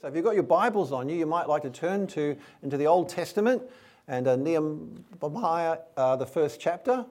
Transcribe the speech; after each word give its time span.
So 0.00 0.06
if 0.06 0.14
you've 0.14 0.24
got 0.24 0.34
your 0.34 0.44
Bibles 0.44 0.92
on 0.92 1.08
you, 1.08 1.16
you 1.16 1.26
might 1.26 1.48
like 1.48 1.62
to 1.62 1.70
turn 1.70 2.06
to 2.08 2.36
into 2.62 2.76
the 2.76 2.86
Old 2.86 3.08
Testament 3.08 3.60
and 4.06 4.28
uh, 4.28 4.36
Nehemiah, 4.36 5.78
uh, 5.96 6.14
the 6.14 6.24
first 6.24 6.60
chapter. 6.60 7.04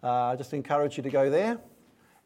Uh, 0.00 0.08
I 0.08 0.36
just 0.36 0.54
encourage 0.54 0.96
you 0.96 1.02
to 1.02 1.10
go 1.10 1.28
there. 1.28 1.58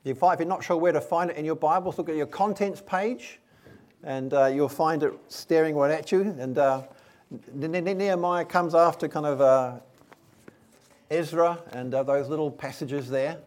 If, 0.04 0.18
you're 0.20 0.44
not 0.44 0.62
sure 0.62 0.76
where 0.76 0.92
to 0.92 1.00
find 1.00 1.30
it 1.30 1.38
in 1.38 1.46
your 1.46 1.54
Bibles, 1.54 1.96
look 1.96 2.10
at 2.10 2.16
your 2.16 2.26
contents 2.26 2.82
page, 2.84 3.40
and 4.04 4.34
uh, 4.34 4.44
you'll 4.44 4.68
find 4.68 5.02
it 5.02 5.14
staring 5.28 5.74
right 5.74 5.90
at 5.90 6.12
you. 6.12 6.20
And 6.38 6.58
uh, 6.58 6.82
Nehemiah 7.54 8.44
comes 8.44 8.74
after 8.74 9.08
kind 9.08 9.24
of 9.24 9.40
uh, 9.40 9.78
Ezra 11.10 11.58
and 11.72 11.94
those 11.94 12.28
little 12.28 12.50
passages 12.50 13.08
there. 13.08 13.38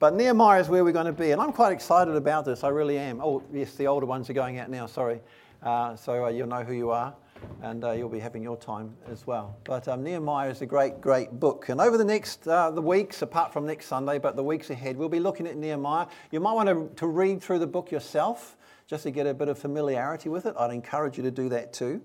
But 0.00 0.14
Nehemiah 0.14 0.58
is 0.58 0.70
where 0.70 0.82
we're 0.82 0.92
going 0.92 1.04
to 1.04 1.12
be, 1.12 1.32
and 1.32 1.42
I'm 1.42 1.52
quite 1.52 1.74
excited 1.74 2.16
about 2.16 2.46
this. 2.46 2.64
I 2.64 2.68
really 2.68 2.96
am. 2.96 3.20
Oh, 3.20 3.42
yes, 3.52 3.74
the 3.74 3.86
older 3.86 4.06
ones 4.06 4.30
are 4.30 4.32
going 4.32 4.58
out 4.58 4.70
now, 4.70 4.86
sorry. 4.86 5.20
Uh, 5.62 5.94
so 5.94 6.24
uh, 6.24 6.28
you'll 6.30 6.48
know 6.48 6.64
who 6.64 6.72
you 6.72 6.90
are, 6.90 7.14
and 7.62 7.84
uh, 7.84 7.90
you'll 7.92 8.08
be 8.08 8.18
having 8.18 8.42
your 8.42 8.56
time 8.56 8.96
as 9.12 9.26
well. 9.26 9.58
But 9.64 9.88
um, 9.88 10.02
Nehemiah 10.02 10.48
is 10.48 10.62
a 10.62 10.66
great, 10.66 11.02
great 11.02 11.38
book. 11.38 11.68
And 11.68 11.82
over 11.82 11.98
the 11.98 12.04
next 12.06 12.48
uh, 12.48 12.70
the 12.70 12.80
weeks, 12.80 13.20
apart 13.20 13.52
from 13.52 13.66
next 13.66 13.88
Sunday, 13.88 14.18
but 14.18 14.36
the 14.36 14.42
weeks 14.42 14.70
ahead, 14.70 14.96
we'll 14.96 15.10
be 15.10 15.20
looking 15.20 15.46
at 15.46 15.58
Nehemiah. 15.58 16.06
You 16.30 16.40
might 16.40 16.54
want 16.54 16.70
to, 16.70 16.90
to 16.96 17.06
read 17.06 17.42
through 17.42 17.58
the 17.58 17.66
book 17.66 17.90
yourself 17.90 18.56
just 18.86 19.02
to 19.02 19.10
get 19.10 19.26
a 19.26 19.34
bit 19.34 19.48
of 19.48 19.58
familiarity 19.58 20.30
with 20.30 20.46
it. 20.46 20.54
I'd 20.58 20.72
encourage 20.72 21.18
you 21.18 21.24
to 21.24 21.30
do 21.30 21.50
that 21.50 21.74
too. 21.74 22.00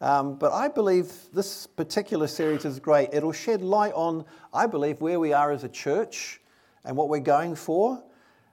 Um, 0.00 0.34
but 0.34 0.52
I 0.52 0.66
believe 0.66 1.12
this 1.32 1.68
particular 1.68 2.26
series 2.26 2.64
is 2.64 2.80
great. 2.80 3.10
It'll 3.12 3.30
shed 3.30 3.62
light 3.62 3.92
on, 3.94 4.24
I 4.52 4.66
believe, 4.66 5.00
where 5.00 5.20
we 5.20 5.32
are 5.32 5.52
as 5.52 5.62
a 5.62 5.68
church 5.68 6.40
and 6.84 6.96
what 6.96 7.08
we're 7.08 7.20
going 7.20 7.54
for, 7.54 8.02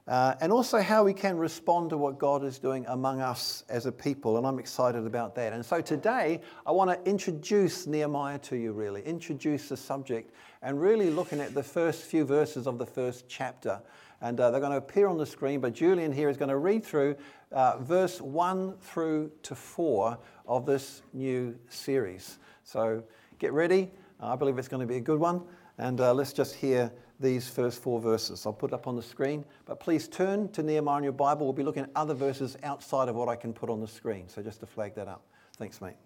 uh, 0.08 0.34
and 0.40 0.52
also 0.52 0.80
how 0.80 1.02
we 1.02 1.12
can 1.12 1.36
respond 1.36 1.90
to 1.90 1.96
what 1.96 2.18
God 2.18 2.44
is 2.44 2.58
doing 2.58 2.84
among 2.88 3.20
us 3.20 3.64
as 3.68 3.86
a 3.86 3.92
people. 3.92 4.38
And 4.38 4.46
I'm 4.46 4.60
excited 4.60 5.04
about 5.04 5.34
that. 5.34 5.52
And 5.52 5.66
so 5.66 5.80
today, 5.80 6.40
I 6.64 6.70
want 6.70 6.90
to 6.90 7.10
introduce 7.10 7.88
Nehemiah 7.88 8.38
to 8.40 8.56
you, 8.56 8.72
really, 8.72 9.02
introduce 9.02 9.68
the 9.68 9.76
subject, 9.76 10.32
and 10.62 10.80
really 10.80 11.10
looking 11.10 11.40
at 11.40 11.54
the 11.54 11.62
first 11.62 12.02
few 12.04 12.24
verses 12.24 12.68
of 12.68 12.78
the 12.78 12.86
first 12.86 13.28
chapter. 13.28 13.80
And 14.20 14.38
uh, 14.38 14.50
they're 14.50 14.60
going 14.60 14.72
to 14.72 14.78
appear 14.78 15.08
on 15.08 15.18
the 15.18 15.26
screen, 15.26 15.60
but 15.60 15.72
Julian 15.72 16.12
here 16.12 16.28
is 16.28 16.36
going 16.36 16.50
to 16.50 16.56
read 16.56 16.84
through 16.84 17.16
uh, 17.52 17.78
verse 17.78 18.20
1 18.20 18.76
through 18.80 19.30
to 19.42 19.54
4 19.54 20.18
of 20.46 20.66
this 20.66 21.02
new 21.12 21.58
series. 21.68 22.38
So 22.62 23.02
get 23.38 23.52
ready. 23.52 23.90
I 24.20 24.36
believe 24.36 24.56
it's 24.56 24.68
going 24.68 24.80
to 24.80 24.86
be 24.86 24.96
a 24.96 25.00
good 25.00 25.18
one. 25.18 25.42
And 25.78 26.00
uh, 26.00 26.14
let's 26.14 26.32
just 26.32 26.54
hear 26.54 26.90
these 27.20 27.48
first 27.48 27.82
four 27.82 28.00
verses. 28.00 28.46
I'll 28.46 28.52
put 28.52 28.70
it 28.70 28.74
up 28.74 28.86
on 28.86 28.96
the 28.96 29.02
screen, 29.02 29.44
but 29.64 29.80
please 29.80 30.08
turn 30.08 30.48
to 30.50 30.62
Nehemiah 30.62 30.98
in 30.98 31.04
your 31.04 31.12
Bible. 31.12 31.46
We'll 31.46 31.52
be 31.52 31.62
looking 31.62 31.84
at 31.84 31.90
other 31.94 32.14
verses 32.14 32.56
outside 32.62 33.08
of 33.08 33.16
what 33.16 33.28
I 33.28 33.36
can 33.36 33.52
put 33.52 33.70
on 33.70 33.80
the 33.80 33.88
screen. 33.88 34.28
So 34.28 34.42
just 34.42 34.60
to 34.60 34.66
flag 34.66 34.94
that 34.94 35.08
up. 35.08 35.22
Thanks, 35.56 35.80
mate. 35.80 35.96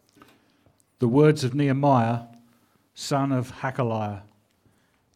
The 0.99 1.09
words 1.09 1.45
of 1.45 1.55
Nehemiah, 1.55 2.23
son 2.95 3.33
of 3.33 3.53
Hakaliah. 3.53 4.23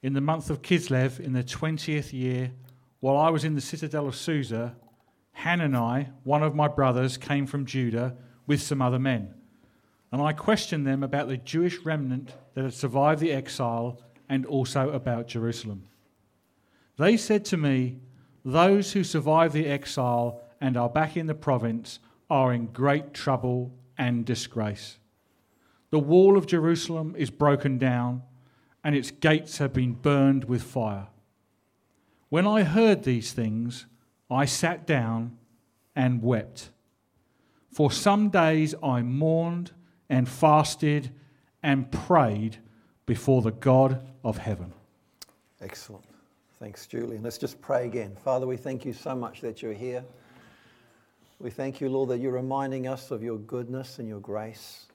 In 0.03 0.13
the 0.13 0.21
month 0.21 0.51
of 0.51 0.63
Kislev, 0.63 1.21
in 1.21 1.33
the 1.33 1.45
20th 1.45 2.13
year, 2.13 2.53
while 3.01 3.17
I 3.17 3.31
was 3.31 3.45
in 3.45 3.55
the 3.55 3.61
citadel 3.61 4.07
of 4.09 4.17
Susa, 4.17 4.75
Hanani, 5.33 6.09
one 6.23 6.43
of 6.43 6.55
my 6.55 6.69
brothers, 6.69 7.17
came 7.17 7.47
from 7.47 7.67
Judah 7.67 8.17
with 8.47 8.63
some 8.63 8.81
other 8.81 8.99
men. 8.99 9.35
And 10.13 10.23
I 10.23 10.33
questioned 10.33 10.87
them 10.87 11.03
about 11.03 11.29
the 11.29 11.37
Jewish 11.37 11.79
remnant 11.79 12.33
that 12.55 12.63
had 12.63 12.75
survived 12.75 13.21
the 13.21 13.33
exile 13.33 14.01
and 14.29 14.47
also 14.47 14.91
about 14.91 15.29
Jerusalem. 15.29 15.85
They 16.97 17.17
said 17.17 17.45
to 17.47 17.57
me, 17.57 17.99
Those 18.45 18.93
who 18.93 19.05
survive 19.05 19.53
the 19.53 19.67
exile 19.67 20.41
and 20.61 20.77
are 20.77 20.89
back 20.89 21.17
in 21.17 21.27
the 21.27 21.35
province 21.35 21.99
are 22.31 22.53
in 22.53 22.67
great 22.67 23.13
trouble 23.13 23.73
and 23.99 24.25
disgrace. 24.25 24.99
The 25.91 25.99
wall 25.99 26.37
of 26.37 26.47
Jerusalem 26.47 27.15
is 27.17 27.31
broken 27.31 27.79
down, 27.79 28.23
and 28.83 28.95
its 28.95 29.11
gates 29.11 29.59
have 29.59 29.73
been 29.73 29.93
burned 29.93 30.45
with 30.45 30.63
fire. 30.63 31.09
When 32.29 32.47
I 32.47 32.63
heard 32.63 33.05
these 33.05 33.33
things, 33.33 33.87
I 34.31 34.45
sat 34.45 34.87
down 34.87 35.39
and 35.95 36.23
wept. 36.23 36.71
For 37.71 37.91
some 37.91 38.31
days 38.31 38.75
I 38.83 39.03
mourned 39.03 39.73
and 40.09 40.29
fasted 40.29 41.13
and 41.63 41.91
prayed 41.91 42.59
before 43.07 43.43
the 43.43 43.53
God 43.53 44.01
of 44.23 44.39
heaven. 44.39 44.73
Excellent. 45.61 46.05
Thanks, 46.59 46.87
Julian. 46.87 47.23
Let's 47.23 47.39
just 47.39 47.61
pray 47.61 47.87
again. 47.87 48.17
Father, 48.25 48.47
we 48.47 48.57
thank 48.57 48.85
you 48.85 48.93
so 48.93 49.15
much 49.15 49.41
that 49.43 49.61
you're 49.61 49.75
here. 49.75 50.05
We 51.39 51.51
thank 51.51 51.81
you, 51.81 51.89
Lord, 51.89 52.09
that 52.11 52.21
you're 52.21 52.33
reminding 52.33 52.87
us 52.87 53.11
of 53.11 53.23
your 53.23 53.39
goodness 53.39 53.99
and 53.99 54.09
your 54.09 54.21
grace. 54.21 54.87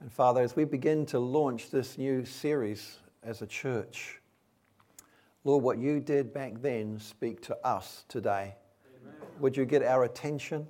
And 0.00 0.12
Father, 0.12 0.42
as 0.42 0.56
we 0.56 0.64
begin 0.64 1.06
to 1.06 1.18
launch 1.18 1.70
this 1.70 1.96
new 1.96 2.24
series 2.24 2.98
as 3.22 3.40
a 3.40 3.46
church, 3.46 4.20
Lord, 5.44 5.62
what 5.62 5.78
you 5.78 6.00
did 6.00 6.34
back 6.34 6.60
then, 6.60 6.98
speak 6.98 7.40
to 7.42 7.56
us 7.66 8.04
today. 8.08 8.54
Amen. 9.02 9.14
Would 9.40 9.56
you 9.56 9.64
get 9.64 9.82
our 9.82 10.04
attention? 10.04 10.66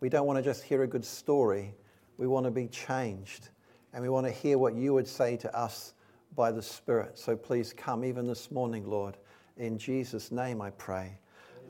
We 0.00 0.08
don't 0.08 0.26
want 0.26 0.38
to 0.38 0.42
just 0.42 0.64
hear 0.64 0.82
a 0.82 0.86
good 0.86 1.04
story, 1.04 1.74
we 2.18 2.26
want 2.26 2.44
to 2.44 2.50
be 2.50 2.66
changed 2.66 3.50
and 3.96 4.02
we 4.02 4.10
want 4.10 4.26
to 4.26 4.32
hear 4.32 4.58
what 4.58 4.74
you 4.74 4.92
would 4.92 5.08
say 5.08 5.38
to 5.38 5.56
us 5.56 5.94
by 6.36 6.52
the 6.52 6.60
Spirit. 6.60 7.18
So 7.18 7.34
please 7.34 7.72
come 7.72 8.04
even 8.04 8.26
this 8.26 8.50
morning, 8.50 8.86
Lord. 8.86 9.16
In 9.56 9.78
Jesus' 9.78 10.30
name 10.30 10.60
I 10.60 10.68
pray. 10.68 11.18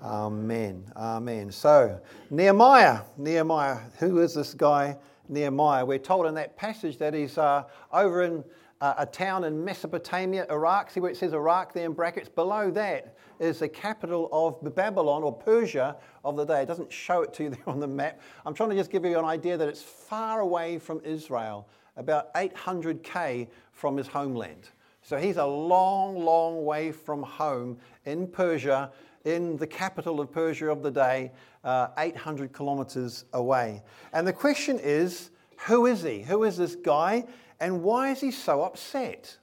Amen. 0.03 0.84
Amen. 0.97 1.53
So, 1.53 2.00
Nehemiah. 2.31 3.03
Nehemiah. 3.16 3.78
Who 4.00 4.19
is 4.19 4.34
this 4.34 4.54
guy, 4.54 4.97
Nehemiah? 5.28 5.84
We're 5.84 6.00
told 6.00 6.26
in 6.26 6.34
that 6.34 6.56
passage 6.56 6.98
that 6.98 7.15
he's 7.15 7.38
uh, 7.38 7.62
over 7.92 8.25
in 8.25 8.42
uh, 8.81 8.94
a 8.98 9.06
town 9.06 9.44
in 9.44 9.65
Mesopotamia, 9.65 10.47
Iraq. 10.50 10.91
See 10.91 10.98
where 10.98 11.12
it 11.12 11.16
says 11.16 11.32
Iraq 11.32 11.75
there 11.75 11.86
in 11.86 11.92
brackets? 11.92 12.28
Below 12.28 12.72
that 12.72 13.16
is 13.38 13.60
the 13.60 13.69
capital 13.69 14.28
of 14.32 14.75
Babylon 14.75 15.22
or 15.22 15.32
Persia 15.32 15.94
of 16.25 16.36
the 16.36 16.44
day. 16.44 16.62
It 16.62 16.66
doesn't 16.66 16.92
show 16.92 17.22
it 17.22 17.32
to 17.34 17.44
you 17.44 17.50
there 17.50 17.69
on 17.69 17.78
the 17.78 17.86
map. 17.86 18.20
I'm 18.44 18.53
trying 18.53 18.70
to 18.70 18.76
just 18.76 18.91
give 18.91 19.04
you 19.04 19.16
an 19.16 19.25
idea 19.25 19.56
that 19.56 19.69
it's 19.69 19.82
far 19.82 20.41
away 20.41 20.81
from 20.81 21.00
Israel 21.04 21.69
about 21.97 22.33
800k 22.34 23.49
from 23.73 23.97
his 23.97 24.07
homeland. 24.07 24.69
So 25.03 25.17
he's 25.19 25.37
a 25.37 25.47
long, 25.47 26.25
long 26.25 26.65
way 26.65 26.91
from 26.91 27.23
home 27.23 27.79
in 28.05 28.27
Persia, 28.27 28.91
in 29.25 29.57
the 29.57 29.67
capital 29.67 30.21
of 30.21 30.33
Persia 30.33 30.69
of 30.71 30.83
the 30.83 30.91
day, 30.91 31.33
uh, 31.65 31.89
800 31.99 32.53
kilometers 32.53 33.25
away. 33.33 33.83
And 34.12 34.27
the 34.27 34.33
question 34.33 34.79
is 34.81 35.31
who 35.67 35.87
is 35.87 36.03
he? 36.03 36.23
Who 36.23 36.45
is 36.45 36.57
this 36.57 36.75
guy? 36.75 37.25
And 37.61 37.83
why 37.83 38.11
is 38.11 38.21
he 38.21 38.31
so 38.31 38.63
upset? 38.63 39.37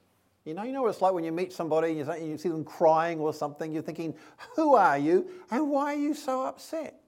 You 0.45 0.53
know, 0.53 0.63
you 0.63 0.73
know 0.73 0.81
what 0.81 0.89
it's 0.89 1.01
like 1.01 1.13
when 1.13 1.23
you 1.23 1.31
meet 1.31 1.53
somebody, 1.53 2.01
and 2.01 2.29
you 2.29 2.37
see 2.37 2.49
them 2.49 2.65
crying 2.65 3.19
or 3.19 3.33
something, 3.33 3.71
you're 3.71 3.81
thinking, 3.81 4.13
who 4.55 4.75
are 4.75 4.97
you 4.97 5.29
and 5.49 5.69
why 5.69 5.93
are 5.93 5.97
you 5.97 6.13
so 6.13 6.43
upset? 6.43 6.99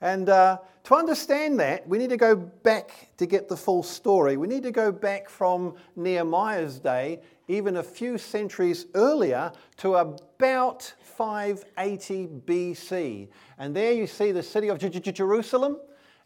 And 0.00 0.28
uh, 0.28 0.58
to 0.84 0.94
understand 0.94 1.58
that, 1.60 1.88
we 1.88 1.98
need 1.98 2.10
to 2.10 2.16
go 2.16 2.36
back 2.36 3.08
to 3.16 3.26
get 3.26 3.48
the 3.48 3.56
full 3.56 3.82
story. 3.82 4.36
We 4.36 4.46
need 4.46 4.62
to 4.64 4.70
go 4.70 4.92
back 4.92 5.28
from 5.28 5.74
Nehemiah's 5.96 6.78
day, 6.78 7.20
even 7.48 7.76
a 7.76 7.82
few 7.82 8.18
centuries 8.18 8.86
earlier, 8.94 9.52
to 9.78 9.94
about 9.96 10.92
580 11.00 12.28
BC. 12.46 13.28
And 13.58 13.74
there 13.74 13.92
you 13.92 14.06
see 14.06 14.32
the 14.32 14.42
city 14.42 14.68
of 14.68 14.78
Jerusalem 14.78 15.78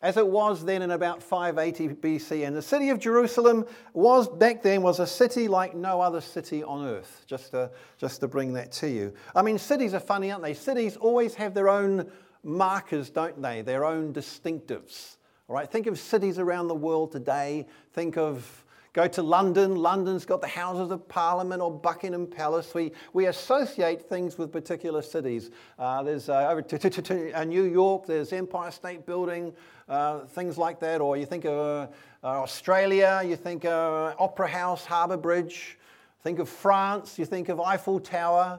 as 0.03 0.16
it 0.16 0.26
was 0.26 0.64
then 0.64 0.82
in 0.82 0.92
about 0.92 1.22
580 1.22 1.94
BC. 1.97 2.47
And 2.47 2.56
the 2.56 2.62
city 2.62 2.88
of 2.88 2.98
Jerusalem 2.98 3.66
was 3.92 4.28
back 4.28 4.62
then 4.62 4.82
was 4.82 4.98
a 4.98 5.06
city 5.06 5.47
like 5.47 5.75
no 5.75 6.00
other 6.00 6.20
city 6.20 6.62
on 6.62 6.86
earth, 6.86 7.25
just 7.26 7.50
to, 7.50 7.70
just 7.98 8.20
to 8.20 8.28
bring 8.28 8.54
that 8.54 8.72
to 8.72 8.88
you. 8.88 9.12
I 9.34 9.42
mean, 9.42 9.59
cities 9.59 9.92
are 9.92 10.00
funny, 10.00 10.30
aren't 10.30 10.42
they? 10.42 10.54
Cities 10.54 10.97
always 10.97 11.34
have 11.34 11.53
their 11.53 11.69
own 11.69 12.10
markers, 12.43 13.11
don't 13.11 13.41
they? 13.41 13.62
Their 13.62 13.84
own 13.84 14.12
distinctives. 14.12 15.17
All 15.49 15.55
right, 15.56 15.71
think 15.71 15.87
of 15.87 15.99
cities 15.99 16.39
around 16.39 16.69
the 16.69 16.75
world 16.75 17.13
today. 17.13 17.66
Think 17.92 18.16
of 18.16 18.65
Go 18.92 19.07
to 19.07 19.22
London. 19.22 19.77
London's 19.77 20.25
got 20.25 20.41
the 20.41 20.48
Houses 20.48 20.91
of 20.91 21.07
Parliament 21.07 21.63
or 21.63 21.71
Buckingham 21.71 22.27
Palace. 22.27 22.75
We, 22.75 22.91
we 23.13 23.27
associate 23.27 24.03
things 24.03 24.37
with 24.37 24.51
particular 24.51 25.01
cities. 25.01 25.53
Uh, 25.78 26.03
there's 26.03 26.28
uh, 26.28 26.48
over 26.51 26.60
to, 26.63 26.77
to, 26.77 27.03
to, 27.03 27.33
uh, 27.33 27.45
New 27.45 27.63
York, 27.63 28.07
there's 28.07 28.33
Empire 28.33 28.72
State 28.72 29.07
Building, 29.07 29.53
uh, 29.89 30.21
things 30.21 30.59
like 30.59 30.81
that. 30.81 31.01
Or 31.01 31.16
you 31.16 31.25
think 31.25 31.45
of 31.45 31.89
uh, 32.25 32.27
Australia, 32.27 33.22
you 33.25 33.36
think 33.36 33.65
of 33.65 34.16
Opera 34.19 34.48
House, 34.48 34.84
Harbour 34.84 35.16
Bridge. 35.16 35.78
Think 36.25 36.41
of 36.41 36.48
France, 36.48 37.16
you 37.16 37.25
think 37.25 37.48
of 37.48 37.60
Eiffel 37.60 38.01
Tower. 38.01 38.59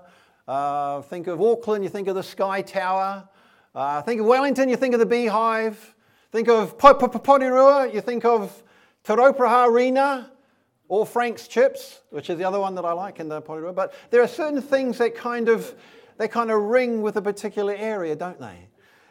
Think 1.10 1.28
of 1.28 1.42
Auckland, 1.42 1.84
you 1.84 1.90
think 1.90 2.08
of 2.08 2.16
the 2.16 2.24
Sky 2.24 2.62
Tower. 2.62 3.28
Uh, 3.74 4.02
think 4.02 4.20
of 4.20 4.28
Wellington, 4.28 4.68
you 4.68 4.76
think 4.76 4.94
of 4.94 5.00
the 5.00 5.06
Beehive. 5.06 5.96
Think 6.32 6.50
of 6.50 6.78
Porirua, 6.78 7.94
you 7.94 8.02
think 8.02 8.26
of 8.26 8.64
Te 9.04 9.14
Rauparaha 9.14 9.68
Arena 9.68 10.32
or 10.88 11.06
Frank's 11.06 11.48
Chips, 11.48 12.02
which 12.10 12.30
is 12.30 12.38
the 12.38 12.44
other 12.44 12.60
one 12.60 12.76
that 12.76 12.84
I 12.84 12.92
like 12.92 13.20
in 13.20 13.30
the 13.30 13.42
Porirua. 13.42 13.74
But 13.74 13.94
there 14.10 14.22
are 14.22 14.28
certain 14.28 14.62
things 14.62 14.98
that 14.98 15.16
kind 15.16 15.48
of, 15.48 15.74
they 16.18 16.28
kind 16.28 16.52
of 16.52 16.62
ring 16.62 17.02
with 17.02 17.16
a 17.16 17.22
particular 17.22 17.74
area, 17.74 18.16
don't 18.16 18.40
they? 18.40 18.68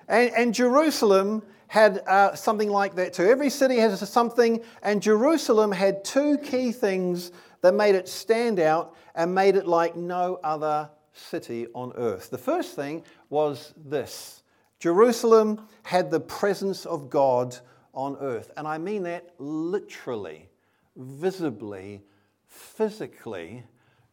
And, 0.08 0.30
and 0.36 0.54
Jerusalem 0.54 1.42
had 1.68 2.02
uh, 2.06 2.34
something 2.34 2.68
like 2.68 2.94
that 2.96 3.14
too. 3.14 3.24
Every 3.24 3.48
city 3.48 3.76
has 3.76 4.06
something, 4.10 4.62
and 4.82 5.00
Jerusalem 5.00 5.72
had 5.72 6.04
two 6.04 6.36
key 6.36 6.72
things 6.72 7.32
that 7.62 7.72
made 7.74 7.94
it 7.94 8.08
stand 8.08 8.60
out 8.60 8.94
and 9.14 9.34
made 9.34 9.56
it 9.56 9.66
like 9.66 9.96
no 9.96 10.38
other 10.42 10.90
city 11.12 11.66
on 11.74 11.92
earth. 11.96 12.28
The 12.28 12.38
first 12.38 12.76
thing 12.76 13.04
was 13.28 13.72
this 13.76 14.39
Jerusalem 14.80 15.68
had 15.82 16.10
the 16.10 16.20
presence 16.20 16.86
of 16.86 17.10
God 17.10 17.56
on 17.92 18.16
earth. 18.20 18.50
And 18.56 18.66
I 18.66 18.78
mean 18.78 19.02
that 19.04 19.34
literally, 19.38 20.48
visibly, 20.96 22.02
physically. 22.48 23.62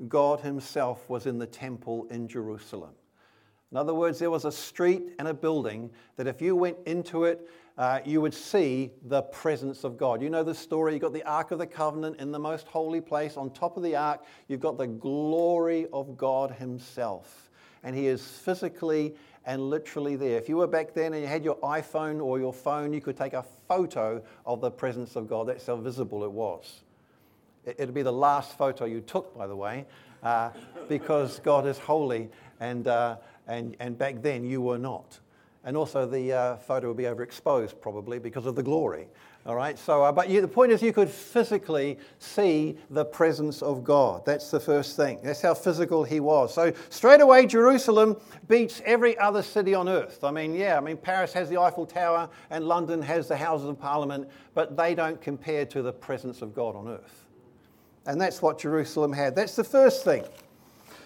God 0.07 0.41
Himself 0.41 1.09
was 1.09 1.25
in 1.25 1.39
the 1.39 1.47
temple 1.47 2.05
in 2.11 2.27
Jerusalem. 2.27 2.91
In 3.71 3.77
other 3.77 3.93
words, 3.93 4.19
there 4.19 4.29
was 4.29 4.45
a 4.45 4.51
street 4.51 5.03
and 5.19 5.27
a 5.27 5.33
building 5.33 5.89
that 6.17 6.27
if 6.27 6.41
you 6.41 6.55
went 6.55 6.77
into 6.85 7.23
it, 7.23 7.49
uh, 7.77 7.99
you 8.05 8.21
would 8.21 8.33
see 8.33 8.91
the 9.03 9.21
presence 9.23 9.83
of 9.83 9.97
God. 9.97 10.21
You 10.21 10.29
know 10.29 10.43
the 10.43 10.55
story. 10.55 10.93
You've 10.93 11.01
got 11.01 11.13
the 11.13 11.23
Ark 11.23 11.51
of 11.51 11.59
the 11.59 11.67
Covenant 11.67 12.19
in 12.19 12.31
the 12.31 12.39
most 12.39 12.67
holy 12.67 13.01
place. 13.01 13.37
On 13.37 13.51
top 13.51 13.77
of 13.77 13.83
the 13.83 13.95
Ark, 13.95 14.23
you've 14.47 14.59
got 14.59 14.77
the 14.77 14.87
glory 14.87 15.87
of 15.93 16.17
God 16.17 16.51
Himself. 16.51 17.49
And 17.83 17.95
He 17.95 18.07
is 18.07 18.25
physically 18.25 19.15
and 19.47 19.69
literally 19.69 20.15
there. 20.15 20.37
If 20.37 20.47
you 20.47 20.57
were 20.57 20.67
back 20.67 20.93
then 20.93 21.13
and 21.13 21.23
you 21.23 21.27
had 21.27 21.43
your 21.43 21.55
iPhone 21.57 22.21
or 22.21 22.37
your 22.37 22.53
phone, 22.53 22.93
you 22.93 23.01
could 23.01 23.17
take 23.17 23.33
a 23.33 23.43
photo 23.67 24.21
of 24.45 24.61
the 24.61 24.69
presence 24.69 25.15
of 25.15 25.27
God. 25.27 25.47
That's 25.47 25.65
how 25.65 25.77
visible 25.77 26.23
it 26.23 26.31
was. 26.31 26.83
It'd 27.65 27.93
be 27.93 28.03
the 28.03 28.13
last 28.13 28.57
photo 28.57 28.85
you 28.85 29.01
took, 29.01 29.35
by 29.35 29.47
the 29.47 29.55
way, 29.55 29.85
uh, 30.21 30.51
because 30.87 31.39
God 31.39 31.65
is 31.65 31.79
holy, 31.79 32.29
and, 32.59 32.87
uh, 32.87 33.17
and, 33.47 33.75
and 33.79 33.97
back 33.97 34.21
then 34.21 34.45
you 34.45 34.61
were 34.61 34.77
not 34.77 35.19
and 35.67 35.75
also 35.75 36.05
the 36.05 36.31
uh, 36.31 36.55
photo 36.55 36.87
would 36.87 36.97
be 36.97 37.03
overexposed 37.03 37.81
probably 37.81 38.19
because 38.19 38.45
of 38.45 38.55
the 38.55 38.63
glory. 38.63 39.05
All 39.47 39.55
right, 39.55 39.79
so, 39.79 40.03
uh, 40.03 40.11
but 40.11 40.29
you, 40.29 40.41
the 40.41 40.47
point 40.47 40.73
is 40.73 40.81
you 40.81 40.91
could 40.91 41.09
physically 41.09 41.97
see 42.19 42.77
the 42.89 43.05
presence 43.05 43.61
of 43.61 43.81
God. 43.81 44.25
That's 44.25 44.51
the 44.51 44.59
first 44.59 44.97
thing. 44.97 45.19
That's 45.23 45.41
how 45.41 45.53
physical 45.53 46.03
he 46.03 46.19
was. 46.19 46.53
So, 46.53 46.73
straight 46.89 47.21
away, 47.21 47.45
Jerusalem 47.45 48.17
beats 48.49 48.81
every 48.83 49.17
other 49.19 49.41
city 49.41 49.73
on 49.73 49.87
earth. 49.87 50.25
I 50.25 50.31
mean, 50.31 50.53
yeah, 50.53 50.75
I 50.75 50.81
mean, 50.81 50.97
Paris 50.97 51.31
has 51.31 51.47
the 51.47 51.61
Eiffel 51.61 51.85
Tower 51.85 52.29
and 52.49 52.65
London 52.65 53.01
has 53.01 53.29
the 53.29 53.37
Houses 53.37 53.69
of 53.69 53.79
Parliament, 53.79 54.27
but 54.53 54.75
they 54.75 54.93
don't 54.93 55.21
compare 55.21 55.65
to 55.67 55.81
the 55.81 55.93
presence 55.93 56.41
of 56.41 56.53
God 56.53 56.75
on 56.75 56.89
earth. 56.89 57.25
And 58.05 58.19
that's 58.19 58.41
what 58.41 58.59
Jerusalem 58.59 59.13
had. 59.13 59.33
That's 59.33 59.55
the 59.55 59.63
first 59.63 60.03
thing. 60.03 60.25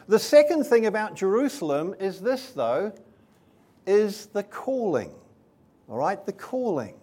The 0.08 0.18
second 0.18 0.64
thing 0.64 0.88
about 0.88 1.16
Jerusalem 1.16 1.94
is 2.00 2.20
this, 2.20 2.50
though 2.54 2.92
is 3.86 4.28
the 4.28 4.42
calling. 4.44 5.12
All 5.88 5.98
right, 5.98 6.26
the 6.26 6.34
calling. 6.34 6.96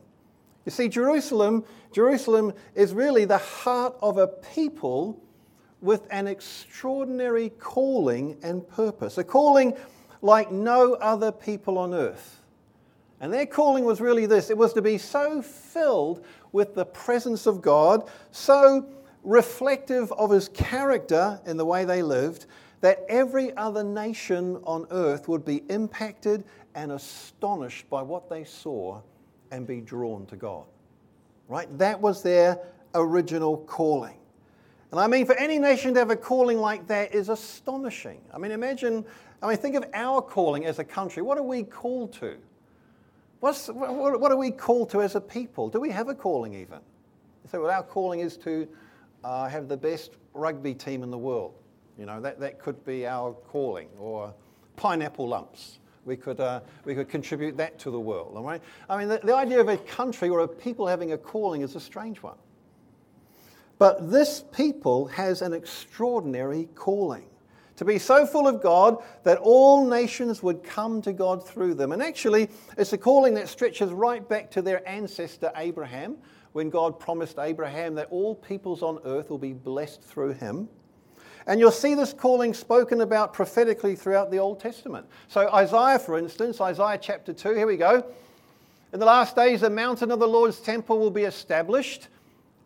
You 0.68 0.70
see, 0.70 0.88
Jerusalem, 0.90 1.64
Jerusalem 1.92 2.52
is 2.74 2.92
really 2.92 3.24
the 3.24 3.38
heart 3.38 3.96
of 4.02 4.18
a 4.18 4.26
people 4.26 5.18
with 5.80 6.06
an 6.10 6.26
extraordinary 6.26 7.48
calling 7.58 8.36
and 8.42 8.68
purpose, 8.68 9.16
a 9.16 9.24
calling 9.24 9.74
like 10.20 10.52
no 10.52 10.92
other 10.92 11.32
people 11.32 11.78
on 11.78 11.94
earth. 11.94 12.42
And 13.18 13.32
their 13.32 13.46
calling 13.46 13.86
was 13.86 14.02
really 14.02 14.26
this 14.26 14.50
it 14.50 14.58
was 14.58 14.74
to 14.74 14.82
be 14.82 14.98
so 14.98 15.40
filled 15.40 16.22
with 16.52 16.74
the 16.74 16.84
presence 16.84 17.46
of 17.46 17.62
God, 17.62 18.06
so 18.30 18.86
reflective 19.24 20.12
of 20.12 20.30
his 20.30 20.50
character 20.50 21.40
in 21.46 21.56
the 21.56 21.64
way 21.64 21.86
they 21.86 22.02
lived, 22.02 22.44
that 22.82 23.06
every 23.08 23.56
other 23.56 23.82
nation 23.82 24.60
on 24.64 24.86
earth 24.90 25.28
would 25.28 25.46
be 25.46 25.62
impacted 25.70 26.44
and 26.74 26.92
astonished 26.92 27.88
by 27.88 28.02
what 28.02 28.28
they 28.28 28.44
saw 28.44 29.00
and 29.50 29.66
be 29.66 29.80
drawn 29.80 30.26
to 30.26 30.36
God. 30.36 30.64
Right? 31.48 31.68
That 31.78 32.00
was 32.00 32.22
their 32.22 32.58
original 32.94 33.58
calling. 33.58 34.16
And 34.90 35.00
I 35.00 35.06
mean, 35.06 35.26
for 35.26 35.34
any 35.34 35.58
nation 35.58 35.94
to 35.94 36.00
have 36.00 36.10
a 36.10 36.16
calling 36.16 36.58
like 36.58 36.86
that 36.86 37.14
is 37.14 37.28
astonishing. 37.28 38.20
I 38.32 38.38
mean, 38.38 38.52
imagine, 38.52 39.04
I 39.42 39.48
mean, 39.48 39.56
think 39.58 39.74
of 39.74 39.84
our 39.92 40.22
calling 40.22 40.64
as 40.64 40.78
a 40.78 40.84
country. 40.84 41.22
What 41.22 41.36
are 41.36 41.42
we 41.42 41.62
called 41.62 42.12
to? 42.14 42.36
What's, 43.40 43.68
what, 43.68 44.20
what 44.20 44.32
are 44.32 44.36
we 44.36 44.50
called 44.50 44.90
to 44.90 45.02
as 45.02 45.14
a 45.14 45.20
people? 45.20 45.68
Do 45.68 45.78
we 45.78 45.90
have 45.90 46.08
a 46.08 46.14
calling 46.14 46.54
even? 46.54 46.80
So, 47.50 47.62
well, 47.62 47.70
our 47.70 47.82
calling 47.82 48.20
is 48.20 48.36
to 48.38 48.66
uh, 49.24 49.48
have 49.48 49.68
the 49.68 49.76
best 49.76 50.12
rugby 50.34 50.74
team 50.74 51.02
in 51.02 51.10
the 51.10 51.18
world. 51.18 51.54
You 51.98 52.06
know, 52.06 52.20
that, 52.20 52.40
that 52.40 52.58
could 52.58 52.84
be 52.84 53.06
our 53.06 53.32
calling, 53.32 53.88
or 53.98 54.32
pineapple 54.76 55.28
lumps. 55.28 55.80
We 56.04 56.16
could, 56.16 56.40
uh, 56.40 56.60
we 56.84 56.94
could 56.94 57.08
contribute 57.08 57.56
that 57.56 57.78
to 57.80 57.90
the 57.90 58.00
world, 58.00 58.32
right? 58.44 58.62
I 58.88 58.98
mean, 58.98 59.08
the, 59.08 59.20
the 59.22 59.34
idea 59.34 59.60
of 59.60 59.68
a 59.68 59.76
country 59.76 60.28
or 60.28 60.40
a 60.40 60.48
people 60.48 60.86
having 60.86 61.12
a 61.12 61.18
calling 61.18 61.62
is 61.62 61.74
a 61.74 61.80
strange 61.80 62.22
one. 62.22 62.36
But 63.78 64.10
this 64.10 64.42
people 64.52 65.06
has 65.06 65.42
an 65.42 65.52
extraordinary 65.52 66.68
calling 66.74 67.26
to 67.76 67.84
be 67.84 67.98
so 67.98 68.26
full 68.26 68.48
of 68.48 68.60
God 68.60 68.96
that 69.22 69.38
all 69.38 69.86
nations 69.86 70.42
would 70.42 70.64
come 70.64 71.00
to 71.02 71.12
God 71.12 71.46
through 71.46 71.74
them. 71.74 71.92
And 71.92 72.02
actually, 72.02 72.48
it's 72.76 72.92
a 72.92 72.98
calling 72.98 73.34
that 73.34 73.48
stretches 73.48 73.92
right 73.92 74.28
back 74.28 74.50
to 74.52 74.62
their 74.62 74.86
ancestor 74.88 75.52
Abraham, 75.54 76.16
when 76.52 76.70
God 76.70 76.98
promised 76.98 77.38
Abraham 77.38 77.94
that 77.94 78.08
all 78.10 78.34
peoples 78.34 78.82
on 78.82 78.98
earth 79.04 79.30
will 79.30 79.38
be 79.38 79.52
blessed 79.52 80.02
through 80.02 80.32
him. 80.32 80.68
And 81.48 81.58
you'll 81.58 81.70
see 81.70 81.94
this 81.94 82.12
calling 82.12 82.52
spoken 82.52 83.00
about 83.00 83.32
prophetically 83.32 83.96
throughout 83.96 84.30
the 84.30 84.38
Old 84.38 84.60
Testament. 84.60 85.06
So, 85.28 85.50
Isaiah, 85.52 85.98
for 85.98 86.18
instance, 86.18 86.60
Isaiah 86.60 86.98
chapter 87.00 87.32
2, 87.32 87.54
here 87.54 87.66
we 87.66 87.78
go. 87.78 88.04
In 88.92 89.00
the 89.00 89.06
last 89.06 89.34
days, 89.34 89.62
the 89.62 89.70
mountain 89.70 90.10
of 90.10 90.18
the 90.18 90.28
Lord's 90.28 90.60
temple 90.60 90.98
will 90.98 91.10
be 91.10 91.22
established 91.22 92.08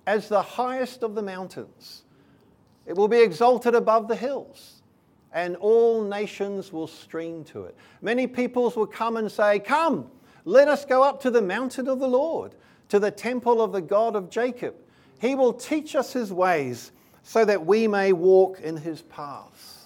as 0.05 0.29
the 0.29 0.43
highest 0.43 1.05
of 1.05 1.14
the 1.14 1.23
mountains. 1.23 2.02
It 2.84 2.96
will 2.96 3.06
be 3.06 3.20
exalted 3.20 3.76
above 3.76 4.08
the 4.08 4.17
hills, 4.17 4.82
and 5.32 5.55
all 5.56 6.02
nations 6.02 6.73
will 6.73 6.88
stream 6.88 7.44
to 7.44 7.67
it. 7.67 7.76
Many 8.00 8.26
peoples 8.26 8.75
will 8.75 8.88
come 8.88 9.17
and 9.17 9.31
say, 9.31 9.61
Come, 9.61 10.11
let 10.44 10.67
us 10.67 10.85
go 10.85 11.05
up 11.05 11.20
to 11.23 11.31
the 11.31 11.40
mountain 11.40 11.87
of 11.87 12.00
the 12.00 12.08
Lord, 12.08 12.56
to 12.88 12.99
the 12.99 13.12
temple 13.12 13.62
of 13.62 13.70
the 13.70 13.81
God 13.81 14.17
of 14.17 14.28
Jacob. 14.28 14.75
He 15.20 15.37
will 15.37 15.52
teach 15.52 15.94
us 15.94 16.12
his 16.12 16.32
ways 16.32 16.90
so 17.22 17.44
that 17.44 17.64
we 17.64 17.86
may 17.86 18.12
walk 18.12 18.60
in 18.60 18.76
his 18.76 19.02
paths. 19.02 19.82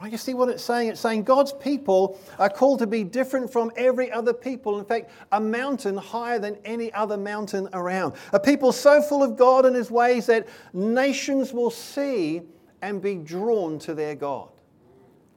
Right, 0.00 0.12
you 0.12 0.18
see 0.18 0.34
what 0.34 0.48
it's 0.48 0.62
saying? 0.62 0.90
It's 0.90 1.00
saying 1.00 1.24
God's 1.24 1.52
people 1.52 2.20
are 2.38 2.48
called 2.48 2.78
to 2.78 2.86
be 2.86 3.02
different 3.02 3.52
from 3.52 3.72
every 3.76 4.12
other 4.12 4.32
people. 4.32 4.78
In 4.78 4.84
fact, 4.84 5.10
a 5.32 5.40
mountain 5.40 5.96
higher 5.96 6.38
than 6.38 6.56
any 6.64 6.92
other 6.92 7.16
mountain 7.16 7.68
around. 7.72 8.14
A 8.32 8.38
people 8.38 8.70
so 8.70 9.02
full 9.02 9.24
of 9.24 9.36
God 9.36 9.66
and 9.66 9.74
his 9.74 9.90
ways 9.90 10.26
that 10.26 10.46
nations 10.72 11.52
will 11.52 11.70
see 11.70 12.42
and 12.80 13.02
be 13.02 13.16
drawn 13.16 13.80
to 13.80 13.94
their 13.94 14.14
God. 14.14 14.50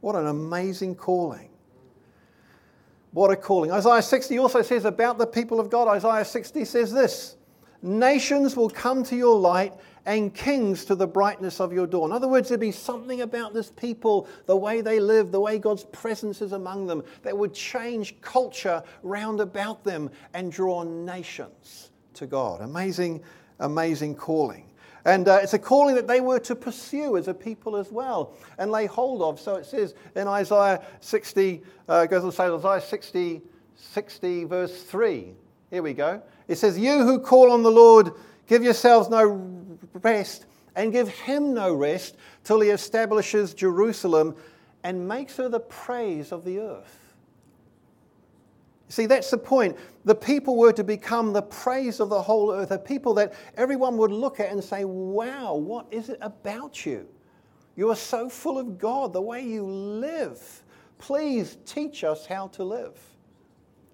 What 0.02 0.16
an 0.16 0.28
amazing 0.28 0.96
calling. 0.96 1.50
What 3.14 3.32
a 3.32 3.36
calling. 3.36 3.72
Isaiah 3.72 4.02
60 4.02 4.38
also 4.38 4.62
says 4.62 4.86
about 4.86 5.18
the 5.18 5.28
people 5.28 5.60
of 5.60 5.72
God, 5.72 5.88
Isaiah 5.88 6.24
60 6.24 6.66
says 6.66 6.94
this 6.94 7.36
Nations 7.82 8.56
will 8.56 8.70
come 8.70 9.04
to 9.06 9.16
your 9.16 9.36
light 9.36 9.74
and 10.06 10.34
kings 10.34 10.86
to 10.86 10.96
the 10.96 11.08
brightness 11.08 11.60
of 11.60 11.72
your 11.72 11.86
dawn. 11.86 12.10
In 12.10 12.16
other 12.16 12.28
words, 12.28 12.50
there'd 12.50 12.60
be 12.60 12.72
something 12.72 13.22
about 13.22 13.54
this 13.54 13.70
people, 13.70 14.28
the 14.46 14.56
way 14.56 14.82
they 14.82 15.00
live, 15.00 15.32
the 15.32 15.40
way 15.40 15.60
God's 15.60 15.84
presence 15.86 16.42
is 16.42 16.54
among 16.54 16.88
them, 16.88 17.04
that 17.24 17.38
would 17.38 17.54
change 17.54 18.20
culture 18.22 18.82
round 19.04 19.40
about 19.40 19.84
them 19.84 20.10
and 20.34 20.52
draw 20.52 20.84
nations 20.84 21.92
to 22.16 22.26
God. 22.26 22.62
Amazing, 22.62 23.22
amazing 23.60 24.16
calling. 24.16 24.66
And 25.06 25.28
uh, 25.28 25.40
it's 25.42 25.54
a 25.54 25.60
calling 25.60 25.96
that 25.96 26.08
they 26.08 26.22
were 26.22 26.40
to 26.40 26.56
pursue 26.56 27.18
as 27.18 27.28
a 27.28 27.34
people 27.34 27.76
as 27.76 27.92
well 27.92 28.34
and 28.60 28.72
lay 28.72 28.86
hold 28.86 29.22
of. 29.22 29.40
So 29.40 29.56
it 29.56 29.66
says 29.66 29.96
in 30.16 30.28
Isaiah 30.28 30.84
60, 31.00 31.62
uh, 31.88 32.06
goes 32.06 32.24
on 32.24 32.30
to 32.30 32.36
say, 32.36 32.46
Isaiah 32.46 32.88
60, 32.88 33.42
60, 33.76 34.44
verse 34.46 34.84
3. 34.84 35.34
Here 35.72 35.82
we 35.82 35.94
go. 35.94 36.22
It 36.48 36.58
says, 36.58 36.78
You 36.78 37.04
who 37.04 37.20
call 37.20 37.52
on 37.52 37.64
the 37.64 37.72
Lord, 37.72 38.12
give 38.52 38.66
yourselves 38.66 39.08
no 39.08 39.78
rest 40.04 40.46
and 40.76 40.92
give 40.92 41.08
him 41.08 41.54
no 41.54 41.74
rest 41.74 42.18
till 42.44 42.60
he 42.60 42.70
establishes 42.70 43.54
Jerusalem 43.54 44.36
and 44.84 45.08
makes 45.08 45.38
her 45.38 45.48
the 45.48 45.62
praise 45.62 46.34
of 46.34 46.44
the 46.44 46.60
earth. 46.60 47.00
See, 48.90 49.06
that's 49.06 49.32
the 49.32 49.38
point. 49.38 49.78
The 50.04 50.16
people 50.16 50.58
were 50.58 50.74
to 50.74 50.84
become 50.84 51.32
the 51.32 51.44
praise 51.44 52.02
of 52.02 52.10
the 52.10 52.22
whole 52.22 52.52
earth, 52.52 52.72
a 52.72 52.78
people 52.78 53.14
that 53.14 53.32
everyone 53.56 53.96
would 53.96 54.12
look 54.12 54.42
at 54.42 54.52
and 54.52 54.62
say, 54.62 54.84
Wow, 54.84 55.56
what 55.56 55.86
is 55.90 56.10
it 56.10 56.18
about 56.20 56.86
you? 56.86 57.08
You 57.78 57.90
are 57.90 57.96
so 57.96 58.28
full 58.28 58.60
of 58.60 58.78
God, 58.78 59.14
the 59.14 59.22
way 59.22 59.42
you 59.42 59.64
live. 59.64 60.64
Please 60.98 61.58
teach 61.66 62.04
us 62.04 62.26
how 62.26 62.48
to 62.50 62.66
live 62.66 63.00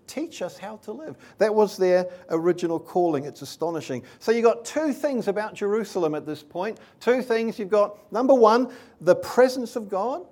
teach 0.07 0.41
us 0.41 0.57
how 0.57 0.77
to 0.77 0.91
live. 0.91 1.15
That 1.37 1.53
was 1.53 1.77
their 1.77 2.09
original 2.29 2.79
calling. 2.79 3.25
It's 3.25 3.41
astonishing. 3.41 4.03
So 4.19 4.31
you've 4.31 4.43
got 4.43 4.65
two 4.65 4.93
things 4.93 5.27
about 5.27 5.53
Jerusalem 5.53 6.15
at 6.15 6.25
this 6.25 6.41
point. 6.41 6.79
Two 6.99 7.21
things. 7.21 7.59
You've 7.59 7.69
got, 7.69 8.11
number 8.11 8.33
one, 8.33 8.71
the 9.01 9.15
presence 9.15 9.75
of 9.75 9.89
God. 9.89 10.25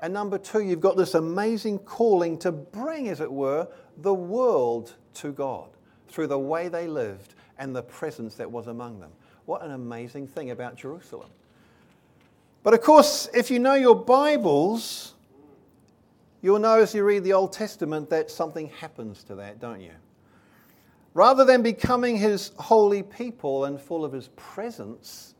And 0.00 0.14
number 0.14 0.38
two, 0.38 0.60
you've 0.60 0.80
got 0.80 0.96
this 0.96 1.14
amazing 1.14 1.80
calling 1.80 2.38
to 2.38 2.52
bring, 2.52 3.08
as 3.08 3.20
it 3.20 3.30
were, 3.30 3.68
the 3.98 4.14
world 4.14 4.94
to 5.14 5.32
God 5.32 5.68
through 6.08 6.28
the 6.28 6.38
way 6.38 6.68
they 6.68 6.86
lived 6.86 7.34
and 7.58 7.74
the 7.74 7.82
presence 7.82 8.36
that 8.36 8.50
was 8.50 8.68
among 8.68 9.00
them. 9.00 9.10
What 9.46 9.62
an 9.62 9.72
amazing 9.72 10.28
thing 10.28 10.50
about 10.50 10.76
Jerusalem. 10.76 11.30
But 12.62 12.74
of 12.74 12.80
course, 12.82 13.28
if 13.34 13.50
you 13.50 13.58
know 13.58 13.74
your 13.74 13.94
Bibles, 13.94 15.14
you'll 16.42 16.58
know 16.58 16.80
as 16.80 16.94
you 16.94 17.04
read 17.04 17.24
the 17.24 17.32
Old 17.32 17.52
Testament 17.52 18.10
that 18.10 18.30
something 18.30 18.68
happens 18.68 19.24
to 19.24 19.34
that, 19.36 19.60
don't 19.60 19.80
you? 19.80 19.92
Rather 21.14 21.44
than 21.44 21.62
becoming 21.62 22.16
his 22.16 22.52
holy 22.58 23.02
people 23.02 23.64
and 23.64 23.80
full 23.80 24.04
of 24.04 24.12
his 24.12 24.28
presence, 24.36 25.34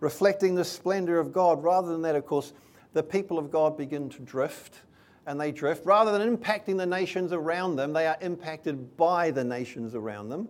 reflecting 0.00 0.54
the 0.54 0.64
splendor 0.64 1.18
of 1.18 1.32
God, 1.32 1.62
rather 1.62 1.88
than 1.88 2.02
that, 2.02 2.16
of 2.16 2.24
course, 2.24 2.52
the 2.92 3.02
people 3.02 3.38
of 3.38 3.50
God 3.50 3.76
begin 3.76 4.08
to 4.10 4.20
drift 4.20 4.80
and 5.26 5.38
they 5.38 5.52
drift. 5.52 5.84
Rather 5.84 6.16
than 6.16 6.36
impacting 6.36 6.78
the 6.78 6.86
nations 6.86 7.32
around 7.32 7.76
them, 7.76 7.92
they 7.92 8.06
are 8.06 8.16
impacted 8.22 8.96
by 8.96 9.30
the 9.30 9.44
nations 9.44 9.94
around 9.94 10.30
them. 10.30 10.48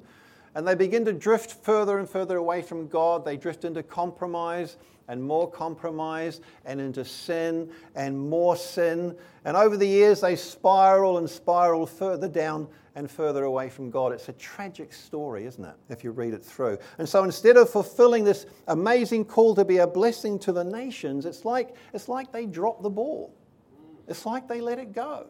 And 0.58 0.66
they 0.66 0.74
begin 0.74 1.04
to 1.04 1.12
drift 1.12 1.52
further 1.52 2.00
and 2.00 2.10
further 2.10 2.36
away 2.36 2.62
from 2.62 2.88
God. 2.88 3.24
They 3.24 3.36
drift 3.36 3.64
into 3.64 3.80
compromise 3.80 4.76
and 5.06 5.22
more 5.22 5.48
compromise 5.48 6.40
and 6.64 6.80
into 6.80 7.04
sin 7.04 7.70
and 7.94 8.18
more 8.18 8.56
sin. 8.56 9.14
And 9.44 9.56
over 9.56 9.76
the 9.76 9.86
years, 9.86 10.20
they 10.20 10.34
spiral 10.34 11.18
and 11.18 11.30
spiral 11.30 11.86
further 11.86 12.26
down 12.26 12.66
and 12.96 13.08
further 13.08 13.44
away 13.44 13.70
from 13.70 13.88
God. 13.88 14.10
It's 14.10 14.28
a 14.30 14.32
tragic 14.32 14.92
story, 14.92 15.46
isn't 15.46 15.64
it, 15.64 15.76
if 15.90 16.02
you 16.02 16.10
read 16.10 16.34
it 16.34 16.44
through? 16.44 16.78
And 16.98 17.08
so 17.08 17.22
instead 17.22 17.56
of 17.56 17.70
fulfilling 17.70 18.24
this 18.24 18.46
amazing 18.66 19.26
call 19.26 19.54
to 19.54 19.64
be 19.64 19.78
a 19.78 19.86
blessing 19.86 20.40
to 20.40 20.50
the 20.50 20.64
nations, 20.64 21.24
it's 21.24 21.44
like, 21.44 21.76
it's 21.94 22.08
like 22.08 22.32
they 22.32 22.46
drop 22.46 22.82
the 22.82 22.90
ball. 22.90 23.32
It's 24.08 24.26
like 24.26 24.48
they 24.48 24.60
let 24.60 24.80
it 24.80 24.92
go. 24.92 25.28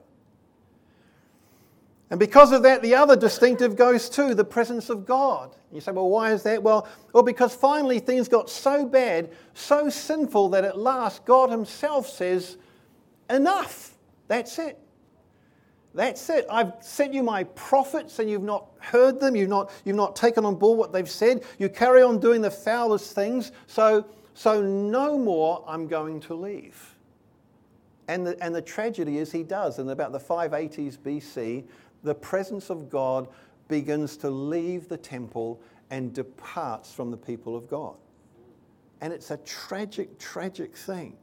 And 2.10 2.18
because 2.18 2.52
of 2.52 2.62
that, 2.62 2.80
the 2.80 2.94
other 2.94 3.16
distinctive 3.16 3.76
goes 3.76 4.08
to 4.10 4.34
the 4.34 4.44
presence 4.44 4.88
of 4.88 5.04
God. 5.04 5.54
You 5.70 5.80
say, 5.80 5.92
well, 5.92 6.08
why 6.08 6.32
is 6.32 6.42
that? 6.44 6.62
Well, 6.62 6.88
well, 7.12 7.22
because 7.22 7.54
finally 7.54 7.98
things 7.98 8.28
got 8.28 8.48
so 8.48 8.86
bad, 8.86 9.30
so 9.52 9.90
sinful, 9.90 10.48
that 10.50 10.64
at 10.64 10.78
last 10.78 11.26
God 11.26 11.50
Himself 11.50 12.08
says, 12.08 12.56
enough. 13.28 13.94
That's 14.26 14.58
it. 14.58 14.78
That's 15.94 16.28
it. 16.30 16.46
I've 16.50 16.72
sent 16.80 17.12
you 17.12 17.22
my 17.22 17.44
prophets 17.44 18.18
and 18.18 18.30
you've 18.30 18.42
not 18.42 18.68
heard 18.78 19.20
them. 19.20 19.34
You've 19.34 19.48
not, 19.48 19.70
you've 19.84 19.96
not 19.96 20.16
taken 20.16 20.44
on 20.44 20.54
board 20.54 20.78
what 20.78 20.92
they've 20.92 21.10
said. 21.10 21.44
You 21.58 21.68
carry 21.68 22.02
on 22.02 22.18
doing 22.18 22.40
the 22.40 22.50
foulest 22.50 23.14
things. 23.14 23.52
So, 23.66 24.06
so 24.34 24.62
no 24.62 25.18
more 25.18 25.64
I'm 25.66 25.88
going 25.88 26.20
to 26.20 26.34
leave. 26.34 26.94
And 28.06 28.26
the, 28.26 28.42
and 28.42 28.54
the 28.54 28.62
tragedy 28.62 29.18
is 29.18 29.32
he 29.32 29.42
does. 29.42 29.78
In 29.78 29.88
about 29.90 30.12
the 30.12 30.20
580s 30.20 30.98
BC, 30.98 31.64
the 32.02 32.14
presence 32.14 32.70
of 32.70 32.88
God 32.88 33.28
begins 33.68 34.16
to 34.18 34.30
leave 34.30 34.88
the 34.88 34.96
temple 34.96 35.60
and 35.90 36.12
departs 36.12 36.92
from 36.92 37.10
the 37.10 37.16
people 37.16 37.56
of 37.56 37.68
God. 37.68 37.96
And 39.00 39.12
it's 39.12 39.30
a 39.30 39.36
tragic, 39.38 40.18
tragic 40.18 40.76
thing. 40.76 41.16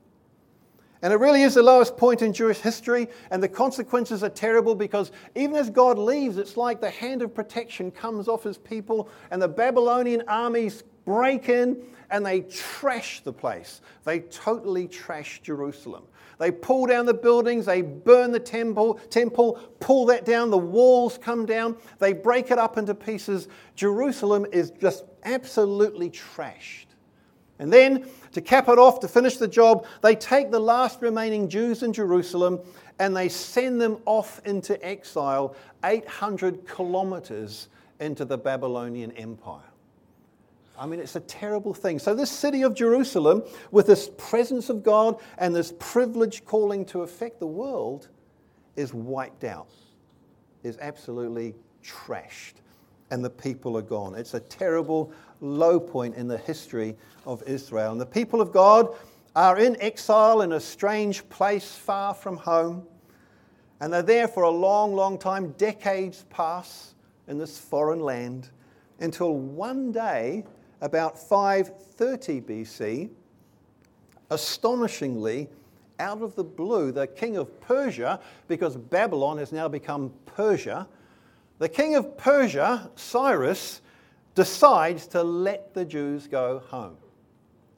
And 1.02 1.12
it 1.14 1.18
really 1.18 1.44
is 1.44 1.56
the 1.56 1.62
lowest 1.62 1.98
point 1.98 2.22
in 2.22 2.34
Jewish 2.34 2.60
history, 2.60 3.10
and 3.30 3.44
the 3.44 3.50
consequences 3.50 4.24
are 4.24 4.30
terrible 4.30 4.74
because 4.74 5.12
even 5.36 5.56
as 5.56 5.70
God 5.70 6.00
leaves, 6.00 6.38
it's 6.38 6.58
like 6.58 6.82
the 6.82 6.90
hand 6.90 7.22
of 7.22 7.34
protection 7.34 7.92
comes 7.92 8.28
off 8.28 8.44
his 8.44 8.58
people, 8.58 9.10
and 9.30 9.42
the 9.42 9.48
Babylonian 9.48 10.24
armies 10.28 10.84
break 11.06 11.50
in 11.50 11.82
and 12.10 12.26
they 12.26 12.42
trash 12.42 13.22
the 13.22 13.34
place. 13.34 13.82
They 14.04 14.20
totally 14.20 14.88
trash 14.88 15.42
Jerusalem. 15.44 16.04
They 16.38 16.52
pull 16.52 16.86
down 16.86 17.06
the 17.06 17.14
buildings, 17.14 17.66
they 17.66 17.82
burn 17.82 18.32
the 18.32 18.40
temple, 18.40 18.96
temple, 19.10 19.60
pull 19.80 20.06
that 20.08 20.26
down, 20.26 20.50
the 20.50 20.58
walls 20.58 21.18
come 21.18 21.46
down, 21.46 21.78
they 22.00 22.12
break 22.12 22.52
it 22.52 22.60
up 22.60 22.78
into 22.78 22.94
pieces. 22.94 23.48
Jerusalem 23.76 24.46
is 24.52 24.72
just 24.72 25.06
absolutely 25.24 26.10
trashed. 26.10 26.88
And 27.58 27.72
then, 27.72 28.06
to 28.34 28.42
cap 28.42 28.68
it 28.68 28.78
off, 28.78 29.00
to 29.00 29.08
finish 29.08 29.38
the 29.38 29.48
job, 29.48 29.86
they 30.02 30.14
take 30.14 30.52
the 30.52 30.60
last 30.60 31.02
remaining 31.02 31.48
Jews 31.48 31.84
in 31.84 31.94
Jerusalem 31.94 32.60
and 33.00 33.16
they 33.16 33.30
send 33.30 33.80
them 33.80 33.98
off 34.06 34.42
into 34.46 34.84
exile 34.86 35.56
800 35.86 36.68
kilometers 36.68 37.70
into 38.02 38.26
the 38.26 38.38
Babylonian 38.38 39.12
Empire. 39.14 39.62
I 40.78 40.86
mean, 40.86 41.00
it's 41.00 41.16
a 41.16 41.22
terrible 41.22 41.74
thing. 41.74 42.00
So, 42.00 42.14
this 42.14 42.32
city 42.32 42.64
of 42.64 42.74
Jerusalem, 42.74 43.44
with 43.72 43.88
this 43.88 44.10
presence 44.18 44.70
of 44.70 44.84
God 44.84 45.20
and 45.38 45.56
this 45.56 45.74
privilege 45.80 46.44
calling 46.46 46.86
to 46.86 47.02
affect 47.02 47.40
the 47.40 47.48
world, 47.48 48.10
is 48.76 48.94
wiped 48.94 49.44
out, 49.44 49.70
is 50.64 50.78
absolutely 50.80 51.56
trashed, 51.84 52.56
and 53.12 53.24
the 53.24 53.30
people 53.30 53.78
are 53.78 53.82
gone. 53.82 54.16
It's 54.16 54.34
a 54.34 54.40
terrible 54.40 55.12
low 55.42 55.80
point 55.80 56.16
in 56.16 56.28
the 56.28 56.38
history 56.38 56.96
of 57.26 57.44
Israel. 57.44 57.92
And 57.92 58.02
the 58.02 58.06
people 58.06 58.42
of 58.42 58.52
God 58.52 58.96
are 59.36 59.60
in 59.60 59.80
exile 59.82 60.42
in 60.42 60.54
a 60.54 60.60
strange 60.60 61.28
place 61.30 61.76
far 61.76 62.14
from 62.14 62.38
home, 62.38 62.86
and 63.80 63.94
they're 63.94 64.02
there 64.02 64.28
for 64.28 64.44
a 64.44 64.50
long, 64.50 64.94
long 64.96 65.18
time. 65.18 65.52
Decades 65.52 66.26
pass 66.30 66.96
in 67.28 67.38
this 67.38 67.58
foreign 67.58 68.00
land 68.00 68.50
until 69.00 69.36
one 69.36 69.92
day 69.92 70.44
about 70.86 71.18
530 71.18 72.42
BC, 72.42 73.10
astonishingly, 74.30 75.50
out 76.00 76.22
of 76.22 76.36
the 76.36 76.44
blue, 76.44 76.92
the 76.92 77.08
king 77.08 77.38
of 77.38 77.60
Persia, 77.60 78.20
because 78.48 78.78
Babylon 78.78 79.40
has 79.40 79.52
now 79.52 79.68
become 79.68 80.14
Persia, 80.28 80.88
the 81.58 81.70
king 81.70 81.96
of 81.96 82.16
Persia, 82.18 82.92
Cyrus, 82.96 83.82
decides 84.36 85.08
to 85.08 85.24
let 85.24 85.74
the 85.74 85.84
Jews 85.84 86.28
go 86.28 86.60
home. 86.68 86.98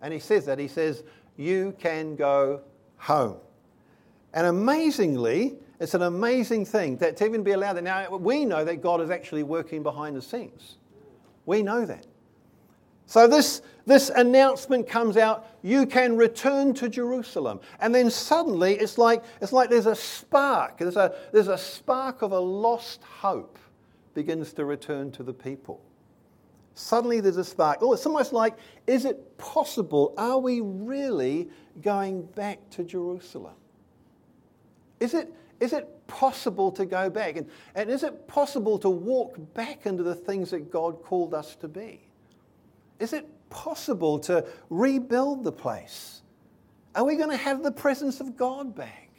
And 0.02 0.14
he 0.14 0.20
says 0.20 0.46
that. 0.46 0.60
He 0.60 0.68
says, 0.68 1.04
You 1.38 1.76
can 1.80 2.16
go 2.16 2.62
home. 2.98 3.38
And 4.34 4.48
amazingly, 4.48 5.56
it's 5.80 5.94
an 5.94 6.02
amazing 6.02 6.66
thing 6.66 6.98
that 6.98 7.16
to 7.18 7.26
even 7.26 7.44
be 7.44 7.52
allowed 7.52 7.74
that. 7.74 7.84
Now, 7.84 8.18
we 8.18 8.44
know 8.44 8.66
that 8.66 8.82
God 8.82 9.00
is 9.00 9.12
actually 9.12 9.44
working 9.44 9.82
behind 9.82 10.16
the 10.18 10.22
scenes. 10.22 10.76
We 11.46 11.62
know 11.62 11.86
that. 11.86 12.06
So 13.08 13.26
this, 13.26 13.62
this 13.86 14.10
announcement 14.10 14.88
comes 14.88 15.16
out, 15.16 15.48
you 15.64 15.86
can 15.86 16.18
return 16.18 16.74
to 16.76 16.90
Jerusalem. 16.90 17.62
And 17.80 17.96
then 17.96 18.12
suddenly 18.12 18.76
it's 18.76 18.98
like, 18.98 19.24
it's 19.42 19.54
like 19.54 19.70
there's 19.70 19.86
a 19.86 19.96
spark, 19.96 20.78
there's 20.78 20.98
a, 20.98 21.16
there's 21.32 21.48
a 21.48 21.58
spark 21.58 22.22
of 22.22 22.34
a 22.34 22.40
lost 22.40 23.02
hope 23.04 23.58
begins 24.14 24.52
to 24.54 24.66
return 24.66 25.12
to 25.14 25.24
the 25.24 25.34
people. 25.34 25.82
Suddenly 26.74 27.22
there's 27.22 27.38
a 27.38 27.46
spark. 27.46 27.80
Oh, 27.82 27.94
it's 27.94 28.06
almost 28.06 28.34
like, 28.34 28.56
is 28.88 29.06
it 29.06 29.38
possible? 29.38 30.14
Are 30.18 30.38
we 30.38 30.60
really 30.62 31.50
going 31.82 32.24
back 32.24 32.70
to 32.72 32.84
Jerusalem? 32.84 33.56
Is 35.00 35.14
it, 35.14 35.34
is 35.62 35.72
it 35.72 35.88
possible 36.08 36.72
to 36.74 36.86
go 36.86 37.10
back? 37.10 37.38
And, 37.38 37.50
and 37.74 37.90
is 37.90 38.04
it 38.04 38.28
possible 38.28 38.78
to 38.80 38.90
walk 38.90 39.38
back 39.54 39.86
into 39.86 40.04
the 40.04 40.14
things 40.14 40.52
that 40.52 40.70
God 40.72 41.02
called 41.04 41.34
us 41.34 41.56
to 41.58 41.70
be? 41.70 42.07
Is 43.00 43.14
it 43.14 43.28
possible 43.50 44.20
to 44.20 44.46
rebuild 44.70 45.44
the 45.44 45.52
place? 45.52 46.22
Are 46.96 47.04
we 47.04 47.16
going 47.16 47.30
to 47.30 47.38
have 47.38 47.64
the 47.64 47.72
presence 47.72 48.20
of 48.20 48.36
God 48.36 48.76
back? 48.76 49.12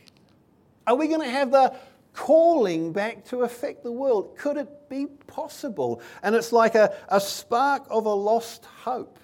Are 0.87 0.97
we 0.97 1.07
going 1.07 1.21
to 1.21 1.31
have 1.31 1.51
the 1.51 1.75
calling 2.13 2.93
back 2.93 3.25
to 3.27 3.43
affect 3.43 3.85
the 3.85 3.93
world? 3.93 4.37
Could 4.37 4.57
it 4.57 4.89
be 4.89 5.07
possible? 5.27 6.03
And 6.23 6.35
it's 6.35 6.51
like 6.53 6.75
a, 6.75 6.97
a 7.09 7.21
spark 7.21 7.87
of 7.91 8.07
a 8.07 8.13
lost 8.13 8.65
hope. 8.65 9.19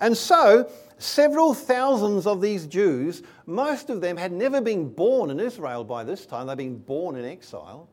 And 0.00 0.16
so, 0.16 0.70
several 0.98 1.54
thousands 1.54 2.26
of 2.26 2.40
these 2.40 2.66
Jews, 2.66 3.22
most 3.46 3.90
of 3.90 4.00
them 4.00 4.16
had 4.16 4.32
never 4.32 4.60
been 4.60 4.88
born 4.88 5.30
in 5.30 5.38
Israel 5.38 5.84
by 5.84 6.04
this 6.04 6.26
time, 6.26 6.46
they'd 6.46 6.56
been 6.56 6.78
born 6.78 7.16
in 7.16 7.24
exile 7.24 7.88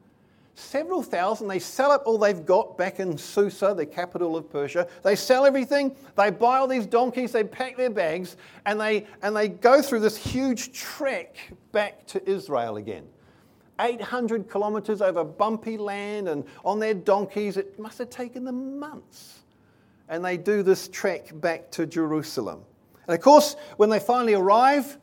several 0.55 1.01
thousand. 1.01 1.47
They 1.47 1.59
sell 1.59 1.91
up 1.91 2.03
all 2.05 2.17
they've 2.17 2.45
got 2.45 2.77
back 2.77 2.99
in 2.99 3.17
Susa, 3.17 3.73
the 3.75 3.85
capital 3.85 4.35
of 4.35 4.49
Persia. 4.49 4.87
They 5.03 5.15
sell 5.15 5.45
everything. 5.45 5.95
They 6.15 6.31
buy 6.31 6.57
all 6.57 6.67
these 6.67 6.85
donkeys. 6.85 7.31
They 7.31 7.43
pack 7.43 7.77
their 7.77 7.89
bags, 7.89 8.37
and 8.65 8.79
they 8.79 9.07
and 9.21 9.35
they 9.35 9.47
go 9.47 9.81
through 9.81 10.01
this 10.01 10.17
huge 10.17 10.71
trek 10.73 11.37
back 11.71 12.05
to 12.07 12.29
Israel 12.29 12.77
again. 12.77 13.07
800 13.79 14.49
kilometers 14.49 15.01
over 15.01 15.23
bumpy 15.23 15.77
land 15.77 16.27
and 16.27 16.45
on 16.63 16.79
their 16.79 16.93
donkeys. 16.93 17.57
It 17.57 17.79
must 17.79 17.97
have 17.97 18.09
taken 18.09 18.45
them 18.45 18.79
months. 18.79 19.39
And 20.07 20.23
they 20.23 20.37
do 20.37 20.61
this 20.61 20.87
trek 20.89 21.31
back 21.33 21.71
to 21.71 21.85
Jerusalem. 21.85 22.61
And 23.07 23.15
of 23.15 23.21
course, 23.21 23.55
when 23.77 23.89
they 23.89 23.99
finally 23.99 24.33
arrive, 24.33 24.97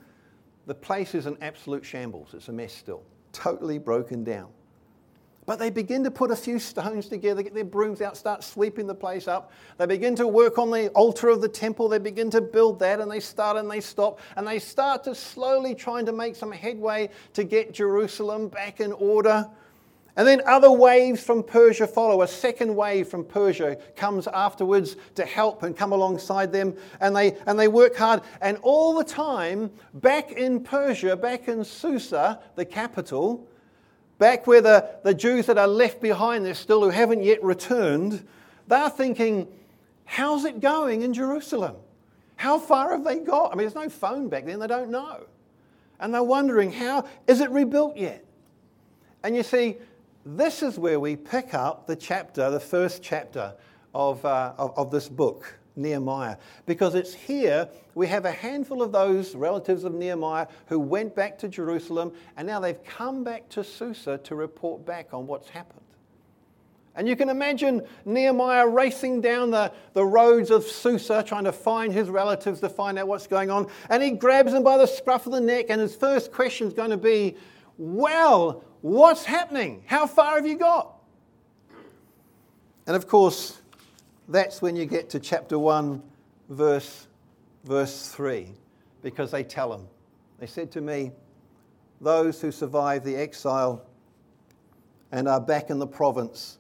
the 0.66 0.74
place 0.74 1.14
is 1.14 1.26
an 1.26 1.38
absolute 1.40 1.84
shambles. 1.84 2.34
It's 2.34 2.48
a 2.48 2.52
mess 2.52 2.72
still, 2.72 3.02
totally 3.32 3.78
broken 3.78 4.22
down. 4.22 4.48
But 5.48 5.58
they 5.58 5.70
begin 5.70 6.04
to 6.04 6.10
put 6.10 6.30
a 6.30 6.36
few 6.36 6.58
stones 6.58 7.08
together, 7.08 7.42
get 7.42 7.54
their 7.54 7.64
brooms 7.64 8.02
out, 8.02 8.18
start 8.18 8.44
sweeping 8.44 8.86
the 8.86 8.94
place 8.94 9.26
up. 9.26 9.50
They 9.78 9.86
begin 9.86 10.14
to 10.16 10.28
work 10.28 10.58
on 10.58 10.70
the 10.70 10.88
altar 10.88 11.30
of 11.30 11.40
the 11.40 11.48
temple. 11.48 11.88
They 11.88 11.98
begin 11.98 12.28
to 12.32 12.42
build 12.42 12.78
that, 12.80 13.00
and 13.00 13.10
they 13.10 13.20
start 13.20 13.56
and 13.56 13.70
they 13.70 13.80
stop. 13.80 14.20
And 14.36 14.46
they 14.46 14.58
start 14.58 15.04
to 15.04 15.14
slowly 15.14 15.74
trying 15.74 16.04
to 16.04 16.12
make 16.12 16.36
some 16.36 16.52
headway 16.52 17.08
to 17.32 17.44
get 17.44 17.72
Jerusalem 17.72 18.48
back 18.48 18.80
in 18.80 18.92
order. 18.92 19.48
And 20.16 20.28
then 20.28 20.42
other 20.44 20.70
waves 20.70 21.24
from 21.24 21.42
Persia 21.42 21.86
follow. 21.86 22.20
A 22.20 22.28
second 22.28 22.76
wave 22.76 23.08
from 23.08 23.24
Persia 23.24 23.78
comes 23.96 24.26
afterwards 24.26 24.96
to 25.14 25.24
help 25.24 25.62
and 25.62 25.74
come 25.74 25.92
alongside 25.92 26.52
them. 26.52 26.76
And 27.00 27.16
they, 27.16 27.38
and 27.46 27.58
they 27.58 27.68
work 27.68 27.96
hard. 27.96 28.20
And 28.42 28.58
all 28.60 28.94
the 28.94 29.02
time, 29.02 29.70
back 29.94 30.30
in 30.30 30.62
Persia, 30.62 31.16
back 31.16 31.48
in 31.48 31.64
Susa, 31.64 32.38
the 32.54 32.66
capital, 32.66 33.48
back 34.18 34.46
where 34.46 34.60
the, 34.60 34.88
the 35.04 35.14
Jews 35.14 35.46
that 35.46 35.58
are 35.58 35.66
left 35.66 36.00
behind 36.00 36.44
there 36.44 36.54
still 36.54 36.82
who 36.82 36.90
haven't 36.90 37.22
yet 37.22 37.42
returned, 37.42 38.26
they're 38.66 38.90
thinking, 38.90 39.48
how's 40.04 40.44
it 40.44 40.60
going 40.60 41.02
in 41.02 41.14
Jerusalem? 41.14 41.76
How 42.36 42.58
far 42.58 42.90
have 42.92 43.04
they 43.04 43.18
got? 43.18 43.52
I 43.52 43.56
mean, 43.56 43.68
there's 43.68 43.74
no 43.74 43.88
phone 43.88 44.28
back 44.28 44.44
then, 44.44 44.58
they 44.60 44.66
don't 44.66 44.90
know. 44.90 45.24
And 46.00 46.14
they're 46.14 46.22
wondering, 46.22 46.72
how 46.72 47.04
is 47.26 47.40
it 47.40 47.50
rebuilt 47.50 47.96
yet? 47.96 48.24
And 49.22 49.34
you 49.34 49.42
see, 49.42 49.76
this 50.24 50.62
is 50.62 50.78
where 50.78 51.00
we 51.00 51.16
pick 51.16 51.54
up 51.54 51.86
the 51.86 51.96
chapter, 51.96 52.50
the 52.50 52.60
first 52.60 53.02
chapter 53.02 53.54
of, 53.94 54.24
uh, 54.24 54.52
of, 54.58 54.76
of, 54.76 54.90
this 54.90 55.08
book, 55.08 55.57
Nehemiah, 55.78 56.36
because 56.66 56.94
it's 56.94 57.14
here 57.14 57.68
we 57.94 58.06
have 58.08 58.24
a 58.24 58.30
handful 58.30 58.82
of 58.82 58.92
those 58.92 59.34
relatives 59.34 59.84
of 59.84 59.94
Nehemiah 59.94 60.46
who 60.66 60.78
went 60.78 61.14
back 61.14 61.38
to 61.38 61.48
Jerusalem 61.48 62.12
and 62.36 62.46
now 62.46 62.60
they've 62.60 62.82
come 62.84 63.24
back 63.24 63.48
to 63.50 63.64
Susa 63.64 64.18
to 64.18 64.34
report 64.34 64.84
back 64.84 65.14
on 65.14 65.26
what's 65.26 65.48
happened. 65.48 65.80
And 66.94 67.08
you 67.08 67.14
can 67.14 67.28
imagine 67.28 67.82
Nehemiah 68.04 68.66
racing 68.66 69.20
down 69.20 69.52
the, 69.52 69.72
the 69.92 70.04
roads 70.04 70.50
of 70.50 70.64
Susa 70.64 71.22
trying 71.22 71.44
to 71.44 71.52
find 71.52 71.92
his 71.92 72.10
relatives 72.10 72.60
to 72.60 72.68
find 72.68 72.98
out 72.98 73.06
what's 73.06 73.28
going 73.28 73.50
on. 73.50 73.68
And 73.88 74.02
he 74.02 74.10
grabs 74.10 74.52
them 74.52 74.64
by 74.64 74.78
the 74.78 74.86
scruff 74.86 75.24
of 75.24 75.32
the 75.32 75.40
neck, 75.40 75.66
and 75.68 75.80
his 75.80 75.94
first 75.94 76.32
question 76.32 76.66
is 76.66 76.72
going 76.72 76.90
to 76.90 76.96
be, 76.96 77.36
Well, 77.76 78.64
What's 78.80 79.24
happening? 79.24 79.82
How 79.86 80.06
far 80.06 80.36
have 80.36 80.46
you 80.46 80.56
got? 80.56 80.94
And 82.86 82.94
of 82.94 83.08
course, 83.08 83.60
that's 84.28 84.60
when 84.60 84.76
you 84.76 84.84
get 84.84 85.08
to 85.10 85.20
chapter 85.20 85.58
1, 85.58 86.02
verse, 86.50 87.06
verse 87.64 88.08
3, 88.08 88.52
because 89.02 89.30
they 89.30 89.42
tell 89.42 89.72
him. 89.72 89.86
They 90.38 90.46
said 90.46 90.70
to 90.72 90.80
me, 90.80 91.12
Those 92.00 92.40
who 92.40 92.52
survive 92.52 93.04
the 93.04 93.16
exile 93.16 93.86
and 95.10 95.26
are 95.26 95.40
back 95.40 95.70
in 95.70 95.78
the 95.78 95.86
province 95.86 96.58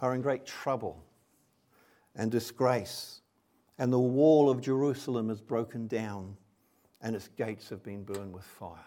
are 0.00 0.14
in 0.14 0.22
great 0.22 0.46
trouble 0.46 1.02
and 2.14 2.30
disgrace, 2.30 3.20
and 3.78 3.92
the 3.92 3.98
wall 3.98 4.48
of 4.48 4.60
Jerusalem 4.60 5.28
is 5.28 5.40
broken 5.40 5.86
down, 5.86 6.36
and 7.02 7.14
its 7.14 7.28
gates 7.28 7.68
have 7.68 7.82
been 7.82 8.02
burned 8.02 8.32
with 8.32 8.44
fire. 8.44 8.78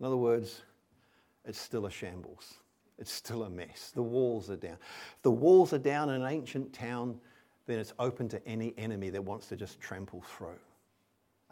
In 0.00 0.06
other 0.06 0.16
words, 0.16 0.62
it's 1.46 1.58
still 1.58 1.86
a 1.86 1.90
shambles. 1.90 2.58
It's 2.98 3.12
still 3.12 3.44
a 3.44 3.50
mess. 3.50 3.90
The 3.94 4.02
walls 4.02 4.50
are 4.50 4.56
down. 4.56 4.76
If 5.16 5.22
the 5.22 5.30
walls 5.30 5.72
are 5.72 5.78
down 5.78 6.10
in 6.10 6.22
an 6.22 6.28
ancient 6.28 6.72
town, 6.72 7.18
then 7.66 7.78
it's 7.78 7.92
open 7.98 8.28
to 8.28 8.46
any 8.46 8.74
enemy 8.76 9.10
that 9.10 9.22
wants 9.22 9.48
to 9.48 9.56
just 9.56 9.80
trample 9.80 10.22
through. 10.36 10.60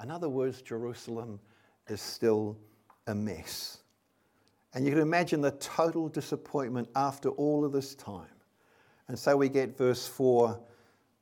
In 0.03 0.11
other 0.11 0.29
words, 0.29 0.63
Jerusalem 0.63 1.41
is 1.89 2.01
still 2.01 2.57
a 3.07 3.15
mess. 3.15 3.79
And 4.75 4.85
you 4.85 4.93
can 4.93 5.01
imagine 5.01 5.41
the 5.41 5.51
total 5.53 6.09
disappointment 6.09 6.89
after 6.95 7.31
all 7.31 7.65
of 7.65 7.73
this 7.73 7.95
time. 7.95 8.27
And 9.09 9.19
so 9.19 9.37
we 9.37 9.49
get 9.49 9.77
verse 9.77 10.07
4 10.07 10.59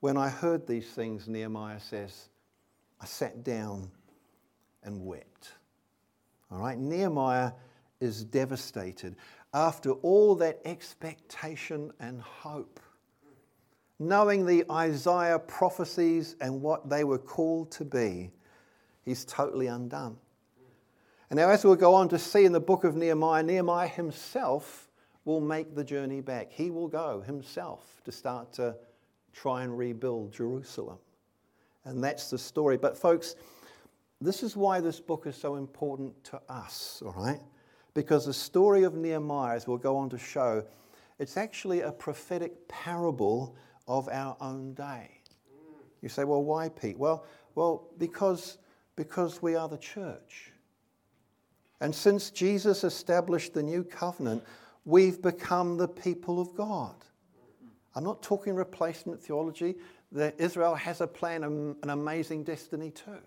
When 0.01 0.17
I 0.17 0.29
heard 0.29 0.67
these 0.67 0.89
things, 0.91 1.29
Nehemiah 1.29 1.81
says, 1.81 2.29
I 3.01 3.07
sat 3.07 3.43
down 3.43 3.91
and 4.83 5.05
wept. 5.05 5.55
All 6.51 6.59
right, 6.59 6.79
Nehemiah 6.79 7.53
is 8.01 8.25
devastated 8.25 9.17
after 9.53 9.93
all 9.93 10.35
that 10.37 10.61
expectation 10.65 11.93
and 12.01 12.21
hope. 12.21 12.81
Knowing 13.99 14.47
the 14.47 14.65
Isaiah 14.71 15.39
prophecies 15.39 16.37
and 16.41 16.63
what 16.63 16.89
they 16.89 17.05
were 17.05 17.19
called 17.19 17.71
to 17.73 17.85
be, 17.85 18.31
he's 19.05 19.25
totally 19.25 19.67
undone. 19.67 20.17
And 21.29 21.37
now, 21.37 21.49
as 21.51 21.65
we'll 21.65 21.77
go 21.77 21.95
on 21.95 22.09
to 22.09 22.19
see 22.19 22.45
in 22.45 22.53
the 22.53 22.61
book 22.61 22.83
of 22.85 22.97
Nehemiah, 22.97 23.43
Nehemiah 23.43 23.89
himself 23.89 24.89
will 25.25 25.41
make 25.41 25.75
the 25.75 25.85
journey 25.85 26.21
back. 26.21 26.51
He 26.51 26.71
will 26.71 26.89
go 26.89 27.21
himself 27.21 28.01
to 28.05 28.11
start 28.11 28.53
to 28.55 28.75
try 29.33 29.63
and 29.63 29.77
rebuild 29.77 30.33
Jerusalem. 30.33 30.99
And 31.85 32.03
that's 32.03 32.31
the 32.31 32.39
story. 32.39 32.77
But, 32.77 32.97
folks, 32.97 33.37
this 34.21 34.43
is 34.43 34.57
why 34.57 34.81
this 34.81 34.99
book 34.99 35.27
is 35.27 35.37
so 35.37 35.57
important 35.57 36.25
to 36.25 36.41
us, 36.49 37.03
all 37.05 37.13
right? 37.13 37.41
Because 37.95 38.27
the 38.27 38.35
story 38.35 38.85
of 38.85 38.95
Nehemiah, 38.95 39.57
as 39.57 39.67
we'll 39.67 39.79
go 39.79 39.97
on 39.97 40.09
to 40.11 40.19
show, 40.19 40.65
it's 41.19 41.37
actually 41.37 41.81
a 41.81 41.93
prophetic 41.93 42.69
parable 42.69 43.57
of 43.89 44.09
our 44.09 44.37
own 44.41 44.75
day. 44.75 45.11
You 46.01 46.09
say, 46.09 46.25
well, 46.25 46.43
why, 46.43 46.69
Pete? 46.69 46.99
Well, 46.99 47.27
well 47.55 47.89
because, 47.99 48.59
because 48.97 49.43
we 49.43 49.55
are 49.55 49.69
the 49.69 49.79
church. 49.79 50.53
And 51.81 51.95
since 51.95 52.31
Jesus 52.31 52.85
established 52.85 53.55
the 53.55 53.63
new 53.63 53.83
covenant, 53.83 54.45
we've 54.85 55.21
become 55.21 55.77
the 55.77 55.89
people 55.89 56.41
of 56.41 56.55
God. 56.55 56.95
I'm 57.95 58.05
not 58.05 58.23
talking 58.23 58.55
replacement 58.55 59.21
theology. 59.21 59.77
Israel 60.39 60.75
has 60.75 61.01
a 61.01 61.07
plan, 61.07 61.43
an 61.45 61.91
amazing 61.91 62.45
destiny 62.45 62.91
too. 62.91 63.19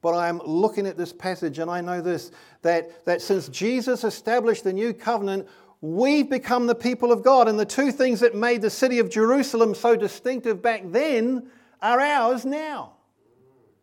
But 0.00 0.14
I'm 0.14 0.38
looking 0.38 0.86
at 0.86 0.96
this 0.96 1.12
passage 1.12 1.58
and 1.58 1.70
I 1.70 1.80
know 1.80 2.00
this 2.00 2.30
that, 2.62 3.04
that 3.04 3.20
since 3.20 3.48
Jesus 3.48 4.04
established 4.04 4.64
the 4.64 4.72
new 4.72 4.92
covenant, 4.92 5.48
we've 5.80 6.28
become 6.28 6.66
the 6.66 6.74
people 6.74 7.10
of 7.10 7.22
God. 7.22 7.48
And 7.48 7.58
the 7.58 7.66
two 7.66 7.90
things 7.90 8.20
that 8.20 8.34
made 8.34 8.62
the 8.62 8.70
city 8.70 8.98
of 9.00 9.10
Jerusalem 9.10 9.74
so 9.74 9.96
distinctive 9.96 10.62
back 10.62 10.82
then 10.86 11.48
are 11.82 12.00
ours 12.00 12.44
now. 12.44 12.92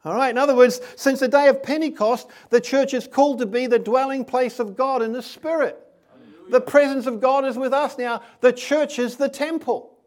All 0.06 0.14
right, 0.14 0.30
in 0.30 0.38
other 0.38 0.56
words, 0.56 0.82
since 0.96 1.20
the 1.20 1.28
day 1.28 1.48
of 1.48 1.64
Pentecost, 1.64 2.28
the 2.52 2.62
church 2.62 2.94
is 2.94 3.08
called 3.08 3.40
to 3.40 3.48
be 3.48 3.66
the 3.66 3.80
dwelling 3.80 4.24
place 4.24 4.60
of 4.60 4.78
God 4.78 5.02
in 5.02 5.12
the 5.12 5.22
Spirit. 5.22 5.80
Hallelujah. 6.12 6.52
The 6.52 6.62
presence 6.62 7.08
of 7.08 7.20
God 7.20 7.44
is 7.44 7.58
with 7.58 7.74
us 7.74 7.98
now. 7.98 8.22
The 8.42 8.54
church 8.54 9.00
is 9.00 9.16
the 9.16 9.30
temple. 9.30 9.98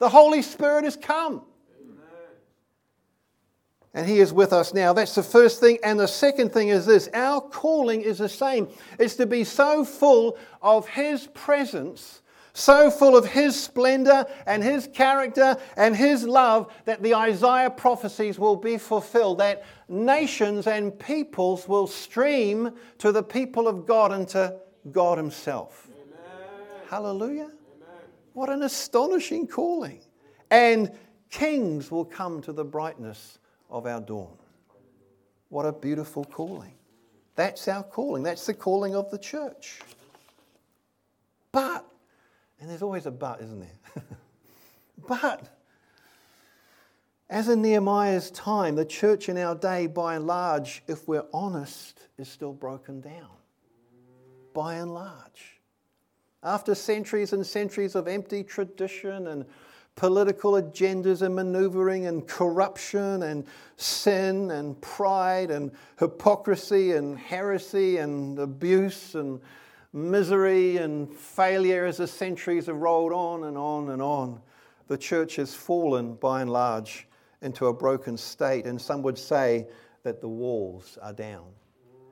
The 0.00 0.08
Holy 0.08 0.42
Spirit 0.42 0.84
has 0.84 0.96
come 0.96 1.42
and 3.94 4.06
He 4.06 4.20
is 4.20 4.32
with 4.32 4.52
us 4.52 4.74
now. 4.74 4.92
That's 4.92 5.14
the 5.14 5.22
first 5.22 5.60
thing. 5.60 5.78
And 5.82 5.98
the 5.98 6.06
second 6.06 6.52
thing 6.52 6.68
is 6.68 6.86
this 6.86 7.08
our 7.14 7.40
calling 7.40 8.02
is 8.02 8.18
the 8.18 8.28
same 8.28 8.68
it's 8.98 9.16
to 9.16 9.26
be 9.26 9.44
so 9.44 9.84
full 9.84 10.38
of 10.62 10.86
His 10.88 11.26
presence, 11.28 12.22
so 12.52 12.90
full 12.90 13.16
of 13.16 13.26
His 13.26 13.60
splendor 13.60 14.26
and 14.46 14.62
His 14.62 14.88
character 14.88 15.56
and 15.76 15.96
His 15.96 16.24
love 16.24 16.72
that 16.84 17.02
the 17.02 17.14
Isaiah 17.14 17.70
prophecies 17.70 18.38
will 18.38 18.56
be 18.56 18.78
fulfilled, 18.78 19.38
that 19.38 19.64
nations 19.88 20.66
and 20.66 20.96
peoples 20.98 21.66
will 21.66 21.86
stream 21.86 22.72
to 22.98 23.10
the 23.10 23.22
people 23.22 23.66
of 23.66 23.86
God 23.86 24.12
and 24.12 24.28
to 24.28 24.56
God 24.92 25.18
Himself. 25.18 25.88
Amen. 25.90 26.80
Hallelujah. 26.88 27.42
Amen. 27.42 28.04
What 28.34 28.50
an 28.50 28.62
astonishing 28.62 29.46
calling. 29.46 30.00
And 30.50 30.92
kings 31.30 31.90
will 31.90 32.06
come 32.06 32.40
to 32.42 32.52
the 32.52 32.64
brightness 32.64 33.38
of 33.70 33.86
our 33.86 34.00
dawn. 34.00 34.36
What 35.48 35.66
a 35.66 35.72
beautiful 35.72 36.24
calling. 36.24 36.74
That's 37.36 37.68
our 37.68 37.82
calling. 37.82 38.22
That's 38.22 38.46
the 38.46 38.54
calling 38.54 38.94
of 38.94 39.10
the 39.10 39.18
church. 39.18 39.80
But, 41.52 41.84
and 42.60 42.68
there's 42.68 42.82
always 42.82 43.06
a 43.06 43.10
but, 43.10 43.40
isn't 43.40 43.60
there? 43.60 44.04
but, 45.08 45.48
as 47.30 47.48
in 47.48 47.62
Nehemiah's 47.62 48.30
time, 48.30 48.74
the 48.74 48.84
church 48.84 49.28
in 49.28 49.38
our 49.38 49.54
day, 49.54 49.86
by 49.86 50.16
and 50.16 50.26
large, 50.26 50.82
if 50.88 51.06
we're 51.06 51.26
honest, 51.32 52.00
is 52.18 52.28
still 52.28 52.52
broken 52.52 53.00
down. 53.00 53.30
By 54.52 54.74
and 54.74 54.92
large. 54.92 55.60
After 56.42 56.74
centuries 56.74 57.32
and 57.32 57.46
centuries 57.46 57.94
of 57.94 58.08
empty 58.08 58.42
tradition 58.42 59.26
and 59.28 59.44
political 59.98 60.52
agendas 60.52 61.22
and 61.22 61.34
maneuvering 61.34 62.06
and 62.06 62.24
corruption 62.28 63.24
and 63.24 63.44
sin 63.76 64.48
and 64.52 64.80
pride 64.80 65.50
and 65.50 65.72
hypocrisy 65.98 66.92
and 66.92 67.18
heresy 67.18 67.96
and 67.96 68.38
abuse 68.38 69.16
and 69.16 69.40
misery 69.92 70.76
and 70.76 71.12
failure 71.12 71.84
as 71.84 71.96
the 71.96 72.06
centuries 72.06 72.66
have 72.66 72.76
rolled 72.76 73.12
on 73.12 73.42
and 73.42 73.58
on 73.58 73.90
and 73.90 74.00
on. 74.00 74.40
The 74.86 74.96
church 74.96 75.34
has 75.34 75.52
fallen 75.52 76.14
by 76.14 76.42
and 76.42 76.50
large 76.52 77.08
into 77.42 77.66
a 77.66 77.74
broken 77.74 78.16
state, 78.16 78.66
and 78.66 78.80
some 78.80 79.02
would 79.02 79.18
say 79.18 79.66
that 80.04 80.20
the 80.20 80.28
walls 80.28 80.96
are 81.02 81.12
down 81.12 81.46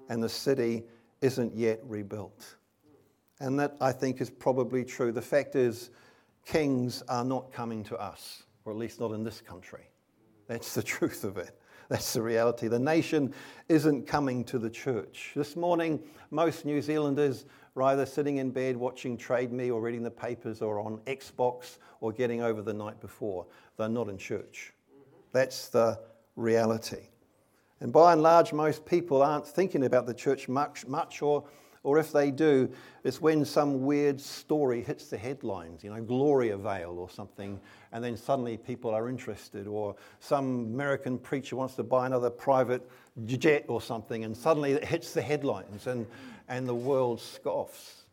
and 0.08 0.20
the 0.20 0.28
city 0.28 0.82
isn't 1.20 1.54
yet 1.54 1.78
rebuilt. 1.84 2.56
And 3.38 3.56
that 3.60 3.76
I 3.80 3.92
think 3.92 4.20
is 4.20 4.28
probably 4.28 4.84
true. 4.84 5.12
The 5.12 5.22
fact 5.22 5.54
is, 5.54 5.90
kings 6.46 7.02
are 7.08 7.24
not 7.24 7.52
coming 7.52 7.82
to 7.84 7.96
us, 7.96 8.44
or 8.64 8.72
at 8.72 8.78
least 8.78 9.00
not 9.00 9.12
in 9.12 9.24
this 9.24 9.40
country. 9.40 9.90
That's 10.46 10.74
the 10.74 10.82
truth 10.94 11.24
of 11.24 11.36
it. 11.36 11.50
That's 11.88 12.14
the 12.14 12.22
reality. 12.22 12.68
The 12.68 12.78
nation 12.78 13.34
isn't 13.68 14.06
coming 14.06 14.44
to 14.44 14.58
the 14.58 14.70
church. 14.70 15.32
This 15.36 15.54
morning, 15.54 16.00
most 16.30 16.64
New 16.64 16.80
Zealanders 16.82 17.44
are 17.76 17.82
either 17.82 18.06
sitting 18.06 18.38
in 18.38 18.50
bed 18.50 18.76
watching 18.76 19.16
Trade 19.16 19.52
Me 19.52 19.70
or 19.70 19.80
reading 19.80 20.02
the 20.02 20.10
papers 20.10 20.62
or 20.62 20.80
on 20.80 20.98
Xbox 21.06 21.78
or 22.00 22.10
getting 22.12 22.42
over 22.42 22.62
the 22.62 22.72
night 22.72 23.00
before. 23.00 23.46
They're 23.76 23.88
not 23.88 24.08
in 24.08 24.18
church. 24.18 24.72
That's 25.32 25.68
the 25.68 26.00
reality. 26.34 27.08
And 27.80 27.92
by 27.92 28.14
and 28.14 28.22
large, 28.22 28.52
most 28.52 28.84
people 28.86 29.22
aren't 29.22 29.46
thinking 29.46 29.84
about 29.84 30.06
the 30.06 30.14
church 30.14 30.48
much, 30.48 30.86
much 30.86 31.22
or, 31.22 31.44
or 31.86 32.00
if 32.00 32.10
they 32.10 32.32
do, 32.32 32.68
it's 33.04 33.20
when 33.20 33.44
some 33.44 33.84
weird 33.84 34.20
story 34.20 34.82
hits 34.82 35.08
the 35.08 35.16
headlines, 35.16 35.84
you 35.84 35.90
know, 35.94 36.02
Gloriavale 36.02 36.98
or 36.98 37.08
something, 37.08 37.60
and 37.92 38.02
then 38.02 38.16
suddenly 38.16 38.56
people 38.56 38.90
are 38.90 39.08
interested, 39.08 39.68
or 39.68 39.94
some 40.18 40.64
American 40.74 41.16
preacher 41.16 41.54
wants 41.54 41.76
to 41.76 41.84
buy 41.84 42.06
another 42.06 42.28
private 42.28 42.90
jet 43.24 43.66
or 43.68 43.80
something, 43.80 44.24
and 44.24 44.36
suddenly 44.36 44.72
it 44.72 44.84
hits 44.84 45.12
the 45.12 45.22
headlines, 45.22 45.86
and, 45.86 46.08
and 46.48 46.66
the 46.66 46.74
world 46.74 47.20
scoffs. 47.20 48.06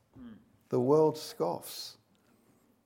The 0.69 0.79
world 0.79 1.17
scoffs. 1.17 1.97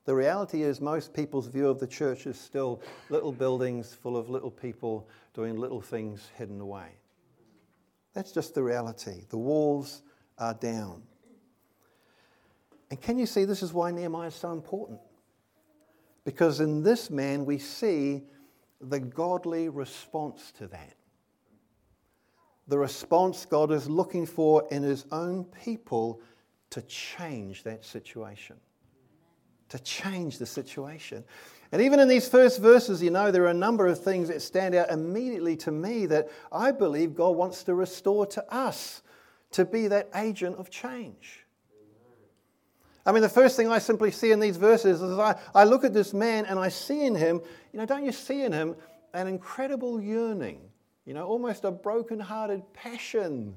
The 0.06 0.14
reality 0.14 0.62
is, 0.62 0.80
most 0.80 1.12
people's 1.12 1.48
view 1.48 1.68
of 1.68 1.78
the 1.78 1.86
church 1.86 2.26
is 2.26 2.40
still 2.40 2.80
little 3.10 3.32
buildings 3.32 3.92
full 3.92 4.16
of 4.16 4.30
little 4.30 4.50
people 4.50 5.06
doing 5.34 5.58
little 5.58 5.82
things 5.82 6.30
hidden 6.38 6.62
away. 6.62 6.88
That's 8.14 8.32
just 8.32 8.54
the 8.54 8.62
reality. 8.62 9.26
The 9.28 9.36
walls 9.36 10.02
are 10.38 10.54
down. 10.54 11.02
And 12.90 13.00
can 13.00 13.18
you 13.18 13.26
see 13.26 13.44
this 13.44 13.62
is 13.62 13.72
why 13.72 13.90
Nehemiah 13.90 14.28
is 14.28 14.34
so 14.34 14.52
important? 14.52 15.00
Because 16.24 16.60
in 16.60 16.82
this 16.82 17.10
man, 17.10 17.44
we 17.44 17.58
see 17.58 18.22
the 18.80 19.00
godly 19.00 19.68
response 19.68 20.52
to 20.58 20.66
that. 20.68 20.94
The 22.68 22.78
response 22.78 23.46
God 23.46 23.72
is 23.72 23.88
looking 23.88 24.26
for 24.26 24.66
in 24.70 24.82
his 24.82 25.06
own 25.10 25.44
people 25.44 26.20
to 26.70 26.82
change 26.82 27.62
that 27.64 27.84
situation 27.84 28.56
to 29.68 29.78
change 29.80 30.38
the 30.38 30.46
situation. 30.46 31.24
And 31.72 31.82
even 31.82 32.00
in 32.00 32.08
these 32.08 32.28
first 32.28 32.60
verses, 32.60 33.02
you 33.02 33.10
know, 33.10 33.30
there 33.30 33.44
are 33.44 33.48
a 33.48 33.54
number 33.54 33.86
of 33.86 34.02
things 34.02 34.28
that 34.28 34.40
stand 34.40 34.74
out 34.74 34.90
immediately 34.90 35.56
to 35.56 35.70
me 35.70 36.06
that 36.06 36.28
I 36.50 36.72
believe 36.72 37.14
God 37.14 37.36
wants 37.36 37.62
to 37.64 37.74
restore 37.74 38.26
to 38.26 38.52
us 38.52 39.02
to 39.52 39.64
be 39.64 39.88
that 39.88 40.08
agent 40.14 40.56
of 40.56 40.70
change. 40.70 41.44
I 43.06 43.12
mean, 43.12 43.22
the 43.22 43.28
first 43.28 43.56
thing 43.56 43.68
I 43.68 43.78
simply 43.78 44.10
see 44.10 44.32
in 44.32 44.40
these 44.40 44.58
verses 44.58 45.00
is 45.00 45.18
I, 45.18 45.38
I 45.54 45.64
look 45.64 45.84
at 45.84 45.94
this 45.94 46.12
man 46.12 46.44
and 46.44 46.58
I 46.58 46.68
see 46.68 47.06
in 47.06 47.14
him, 47.14 47.40
you 47.72 47.78
know, 47.78 47.86
don't 47.86 48.04
you 48.04 48.12
see 48.12 48.42
in 48.42 48.52
him 48.52 48.76
an 49.14 49.26
incredible 49.26 50.00
yearning, 50.00 50.60
you 51.06 51.14
know, 51.14 51.24
almost 51.26 51.64
a 51.64 51.70
broken-hearted 51.70 52.62
passion 52.74 53.56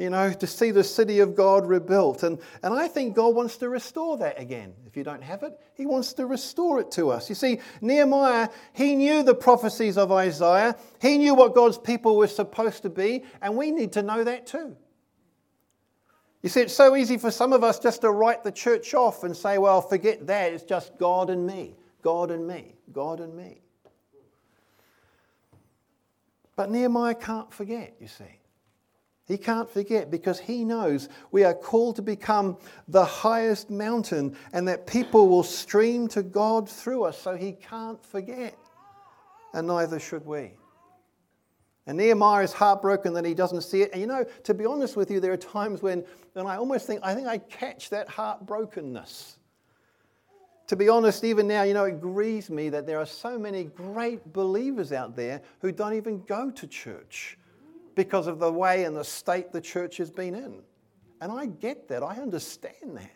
you 0.00 0.08
know, 0.08 0.32
to 0.32 0.46
see 0.46 0.70
the 0.70 0.82
city 0.82 1.18
of 1.18 1.36
God 1.36 1.66
rebuilt. 1.66 2.22
And, 2.22 2.38
and 2.62 2.72
I 2.72 2.88
think 2.88 3.14
God 3.14 3.34
wants 3.34 3.58
to 3.58 3.68
restore 3.68 4.16
that 4.16 4.40
again. 4.40 4.72
If 4.86 4.96
you 4.96 5.04
don't 5.04 5.22
have 5.22 5.42
it, 5.42 5.52
He 5.74 5.84
wants 5.84 6.14
to 6.14 6.24
restore 6.24 6.80
it 6.80 6.90
to 6.92 7.10
us. 7.10 7.28
You 7.28 7.34
see, 7.34 7.60
Nehemiah, 7.82 8.48
he 8.72 8.94
knew 8.94 9.22
the 9.22 9.34
prophecies 9.34 9.98
of 9.98 10.10
Isaiah, 10.10 10.74
he 11.02 11.18
knew 11.18 11.34
what 11.34 11.54
God's 11.54 11.76
people 11.76 12.16
were 12.16 12.28
supposed 12.28 12.82
to 12.82 12.88
be, 12.88 13.24
and 13.42 13.56
we 13.56 13.70
need 13.70 13.92
to 13.92 14.02
know 14.02 14.24
that 14.24 14.46
too. 14.46 14.74
You 16.42 16.48
see, 16.48 16.62
it's 16.62 16.74
so 16.74 16.96
easy 16.96 17.18
for 17.18 17.30
some 17.30 17.52
of 17.52 17.62
us 17.62 17.78
just 17.78 18.00
to 18.00 18.10
write 18.10 18.42
the 18.42 18.52
church 18.52 18.94
off 18.94 19.24
and 19.24 19.36
say, 19.36 19.58
well, 19.58 19.82
forget 19.82 20.26
that, 20.26 20.52
it's 20.52 20.64
just 20.64 20.96
God 20.98 21.28
and 21.28 21.46
me, 21.46 21.74
God 22.02 22.30
and 22.30 22.46
me, 22.46 22.76
God 22.92 23.20
and 23.20 23.36
me. 23.36 23.60
But 26.56 26.70
Nehemiah 26.70 27.14
can't 27.14 27.52
forget, 27.52 27.94
you 28.00 28.08
see. 28.08 28.40
He 29.26 29.38
can't 29.38 29.70
forget 29.70 30.10
because 30.10 30.40
he 30.40 30.64
knows 30.64 31.08
we 31.30 31.44
are 31.44 31.54
called 31.54 31.96
to 31.96 32.02
become 32.02 32.56
the 32.88 33.04
highest 33.04 33.70
mountain 33.70 34.36
and 34.52 34.66
that 34.66 34.86
people 34.86 35.28
will 35.28 35.44
stream 35.44 36.08
to 36.08 36.22
God 36.22 36.68
through 36.68 37.04
us, 37.04 37.16
so 37.16 37.36
he 37.36 37.52
can't 37.52 38.04
forget. 38.04 38.56
And 39.52 39.68
neither 39.68 40.00
should 40.00 40.26
we. 40.26 40.52
And 41.86 41.96
Nehemiah 41.98 42.44
is 42.44 42.52
heartbroken 42.52 43.14
that 43.14 43.24
he 43.24 43.34
doesn't 43.34 43.62
see 43.62 43.82
it. 43.82 43.90
And 43.92 44.00
you 44.00 44.06
know, 44.06 44.24
to 44.44 44.54
be 44.54 44.66
honest 44.66 44.96
with 44.96 45.10
you, 45.10 45.18
there 45.18 45.32
are 45.32 45.36
times 45.36 45.82
when, 45.82 46.04
when 46.34 46.46
I 46.46 46.56
almost 46.56 46.86
think, 46.86 47.00
I 47.02 47.14
think 47.14 47.26
I 47.26 47.38
catch 47.38 47.90
that 47.90 48.08
heartbrokenness. 48.08 49.36
To 50.68 50.76
be 50.76 50.88
honest, 50.88 51.24
even 51.24 51.48
now, 51.48 51.62
you 51.62 51.74
know, 51.74 51.86
it 51.86 52.00
grieves 52.00 52.48
me 52.48 52.68
that 52.68 52.86
there 52.86 52.98
are 52.98 53.06
so 53.06 53.38
many 53.38 53.64
great 53.64 54.32
believers 54.32 54.92
out 54.92 55.16
there 55.16 55.42
who 55.60 55.72
don't 55.72 55.94
even 55.94 56.22
go 56.26 56.50
to 56.50 56.66
church 56.66 57.36
because 57.96 58.28
of 58.28 58.38
the 58.38 58.52
way 58.52 58.84
and 58.84 58.96
the 58.96 59.02
state 59.02 59.50
the 59.50 59.60
church 59.60 59.96
has 59.96 60.10
been 60.10 60.34
in. 60.34 60.62
And 61.20 61.32
I 61.32 61.46
get 61.46 61.88
that, 61.88 62.02
I 62.02 62.16
understand 62.16 62.96
that, 62.96 63.10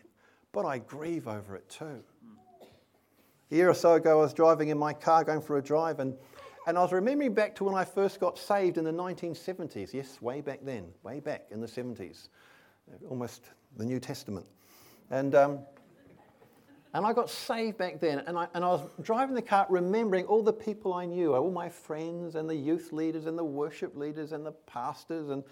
but 0.51 0.65
I 0.65 0.79
grieve 0.79 1.27
over 1.27 1.55
it 1.55 1.69
too. 1.69 2.03
A 3.51 3.55
year 3.55 3.69
or 3.69 3.73
so 3.73 3.93
ago, 3.93 4.19
I 4.19 4.21
was 4.21 4.33
driving 4.33 4.69
in 4.69 4.77
my 4.77 4.93
car 4.93 5.23
going 5.23 5.41
for 5.41 5.57
a 5.57 5.61
drive, 5.61 5.99
and, 5.99 6.15
and 6.65 6.77
I 6.77 6.81
was 6.81 6.91
remembering 6.91 7.33
back 7.33 7.55
to 7.55 7.63
when 7.63 7.75
I 7.75 7.85
first 7.85 8.19
got 8.19 8.37
saved 8.37 8.77
in 8.77 8.83
the 8.83 8.91
1970s. 8.91 9.93
Yes, 9.93 10.21
way 10.21 10.41
back 10.41 10.59
then, 10.63 10.87
way 11.03 11.19
back 11.19 11.45
in 11.51 11.61
the 11.61 11.67
70s, 11.67 12.29
almost 13.09 13.49
the 13.77 13.85
New 13.85 13.99
Testament. 13.99 14.45
And 15.09 15.35
um, 15.35 15.59
and 16.95 17.05
I 17.05 17.11
got 17.11 17.29
saved 17.29 17.77
back 17.77 17.99
then. 17.99 18.19
And 18.25 18.37
I, 18.37 18.47
and 18.53 18.63
I 18.63 18.69
was 18.69 18.87
driving 19.01 19.35
the 19.35 19.41
car 19.41 19.67
remembering 19.69 20.23
all 20.27 20.41
the 20.41 20.53
people 20.53 20.93
I 20.93 21.03
knew, 21.03 21.35
all 21.35 21.51
my 21.51 21.67
friends 21.67 22.35
and 22.35 22.49
the 22.49 22.55
youth 22.55 22.93
leaders 22.93 23.25
and 23.25 23.37
the 23.37 23.43
worship 23.43 23.97
leaders 23.97 24.31
and 24.31 24.45
the 24.45 24.53
pastors. 24.53 25.27
And, 25.27 25.43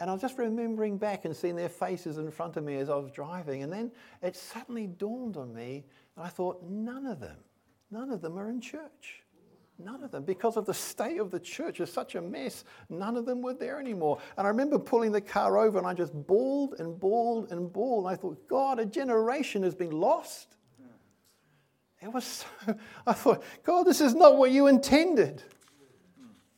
and 0.00 0.10
I 0.10 0.12
was 0.12 0.20
just 0.20 0.36
remembering 0.36 0.98
back 0.98 1.24
and 1.24 1.34
seeing 1.34 1.56
their 1.56 1.70
faces 1.70 2.18
in 2.18 2.30
front 2.30 2.58
of 2.58 2.64
me 2.64 2.76
as 2.76 2.90
I 2.90 2.96
was 2.96 3.10
driving. 3.10 3.62
And 3.62 3.72
then 3.72 3.90
it 4.22 4.36
suddenly 4.36 4.86
dawned 4.86 5.38
on 5.38 5.54
me, 5.54 5.86
and 6.14 6.26
I 6.26 6.28
thought, 6.28 6.62
none 6.62 7.06
of 7.06 7.20
them, 7.20 7.38
none 7.90 8.10
of 8.10 8.20
them 8.20 8.38
are 8.38 8.50
in 8.50 8.60
church. 8.60 9.22
None 9.84 10.02
of 10.02 10.10
them, 10.10 10.24
because 10.24 10.56
of 10.56 10.66
the 10.66 10.74
state 10.74 11.18
of 11.18 11.30
the 11.30 11.40
church, 11.40 11.80
is 11.80 11.92
such 11.92 12.14
a 12.14 12.20
mess. 12.20 12.64
None 12.88 13.16
of 13.16 13.24
them 13.24 13.40
were 13.40 13.54
there 13.54 13.80
anymore. 13.80 14.18
And 14.36 14.46
I 14.46 14.50
remember 14.50 14.78
pulling 14.78 15.12
the 15.12 15.20
car 15.20 15.58
over 15.58 15.78
and 15.78 15.86
I 15.86 15.94
just 15.94 16.12
bawled 16.26 16.74
and 16.78 16.98
bawled 16.98 17.50
and 17.50 17.72
bawled. 17.72 18.04
And 18.06 18.12
I 18.12 18.16
thought, 18.16 18.46
God, 18.48 18.78
a 18.78 18.86
generation 18.86 19.62
has 19.62 19.74
been 19.74 19.92
lost. 19.92 20.56
It 22.02 22.12
was 22.12 22.24
so, 22.24 22.46
I 23.06 23.12
thought, 23.12 23.42
God, 23.62 23.84
this 23.84 24.00
is 24.00 24.14
not 24.14 24.36
what 24.36 24.50
you 24.50 24.66
intended. 24.66 25.42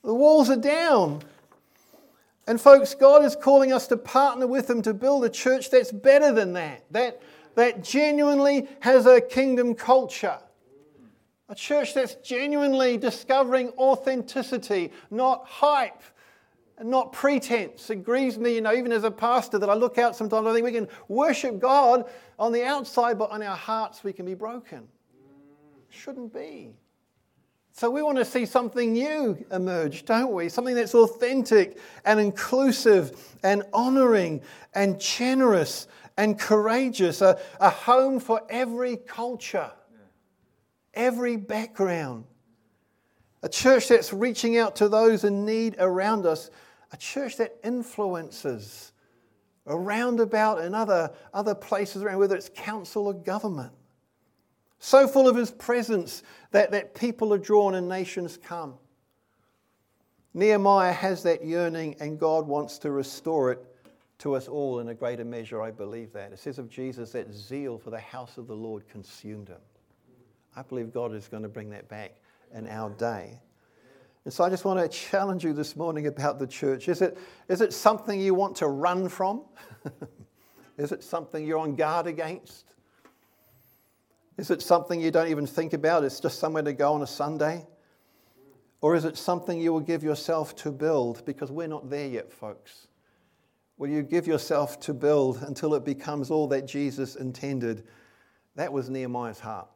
The 0.03 0.15
walls 0.15 0.51
are 0.51 0.57
down. 0.57 1.23
And 2.47 2.61
folks, 2.61 2.95
God 2.95 3.25
is 3.25 3.37
calling 3.37 3.73
us 3.73 3.87
to 3.89 3.97
partner 3.97 4.47
with 4.47 4.69
Him 4.69 4.83
to 4.83 4.95
build 4.95 5.25
a 5.25 5.29
church 5.29 5.71
that's 5.71 5.93
better 5.93 6.33
than 6.33 6.55
that, 6.55 6.85
that, 6.91 7.23
that 7.55 7.85
genuinely 7.85 8.69
has 8.81 9.07
a 9.07 9.21
kingdom 9.21 9.75
culture. 9.75 10.39
A 11.53 11.55
church 11.55 11.93
that's 11.93 12.15
genuinely 12.15 12.97
discovering 12.97 13.73
authenticity, 13.77 14.91
not 15.11 15.45
hype, 15.47 16.03
and 16.79 16.89
not 16.89 17.13
pretense. 17.13 17.91
It 17.91 17.97
grieves 17.97 18.39
me, 18.39 18.55
you 18.55 18.63
know, 18.63 18.73
even 18.73 18.91
as 18.91 19.05
a 19.05 19.11
pastor, 19.11 19.59
that 19.59 19.69
I 19.69 19.75
look 19.75 19.99
out 19.99 20.17
sometimes, 20.17 20.47
I 20.47 20.55
think 20.55 20.65
we 20.65 20.73
can 20.73 20.89
worship 21.09 21.59
God 21.59 22.11
on 22.39 22.53
the 22.53 22.65
outside, 22.65 23.19
but 23.19 23.31
on 23.31 23.43
our 23.43 23.55
hearts 23.55 24.03
we 24.03 24.15
can 24.15 24.25
be 24.25 24.33
broken. 24.33 24.89
Shouldn't 25.91 26.33
be. 26.33 26.71
So 27.73 27.91
we 27.91 28.03
want 28.03 28.17
to 28.17 28.25
see 28.25 28.47
something 28.47 28.95
new 28.95 29.45
emerge, 29.53 30.07
don't 30.07 30.33
we? 30.33 30.49
Something 30.49 30.75
that's 30.75 30.95
authentic 30.95 31.77
and 32.07 32.19
inclusive 32.19 33.37
and 33.43 33.63
honoring 33.75 34.41
and 34.73 34.99
generous 34.99 35.87
and 36.17 36.39
courageous, 36.39 37.21
a, 37.21 37.39
a 37.61 37.69
home 37.69 38.21
for 38.21 38.41
every 38.49 38.97
culture 38.97 39.71
every 40.95 41.37
background. 41.37 42.25
A 43.43 43.49
church 43.49 43.89
that's 43.89 44.13
reaching 44.13 44.57
out 44.57 44.77
to 44.77 44.89
those 44.89 45.25
in 45.25 45.45
need 45.45 45.77
around 45.79 46.27
us. 46.27 46.51
A 46.93 46.97
church 46.97 47.37
that 47.39 47.57
influences 47.65 48.93
around 49.67 50.21
about 50.21 50.61
in 50.63 50.75
other, 50.75 51.13
other 51.33 51.55
places 51.55 52.03
around, 52.03 52.19
whether 52.19 52.37
it's 52.37 52.51
council 52.55 53.07
or 53.07 53.15
government. 53.15 53.73
So 54.79 55.07
full 55.07 55.29
of 55.29 55.37
his 55.37 55.51
presence 55.51 56.23
that, 56.51 56.73
that 56.73 56.95
people 56.95 57.33
are 57.33 57.39
drawn 57.39 57.77
and 57.77 57.89
nations 57.89 58.37
come. 58.37 58.75
Nehemiah 60.35 60.93
has 60.93 61.23
that 61.25 61.45
yearning, 61.45 61.97
and 62.01 62.19
God 62.19 62.47
wants 62.47 62.79
to 62.79 62.91
restore 62.91 63.53
it 63.53 63.65
to 64.19 64.35
us 64.35 64.49
all 64.49 64.81
in 64.81 64.89
a 64.89 64.95
greater 64.95 65.25
measure. 65.25 65.61
I 65.61 65.71
believe 65.71 66.13
that. 66.15 66.33
It 66.33 66.39
says 66.39 66.59
of 66.59 66.69
Jesus 66.71 67.13
that 67.13 67.33
zeal 67.33 67.79
for 67.79 67.91
the 67.91 67.99
house 67.99 68.39
of 68.39 68.47
the 68.47 68.57
Lord 68.57 68.89
consumed 68.89 69.49
him. 69.49 69.61
I 70.57 70.63
believe 70.63 70.93
God 70.93 71.15
is 71.15 71.29
going 71.29 71.43
to 71.43 71.49
bring 71.49 71.71
that 71.71 71.89
back 71.89 72.13
in 72.55 72.69
our 72.69 72.91
day. 72.91 73.41
And 74.25 74.33
so 74.33 74.45
I 74.45 74.51
just 74.51 74.65
want 74.65 74.79
to 74.79 74.89
challenge 74.89 75.45
you 75.45 75.53
this 75.53 75.75
morning 75.75 76.07
about 76.07 76.39
the 76.39 76.47
church. 76.47 76.89
Is 76.89 77.03
it, 77.03 77.19
is 77.49 77.61
it 77.61 77.73
something 77.73 78.21
you 78.21 78.35
want 78.35 78.57
to 78.57 78.69
run 78.69 79.09
from? 79.09 79.43
is 80.79 80.93
it 80.93 81.03
something 81.03 81.45
you're 81.45 81.59
on 81.59 81.75
guard 81.75 82.07
against? 82.07 82.75
Is 84.39 84.51
it 84.51 84.63
something 84.63 85.01
you 85.01 85.11
don't 85.11 85.29
even 85.29 85.47
think 85.47 85.73
about? 85.73 86.05
It's 86.05 86.21
just 86.21 86.39
somewhere 86.39 86.63
to 86.63 86.73
go 86.73 86.93
on 86.93 87.03
a 87.03 87.07
Sunday? 87.07 87.67
Or 88.81 88.95
is 88.95 89.05
it 89.05 89.17
something 89.17 89.61
you 89.61 89.73
will 89.73 89.81
give 89.81 90.03
yourself 90.03 90.55
to 90.57 90.71
build? 90.71 91.25
Because 91.25 91.51
we're 91.51 91.69
not 91.69 91.91
there 91.91 92.07
yet, 92.07 92.33
folks. 92.33 92.89
Will 93.77 93.89
you 93.89 94.03
give 94.03 94.27
yourself 94.27 94.79
to 94.81 94.95
build 94.95 95.43
until 95.43 95.75
it 95.75 95.85
becomes 95.85 96.31
all 96.31 96.47
that 96.49 96.67
Jesus 96.67 97.17
intended? 97.17 97.85
That 98.55 98.73
was 98.73 98.89
Nehemiah's 98.89 99.41
heart. 99.41 99.69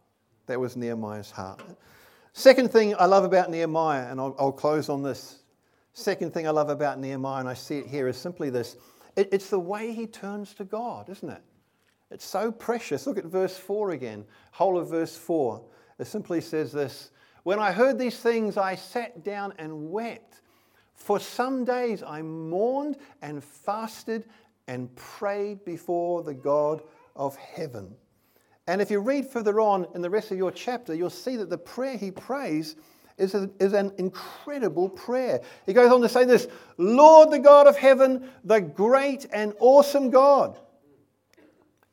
That 0.46 0.60
was 0.60 0.76
Nehemiah's 0.76 1.30
heart. 1.30 1.62
Second 2.32 2.70
thing 2.70 2.94
I 2.98 3.06
love 3.06 3.24
about 3.24 3.50
Nehemiah, 3.50 4.10
and 4.10 4.20
I'll, 4.20 4.34
I'll 4.38 4.52
close 4.52 4.88
on 4.88 5.02
this. 5.02 5.42
Second 5.92 6.34
thing 6.34 6.46
I 6.46 6.50
love 6.50 6.68
about 6.68 6.98
Nehemiah, 6.98 7.40
and 7.40 7.48
I 7.48 7.54
see 7.54 7.78
it 7.78 7.86
here, 7.86 8.08
is 8.08 8.16
simply 8.16 8.50
this 8.50 8.76
it, 9.16 9.28
it's 9.32 9.50
the 9.50 9.58
way 9.58 9.92
he 9.92 10.06
turns 10.06 10.54
to 10.54 10.64
God, 10.64 11.08
isn't 11.08 11.28
it? 11.28 11.42
It's 12.10 12.24
so 12.24 12.52
precious. 12.52 13.06
Look 13.06 13.18
at 13.18 13.24
verse 13.24 13.58
4 13.58 13.90
again, 13.92 14.24
whole 14.52 14.78
of 14.78 14.90
verse 14.90 15.16
4. 15.16 15.64
It 15.98 16.06
simply 16.06 16.40
says 16.40 16.70
this 16.70 17.10
When 17.42 17.58
I 17.58 17.72
heard 17.72 17.98
these 17.98 18.18
things, 18.18 18.56
I 18.56 18.74
sat 18.74 19.24
down 19.24 19.54
and 19.58 19.90
wept. 19.90 20.42
For 20.94 21.20
some 21.20 21.64
days 21.64 22.02
I 22.02 22.22
mourned 22.22 22.96
and 23.22 23.42
fasted 23.42 24.26
and 24.66 24.94
prayed 24.96 25.64
before 25.64 26.22
the 26.22 26.34
God 26.34 26.82
of 27.14 27.36
heaven. 27.36 27.94
And 28.66 28.82
if 28.82 28.90
you 28.90 29.00
read 29.00 29.26
further 29.26 29.60
on 29.60 29.86
in 29.94 30.02
the 30.02 30.10
rest 30.10 30.30
of 30.30 30.38
your 30.38 30.50
chapter, 30.50 30.94
you'll 30.94 31.10
see 31.10 31.36
that 31.36 31.50
the 31.50 31.58
prayer 31.58 31.96
he 31.96 32.10
prays 32.10 32.76
is, 33.16 33.34
a, 33.34 33.48
is 33.60 33.72
an 33.72 33.92
incredible 33.98 34.88
prayer. 34.88 35.40
He 35.66 35.72
goes 35.72 35.92
on 35.92 36.00
to 36.02 36.08
say 36.08 36.24
this 36.24 36.48
Lord, 36.76 37.30
the 37.30 37.38
God 37.38 37.66
of 37.66 37.76
heaven, 37.76 38.28
the 38.44 38.60
great 38.60 39.26
and 39.32 39.54
awesome 39.60 40.10
God 40.10 40.58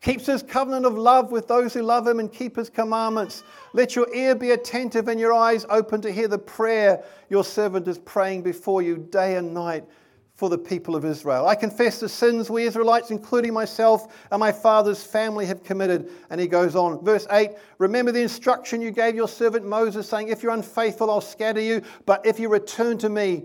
keeps 0.03 0.25
his 0.25 0.43
covenant 0.43 0.85
of 0.85 0.97
love 0.97 1.31
with 1.31 1.47
those 1.47 1.73
who 1.73 1.81
love 1.81 2.05
him 2.05 2.19
and 2.19 2.31
keep 2.31 2.57
his 2.57 2.69
commandments. 2.69 3.41
Let 3.71 3.95
your 3.95 4.13
ear 4.13 4.35
be 4.35 4.51
attentive 4.51 5.07
and 5.07 5.17
your 5.17 5.33
eyes 5.33 5.65
open 5.69 6.01
to 6.01 6.11
hear 6.11 6.27
the 6.27 6.37
prayer 6.37 7.03
your 7.29 7.45
servant 7.45 7.87
is 7.87 7.97
praying 7.99 8.43
before 8.43 8.81
you 8.81 8.97
day 8.97 9.37
and 9.37 9.53
night 9.53 9.85
for 10.35 10.49
the 10.49 10.57
people 10.57 10.95
of 10.95 11.05
Israel. 11.05 11.47
I 11.47 11.55
confess 11.55 11.99
the 11.99 12.09
sins 12.09 12.49
we 12.49 12.63
Israelites, 12.63 13.11
including 13.11 13.53
myself 13.53 14.13
and 14.31 14.39
my 14.39 14.51
father's 14.51 15.03
family, 15.03 15.45
have 15.45 15.63
committed. 15.63 16.09
And 16.29 16.41
he 16.41 16.47
goes 16.47 16.75
on. 16.75 17.03
Verse 17.03 17.27
8 17.31 17.51
Remember 17.77 18.11
the 18.11 18.21
instruction 18.21 18.81
you 18.81 18.91
gave 18.91 19.15
your 19.15 19.27
servant 19.27 19.65
Moses, 19.65 20.09
saying, 20.09 20.29
If 20.29 20.41
you're 20.41 20.53
unfaithful, 20.53 21.11
I'll 21.11 21.21
scatter 21.21 21.61
you. 21.61 21.83
But 22.05 22.25
if 22.25 22.39
you 22.39 22.49
return 22.49 22.97
to 22.99 23.09
me, 23.09 23.43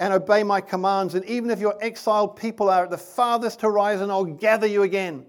and 0.00 0.12
obey 0.12 0.42
my 0.42 0.60
commands, 0.60 1.14
and 1.14 1.24
even 1.24 1.50
if 1.50 1.60
your 1.60 1.76
exiled 1.80 2.36
people 2.36 2.68
are 2.68 2.84
at 2.84 2.90
the 2.90 2.98
farthest 2.98 3.60
horizon, 3.60 4.10
I'll 4.10 4.24
gather 4.24 4.66
you 4.66 4.82
again. 4.82 5.24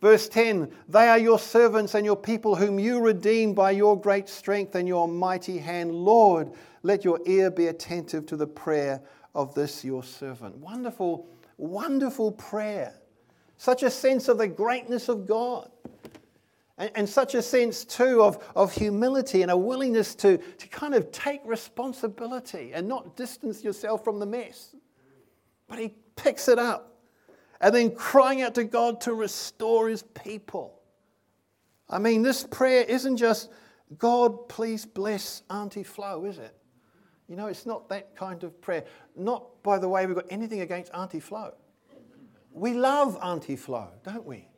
Verse 0.00 0.28
10 0.28 0.70
They 0.88 1.08
are 1.08 1.18
your 1.18 1.38
servants 1.38 1.94
and 1.94 2.04
your 2.04 2.16
people, 2.16 2.56
whom 2.56 2.78
you 2.78 3.00
redeemed 3.00 3.56
by 3.56 3.72
your 3.72 4.00
great 4.00 4.28
strength 4.28 4.74
and 4.74 4.88
your 4.88 5.06
mighty 5.06 5.58
hand. 5.58 5.92
Lord, 5.92 6.52
let 6.82 7.04
your 7.04 7.20
ear 7.26 7.50
be 7.50 7.66
attentive 7.66 8.26
to 8.26 8.36
the 8.36 8.46
prayer 8.46 9.02
of 9.34 9.54
this 9.54 9.84
your 9.84 10.02
servant. 10.02 10.56
Wonderful, 10.56 11.26
wonderful 11.56 12.32
prayer. 12.32 12.94
Such 13.56 13.82
a 13.82 13.90
sense 13.90 14.28
of 14.28 14.38
the 14.38 14.48
greatness 14.48 15.08
of 15.08 15.26
God. 15.26 15.70
And, 16.76 16.90
and, 16.96 17.08
such 17.08 17.36
a 17.36 17.42
sense, 17.42 17.84
too, 17.84 18.20
of, 18.20 18.42
of 18.56 18.72
humility 18.72 19.42
and 19.42 19.50
a 19.50 19.56
willingness 19.56 20.16
to, 20.16 20.38
to 20.38 20.66
kind 20.66 20.92
of 20.92 21.12
take 21.12 21.40
responsibility 21.44 22.72
and 22.74 22.88
not 22.88 23.16
distance 23.16 23.62
yourself 23.62 24.02
from 24.02 24.18
the 24.18 24.26
mess. 24.26 24.74
But 25.68 25.78
he 25.78 25.94
picks 26.16 26.48
it 26.48 26.58
up 26.58 26.98
and 27.60 27.72
then 27.72 27.94
crying 27.94 28.42
out 28.42 28.56
to 28.56 28.64
God 28.64 29.00
to 29.02 29.14
restore 29.14 29.88
his 29.88 30.02
people. 30.02 30.80
I 31.88 31.98
mean, 31.98 32.22
this 32.22 32.44
prayer 32.44 32.82
isn't 32.82 33.18
just, 33.18 33.50
God, 33.96 34.48
please 34.48 34.84
bless 34.84 35.42
Auntie 35.48 35.84
Flo, 35.84 36.24
is 36.24 36.38
it? 36.38 36.56
You 37.28 37.36
know, 37.36 37.46
it's 37.46 37.66
not 37.66 37.88
that 37.88 38.14
kind 38.16 38.42
of 38.44 38.60
prayer. 38.60 38.84
Not, 39.16 39.62
by 39.62 39.78
the 39.78 39.88
way, 39.88 40.06
we've 40.06 40.14
got 40.14 40.26
anything 40.30 40.60
against 40.60 40.92
Auntie 40.92 41.20
Flo. 41.20 41.54
We 42.52 42.74
love 42.74 43.18
Auntie 43.22 43.56
Flo, 43.56 43.88
don't 44.04 44.24
we? 44.24 44.48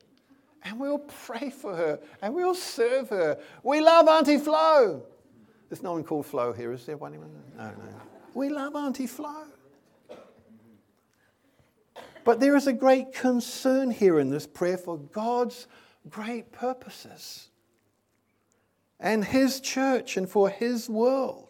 And 0.65 0.81
we'll 0.81 0.99
pray 0.99 1.51
for 1.51 1.75
her 1.77 2.01
and 2.21 2.35
we'll 2.35 2.55
serve 2.55 3.09
her. 3.11 3.39
We 3.63 3.81
love 3.81 4.09
Auntie 4.09 4.39
Flo. 4.39 5.03
There's 5.69 5.83
no 5.83 5.93
one 5.93 6.05
called 6.05 6.27
Flo 6.27 6.53
here, 6.53 6.73
is 6.73 6.85
there? 6.87 6.97
One? 6.97 7.13
No, 7.13 7.65
no. 7.65 7.73
We 8.35 8.49
love 8.49 8.75
Auntie 8.75 9.07
Flo. 9.07 9.45
But 12.25 12.41
there 12.41 12.57
is 12.57 12.67
a 12.67 12.73
great 12.73 13.13
concern 13.15 13.93
here 13.93 14.19
in 14.19 14.31
this 14.31 14.47
prayer 14.47 14.77
for 14.77 14.99
God's 14.99 15.69
great 16.09 16.51
purposes 16.51 17.49
and 18.99 19.25
His 19.25 19.61
church 19.61 20.17
and 20.17 20.29
for 20.29 20.49
His 20.49 20.91
world. 20.91 21.46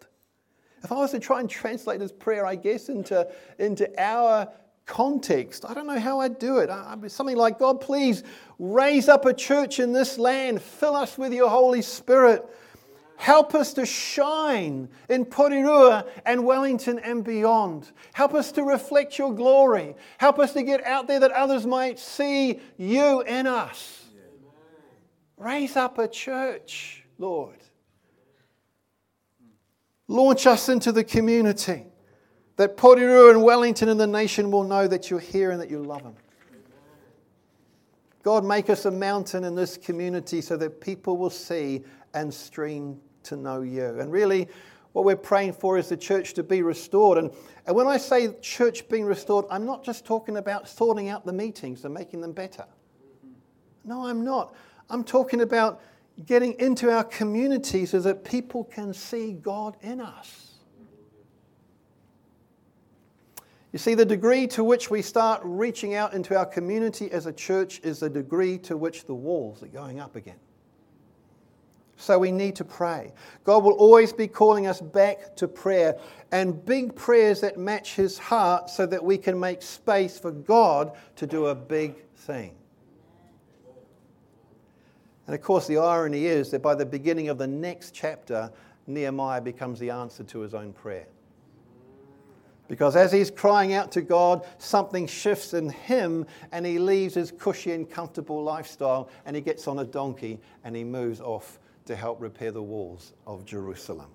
If 0.83 0.91
I 0.91 0.95
was 0.95 1.11
to 1.11 1.19
try 1.19 1.39
and 1.39 1.49
translate 1.49 1.99
this 1.99 2.11
prayer, 2.11 2.45
I 2.45 2.55
guess, 2.55 2.89
into, 2.89 3.27
into 3.59 3.89
our 4.01 4.47
context, 4.85 5.65
I 5.67 5.73
don't 5.73 5.87
know 5.87 5.99
how 5.99 6.19
I'd 6.19 6.39
do 6.39 6.59
it. 6.59 6.69
I'd 6.69 7.01
be 7.01 7.09
something 7.09 7.35
like, 7.35 7.59
God, 7.59 7.81
please 7.81 8.23
raise 8.59 9.09
up 9.09 9.25
a 9.25 9.33
church 9.33 9.79
in 9.79 9.91
this 9.91 10.17
land, 10.17 10.61
fill 10.61 10.95
us 10.95 11.17
with 11.17 11.33
your 11.33 11.49
Holy 11.49 11.81
Spirit. 11.81 12.45
Help 13.17 13.55
us 13.55 13.73
to 13.73 13.85
shine 13.85 14.87
in 15.09 15.25
Porirua 15.25 16.07
and 16.23 16.45
Wellington 16.45 16.99
and 16.99 17.23
beyond. 17.23 17.91
Help 18.13 18.35
us 18.35 18.51
to 18.51 18.63
reflect 18.63 19.17
your 19.17 19.33
glory. 19.33 19.95
Help 20.19 20.37
us 20.37 20.53
to 20.53 20.61
get 20.61 20.85
out 20.85 21.07
there 21.07 21.19
that 21.19 21.31
others 21.31 21.65
might 21.65 21.97
see 21.97 22.59
you 22.77 23.21
in 23.21 23.47
us. 23.47 24.05
Raise 25.35 25.75
up 25.75 25.97
a 25.97 26.07
church, 26.07 27.03
Lord. 27.17 27.57
Launch 30.07 30.47
us 30.47 30.69
into 30.69 30.91
the 30.91 31.03
community 31.03 31.85
that 32.55 32.77
Porirua 32.77 33.31
and 33.31 33.43
Wellington 33.43 33.89
and 33.89 33.99
the 33.99 34.07
nation 34.07 34.51
will 34.51 34.63
know 34.63 34.87
that 34.87 35.09
you're 35.09 35.19
here 35.19 35.51
and 35.51 35.61
that 35.61 35.69
you 35.69 35.83
love 35.83 36.03
them. 36.03 36.15
God, 38.23 38.43
make 38.43 38.69
us 38.69 38.85
a 38.85 38.91
mountain 38.91 39.43
in 39.43 39.55
this 39.55 39.77
community 39.77 40.41
so 40.41 40.57
that 40.57 40.81
people 40.81 41.17
will 41.17 41.29
see 41.29 41.83
and 42.13 42.33
stream 42.33 42.99
to 43.23 43.35
know 43.35 43.61
you. 43.61 43.99
And 43.99 44.11
really, 44.11 44.47
what 44.93 45.05
we're 45.05 45.15
praying 45.15 45.53
for 45.53 45.77
is 45.77 45.89
the 45.89 45.97
church 45.97 46.33
to 46.33 46.43
be 46.43 46.61
restored. 46.61 47.19
And, 47.19 47.31
and 47.67 47.75
when 47.75 47.87
I 47.87 47.97
say 47.97 48.33
church 48.41 48.89
being 48.89 49.05
restored, 49.05 49.45
I'm 49.51 49.65
not 49.65 49.83
just 49.83 50.05
talking 50.05 50.37
about 50.37 50.67
sorting 50.67 51.09
out 51.09 51.25
the 51.25 51.33
meetings 51.33 51.85
and 51.85 51.93
making 51.93 52.19
them 52.19 52.31
better. 52.31 52.65
No, 53.85 54.07
I'm 54.07 54.25
not. 54.25 54.55
I'm 54.89 55.03
talking 55.03 55.41
about 55.41 55.81
getting 56.25 56.59
into 56.59 56.91
our 56.91 57.03
community 57.03 57.85
so 57.85 57.99
that 57.99 58.23
people 58.23 58.63
can 58.63 58.93
see 58.93 59.33
God 59.33 59.77
in 59.81 60.01
us. 60.01 60.47
You 63.73 63.79
see, 63.79 63.93
the 63.93 64.05
degree 64.05 64.47
to 64.47 64.63
which 64.63 64.89
we 64.89 65.01
start 65.01 65.41
reaching 65.43 65.93
out 65.93 66.13
into 66.13 66.35
our 66.37 66.45
community 66.45 67.11
as 67.11 67.25
a 67.25 67.33
church 67.33 67.79
is 67.83 67.99
the 67.99 68.09
degree 68.09 68.57
to 68.59 68.77
which 68.77 69.05
the 69.05 69.13
walls 69.13 69.61
are 69.61 69.67
going 69.67 69.99
up 69.99 70.15
again. 70.15 70.39
So 71.97 72.17
we 72.17 72.31
need 72.31 72.55
to 72.57 72.65
pray. 72.65 73.11
God 73.43 73.63
will 73.63 73.73
always 73.73 74.13
be 74.13 74.27
calling 74.27 74.67
us 74.67 74.79
back 74.79 75.35
to 75.35 75.47
prayer 75.47 75.99
and 76.31 76.63
big 76.65 76.95
prayers 76.95 77.41
that 77.41 77.57
match 77.57 77.95
His 77.95 78.17
heart 78.17 78.69
so 78.69 78.85
that 78.85 79.03
we 79.03 79.17
can 79.17 79.39
make 79.39 79.61
space 79.61 80.17
for 80.17 80.31
God 80.31 80.95
to 81.15 81.27
do 81.27 81.47
a 81.47 81.55
big 81.55 81.95
thing. 82.15 82.55
And 85.27 85.35
of 85.35 85.41
course, 85.41 85.67
the 85.67 85.77
irony 85.77 86.25
is 86.25 86.49
that 86.51 86.61
by 86.61 86.73
the 86.73 86.85
beginning 86.85 87.27
of 87.29 87.37
the 87.37 87.47
next 87.47 87.93
chapter, 87.93 88.49
Nehemiah 88.87 89.41
becomes 89.41 89.77
the 89.77 89.89
answer 89.89 90.23
to 90.23 90.39
his 90.39 90.53
own 90.53 90.71
prayer. 90.71 91.07
Because 92.69 92.95
as 92.95 93.11
he's 93.11 93.31
crying 93.31 93.73
out 93.73 93.91
to 93.93 94.01
God, 94.01 94.45
something 94.57 95.07
shifts 95.07 95.53
in 95.53 95.69
him 95.69 96.25
and 96.51 96.65
he 96.65 96.79
leaves 96.79 97.15
his 97.15 97.31
cushy 97.31 97.71
and 97.73 97.89
comfortable 97.89 98.43
lifestyle 98.43 99.09
and 99.25 99.35
he 99.35 99.41
gets 99.41 99.67
on 99.67 99.79
a 99.79 99.85
donkey 99.85 100.39
and 100.63 100.75
he 100.75 100.83
moves 100.83 101.21
off 101.21 101.59
to 101.85 101.95
help 101.95 102.21
repair 102.21 102.51
the 102.51 102.61
walls 102.61 103.13
of 103.25 103.45
Jerusalem. 103.45 104.09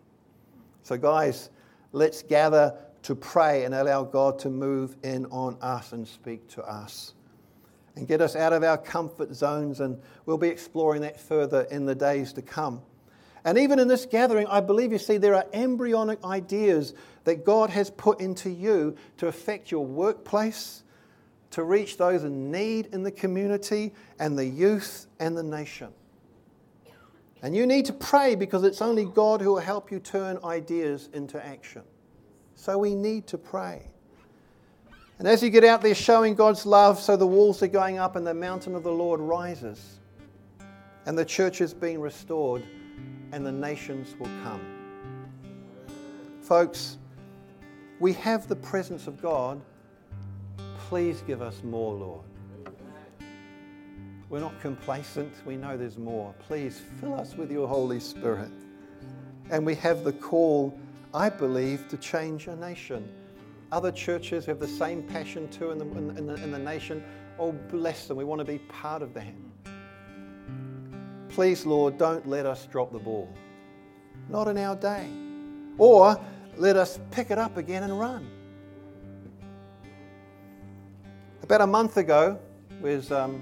So, 0.82 0.98
guys, 0.98 1.48
let's 1.92 2.22
gather 2.22 2.74
to 3.04 3.14
pray 3.14 3.64
and 3.64 3.74
allow 3.74 4.04
God 4.04 4.38
to 4.40 4.50
move 4.50 4.96
in 5.02 5.26
on 5.26 5.56
us 5.62 5.92
and 5.92 6.06
speak 6.06 6.46
to 6.48 6.62
us 6.62 7.14
and 7.96 8.08
get 8.08 8.20
us 8.20 8.36
out 8.36 8.52
of 8.52 8.62
our 8.62 8.78
comfort 8.78 9.34
zones. 9.34 9.80
And 9.80 10.00
we'll 10.26 10.38
be 10.38 10.48
exploring 10.48 11.02
that 11.02 11.20
further 11.20 11.62
in 11.70 11.84
the 11.84 11.94
days 11.94 12.32
to 12.34 12.42
come. 12.42 12.82
And 13.44 13.58
even 13.58 13.78
in 13.78 13.88
this 13.88 14.06
gathering, 14.06 14.46
I 14.46 14.60
believe 14.60 14.92
you 14.92 14.98
see 14.98 15.18
there 15.18 15.34
are 15.34 15.46
embryonic 15.52 16.24
ideas 16.24 16.94
that 17.24 17.44
God 17.44 17.70
has 17.70 17.90
put 17.90 18.20
into 18.20 18.50
you 18.50 18.96
to 19.18 19.26
affect 19.26 19.70
your 19.70 19.84
workplace, 19.84 20.84
to 21.50 21.64
reach 21.64 21.96
those 21.96 22.24
in 22.24 22.50
need 22.50 22.86
in 22.92 23.02
the 23.02 23.10
community, 23.10 23.92
and 24.18 24.38
the 24.38 24.46
youth 24.46 25.06
and 25.18 25.36
the 25.36 25.42
nation. 25.42 25.88
And 27.42 27.56
you 27.56 27.66
need 27.66 27.86
to 27.86 27.92
pray 27.92 28.36
because 28.36 28.62
it's 28.62 28.80
only 28.80 29.04
God 29.04 29.40
who 29.40 29.50
will 29.50 29.58
help 29.58 29.90
you 29.90 29.98
turn 29.98 30.38
ideas 30.44 31.08
into 31.12 31.44
action. 31.44 31.82
So 32.54 32.78
we 32.78 32.94
need 32.94 33.26
to 33.26 33.38
pray. 33.38 33.91
And 35.22 35.28
as 35.28 35.40
you 35.40 35.50
get 35.50 35.62
out 35.62 35.82
there 35.82 35.94
showing 35.94 36.34
God's 36.34 36.66
love, 36.66 36.98
so 36.98 37.16
the 37.16 37.28
walls 37.28 37.62
are 37.62 37.68
going 37.68 37.96
up 37.96 38.16
and 38.16 38.26
the 38.26 38.34
mountain 38.34 38.74
of 38.74 38.82
the 38.82 38.90
Lord 38.90 39.20
rises, 39.20 40.00
and 41.06 41.16
the 41.16 41.24
church 41.24 41.60
is 41.60 41.72
being 41.72 42.00
restored, 42.00 42.64
and 43.30 43.46
the 43.46 43.52
nations 43.52 44.16
will 44.18 44.28
come. 44.42 44.60
folks, 46.40 46.98
we 48.00 48.12
have 48.14 48.48
the 48.48 48.56
presence 48.56 49.06
of 49.06 49.22
God. 49.22 49.60
Please 50.88 51.22
give 51.24 51.40
us 51.40 51.62
more, 51.62 51.94
Lord. 51.94 52.24
We're 54.28 54.40
not 54.40 54.60
complacent. 54.60 55.32
We 55.46 55.54
know 55.54 55.76
there's 55.76 55.98
more. 55.98 56.34
Please 56.48 56.82
fill 57.00 57.14
us 57.14 57.36
with 57.36 57.52
your 57.52 57.68
Holy 57.68 58.00
Spirit. 58.00 58.50
And 59.50 59.64
we 59.64 59.76
have 59.76 60.02
the 60.02 60.14
call, 60.14 60.76
I 61.14 61.28
believe, 61.28 61.86
to 61.90 61.96
change 61.96 62.48
a 62.48 62.56
nation. 62.56 63.08
Other 63.72 63.90
churches 63.90 64.44
have 64.44 64.60
the 64.60 64.68
same 64.68 65.02
passion 65.02 65.48
too 65.48 65.70
in 65.70 65.78
the, 65.78 65.86
in 65.86 66.26
the, 66.26 66.34
in 66.34 66.52
the 66.52 66.58
nation. 66.58 67.02
Oh, 67.38 67.52
bless 67.52 68.06
them. 68.06 68.18
We 68.18 68.24
want 68.24 68.38
to 68.40 68.44
be 68.44 68.58
part 68.58 69.00
of 69.00 69.14
that. 69.14 69.34
Please, 71.30 71.64
Lord, 71.64 71.96
don't 71.96 72.28
let 72.28 72.44
us 72.44 72.66
drop 72.66 72.92
the 72.92 72.98
ball. 72.98 73.32
Not 74.28 74.46
in 74.46 74.58
our 74.58 74.76
day. 74.76 75.08
Or 75.78 76.20
let 76.58 76.76
us 76.76 77.00
pick 77.10 77.30
it 77.30 77.38
up 77.38 77.56
again 77.56 77.82
and 77.82 77.98
run. 77.98 78.28
About 81.42 81.62
a 81.62 81.66
month 81.66 81.96
ago, 81.96 82.38
where's 82.80 83.10
um, 83.10 83.40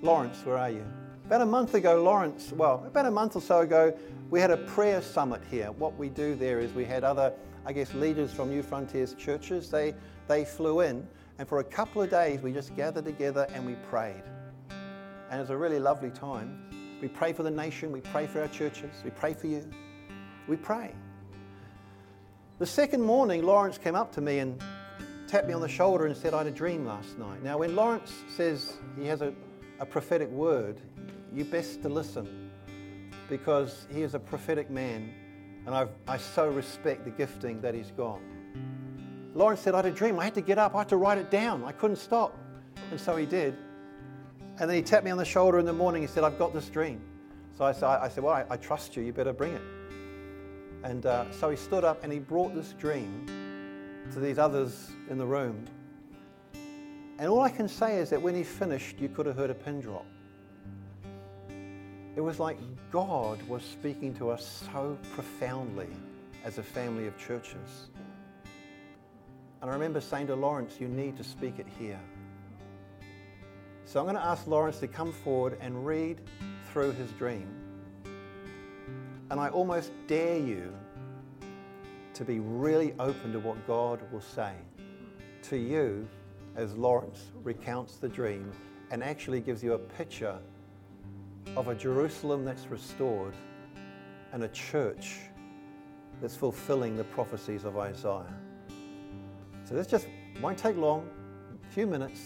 Lawrence? 0.00 0.46
Where 0.46 0.56
are 0.56 0.70
you? 0.70 0.86
About 1.26 1.40
a 1.40 1.46
month 1.46 1.74
ago, 1.74 2.00
Lawrence, 2.02 2.52
well, 2.52 2.84
about 2.86 3.06
a 3.06 3.10
month 3.10 3.34
or 3.34 3.42
so 3.42 3.60
ago, 3.60 3.96
we 4.30 4.40
had 4.40 4.52
a 4.52 4.56
prayer 4.56 5.02
summit 5.02 5.42
here. 5.50 5.72
What 5.72 5.96
we 5.98 6.08
do 6.08 6.36
there 6.36 6.60
is 6.60 6.72
we 6.72 6.84
had 6.84 7.02
other, 7.02 7.32
I 7.64 7.72
guess, 7.72 7.94
leaders 7.94 8.32
from 8.32 8.50
Newfrontiers 8.50 9.16
churches. 9.16 9.70
They, 9.70 9.94
they 10.28 10.44
flew 10.44 10.80
in, 10.80 11.06
and 11.38 11.48
for 11.48 11.60
a 11.60 11.64
couple 11.64 12.02
of 12.02 12.10
days, 12.10 12.40
we 12.42 12.52
just 12.52 12.74
gathered 12.76 13.04
together 13.04 13.46
and 13.54 13.64
we 13.64 13.74
prayed. 13.90 14.22
And 15.30 15.38
it 15.38 15.40
was 15.40 15.50
a 15.50 15.56
really 15.56 15.78
lovely 15.78 16.10
time. 16.10 16.98
We 17.00 17.08
pray 17.08 17.32
for 17.32 17.42
the 17.42 17.50
nation, 17.50 17.90
we 17.90 18.00
pray 18.00 18.26
for 18.26 18.40
our 18.40 18.48
churches, 18.48 18.90
we 19.04 19.10
pray 19.10 19.34
for 19.34 19.46
you. 19.46 19.68
We 20.48 20.56
pray. 20.56 20.92
The 22.58 22.66
second 22.66 23.02
morning, 23.02 23.42
Lawrence 23.42 23.78
came 23.78 23.94
up 23.94 24.12
to 24.12 24.20
me 24.20 24.38
and 24.38 24.62
tapped 25.26 25.48
me 25.48 25.54
on 25.54 25.60
the 25.60 25.68
shoulder 25.68 26.06
and 26.06 26.16
said, 26.16 26.34
I 26.34 26.38
had 26.38 26.46
a 26.46 26.50
dream 26.50 26.84
last 26.84 27.18
night. 27.18 27.42
Now, 27.42 27.58
when 27.58 27.74
Lawrence 27.74 28.12
says 28.28 28.74
he 28.96 29.06
has 29.06 29.22
a, 29.22 29.32
a 29.80 29.86
prophetic 29.86 30.28
word, 30.28 30.80
you 31.32 31.44
best 31.44 31.82
to 31.82 31.88
listen 31.88 32.50
because 33.28 33.86
he 33.92 34.02
is 34.02 34.14
a 34.14 34.18
prophetic 34.18 34.70
man 34.70 35.12
and 35.66 35.74
I've, 35.74 35.90
I 36.08 36.16
so 36.16 36.48
respect 36.48 37.04
the 37.04 37.10
gifting 37.10 37.60
that 37.60 37.74
he's 37.74 37.90
got. 37.92 38.18
Lawrence 39.34 39.60
said, 39.60 39.74
I 39.74 39.78
had 39.78 39.86
a 39.86 39.90
dream. 39.90 40.18
I 40.18 40.24
had 40.24 40.34
to 40.34 40.40
get 40.40 40.58
up. 40.58 40.74
I 40.74 40.78
had 40.78 40.88
to 40.90 40.96
write 40.96 41.18
it 41.18 41.30
down. 41.30 41.64
I 41.64 41.72
couldn't 41.72 41.96
stop. 41.96 42.36
And 42.90 43.00
so 43.00 43.16
he 43.16 43.24
did. 43.24 43.56
And 44.58 44.68
then 44.68 44.76
he 44.76 44.82
tapped 44.82 45.04
me 45.04 45.10
on 45.10 45.18
the 45.18 45.24
shoulder 45.24 45.58
in 45.58 45.64
the 45.64 45.72
morning. 45.72 46.02
He 46.02 46.08
said, 46.08 46.24
I've 46.24 46.38
got 46.38 46.52
this 46.52 46.68
dream. 46.68 47.00
So 47.56 47.64
I, 47.64 47.72
said, 47.72 47.84
I 47.84 48.08
said 48.08 48.24
Well, 48.24 48.34
I, 48.34 48.44
I 48.50 48.56
trust 48.56 48.96
you. 48.96 49.02
You 49.02 49.12
better 49.12 49.32
bring 49.32 49.54
it. 49.54 49.62
And 50.84 51.06
uh, 51.06 51.30
so 51.32 51.48
he 51.48 51.56
stood 51.56 51.84
up 51.84 52.02
and 52.02 52.12
he 52.12 52.18
brought 52.18 52.54
this 52.54 52.74
dream 52.74 53.26
to 54.12 54.20
these 54.20 54.38
others 54.38 54.90
in 55.08 55.16
the 55.16 55.26
room. 55.26 55.64
And 57.18 57.28
all 57.28 57.40
I 57.40 57.50
can 57.50 57.68
say 57.68 57.98
is 57.98 58.10
that 58.10 58.20
when 58.20 58.34
he 58.34 58.42
finished, 58.42 58.98
you 58.98 59.08
could 59.08 59.26
have 59.26 59.36
heard 59.36 59.50
a 59.50 59.54
pin 59.54 59.80
drop. 59.80 60.04
It 62.14 62.20
was 62.20 62.38
like 62.38 62.58
God 62.90 63.40
was 63.48 63.62
speaking 63.62 64.12
to 64.14 64.30
us 64.30 64.66
so 64.72 64.98
profoundly 65.14 65.88
as 66.44 66.58
a 66.58 66.62
family 66.62 67.06
of 67.06 67.16
churches. 67.16 67.88
And 69.62 69.70
I 69.70 69.72
remember 69.72 70.00
saying 70.00 70.26
to 70.26 70.36
Lawrence, 70.36 70.74
You 70.78 70.88
need 70.88 71.16
to 71.16 71.24
speak 71.24 71.58
it 71.58 71.66
here. 71.78 72.00
So 73.86 73.98
I'm 73.98 74.06
going 74.06 74.16
to 74.16 74.24
ask 74.24 74.46
Lawrence 74.46 74.78
to 74.80 74.88
come 74.88 75.12
forward 75.12 75.56
and 75.60 75.86
read 75.86 76.20
through 76.70 76.92
his 76.92 77.10
dream. 77.12 77.48
And 79.30 79.40
I 79.40 79.48
almost 79.48 79.92
dare 80.06 80.38
you 80.38 80.74
to 82.12 82.24
be 82.24 82.40
really 82.40 82.94
open 82.98 83.32
to 83.32 83.38
what 83.38 83.66
God 83.66 84.00
will 84.12 84.20
say 84.20 84.52
to 85.44 85.56
you 85.56 86.06
as 86.56 86.74
Lawrence 86.74 87.30
recounts 87.42 87.96
the 87.96 88.08
dream 88.08 88.52
and 88.90 89.02
actually 89.02 89.40
gives 89.40 89.62
you 89.62 89.72
a 89.72 89.78
picture 89.78 90.38
of 91.56 91.68
a 91.68 91.74
Jerusalem 91.74 92.44
that's 92.44 92.66
restored 92.66 93.34
and 94.32 94.44
a 94.44 94.48
church 94.48 95.18
that's 96.20 96.36
fulfilling 96.36 96.96
the 96.96 97.04
prophecies 97.04 97.64
of 97.64 97.76
Isaiah. 97.76 98.34
So 99.64 99.74
this 99.74 99.86
just 99.86 100.06
won't 100.40 100.58
take 100.58 100.76
long, 100.76 101.08
a 101.68 101.72
few 101.72 101.86
minutes. 101.86 102.20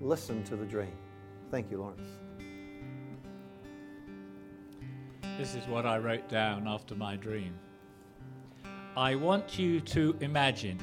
Listen 0.00 0.42
to 0.44 0.56
the 0.56 0.64
dream. 0.64 0.92
Thank 1.50 1.70
you, 1.70 1.78
Lawrence. 1.78 2.08
This 5.38 5.54
is 5.54 5.66
what 5.68 5.86
I 5.86 5.98
wrote 5.98 6.28
down 6.28 6.66
after 6.66 6.94
my 6.94 7.16
dream. 7.16 7.54
I 8.96 9.14
want 9.14 9.58
you 9.58 9.80
to 9.80 10.16
imagine. 10.20 10.78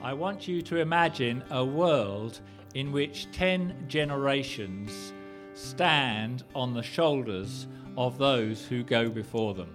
I 0.00 0.12
want 0.12 0.48
you 0.48 0.62
to 0.62 0.76
imagine 0.76 1.44
a 1.50 1.64
world 1.64 2.40
in 2.74 2.92
which 2.92 3.30
10 3.32 3.84
generations 3.88 5.12
stand 5.62 6.44
on 6.54 6.74
the 6.74 6.82
shoulders 6.82 7.66
of 7.96 8.18
those 8.18 8.66
who 8.66 8.82
go 8.82 9.08
before 9.08 9.54
them. 9.54 9.74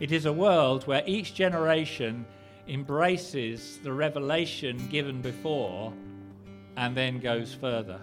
It 0.00 0.10
is 0.10 0.26
a 0.26 0.32
world 0.32 0.86
where 0.86 1.02
each 1.06 1.34
generation 1.34 2.24
embraces 2.66 3.78
the 3.82 3.92
revelation 3.92 4.88
given 4.88 5.20
before 5.20 5.92
and 6.76 6.96
then 6.96 7.20
goes 7.20 7.54
further. 7.54 8.00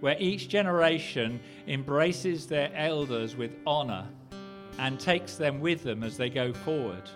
Where 0.00 0.16
each 0.18 0.48
generation 0.48 1.40
embraces 1.66 2.46
their 2.46 2.70
elders 2.74 3.36
with 3.36 3.52
honor 3.66 4.06
and 4.78 4.98
takes 4.98 5.36
them 5.36 5.60
with 5.60 5.82
them 5.82 6.02
as 6.02 6.16
they 6.16 6.28
go 6.28 6.52
forward. 6.52 7.08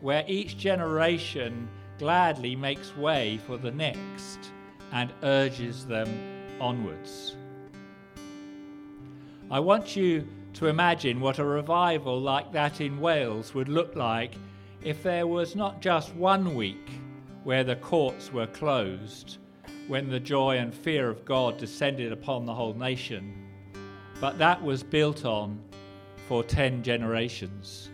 Where 0.00 0.24
each 0.26 0.58
generation 0.58 1.68
gladly 1.98 2.54
makes 2.54 2.96
way 2.96 3.38
for 3.46 3.56
the 3.56 3.70
next 3.70 4.50
and 4.92 5.12
urges 5.22 5.86
them 5.86 6.35
onwards. 6.60 7.36
I 9.50 9.60
want 9.60 9.94
you 9.94 10.26
to 10.54 10.66
imagine 10.66 11.20
what 11.20 11.38
a 11.38 11.44
revival 11.44 12.20
like 12.20 12.52
that 12.52 12.80
in 12.80 13.00
Wales 13.00 13.54
would 13.54 13.68
look 13.68 13.94
like 13.94 14.34
if 14.82 15.02
there 15.02 15.26
was 15.26 15.54
not 15.54 15.80
just 15.80 16.14
one 16.14 16.54
week 16.54 16.90
where 17.44 17.62
the 17.62 17.76
courts 17.76 18.32
were 18.32 18.46
closed, 18.46 19.38
when 19.88 20.08
the 20.08 20.18
joy 20.18 20.58
and 20.58 20.74
fear 20.74 21.08
of 21.08 21.24
God 21.24 21.58
descended 21.58 22.10
upon 22.12 22.44
the 22.44 22.54
whole 22.54 22.74
nation, 22.74 23.46
but 24.20 24.38
that 24.38 24.60
was 24.62 24.82
built 24.82 25.24
on 25.24 25.60
for 26.26 26.42
10 26.42 26.82
generations. 26.82 27.90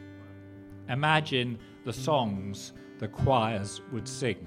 Imagine 0.88 1.59
the 1.85 1.92
songs 1.92 2.72
the 2.98 3.09
choirs 3.09 3.81
would 3.92 4.09
sing. 4.09 4.46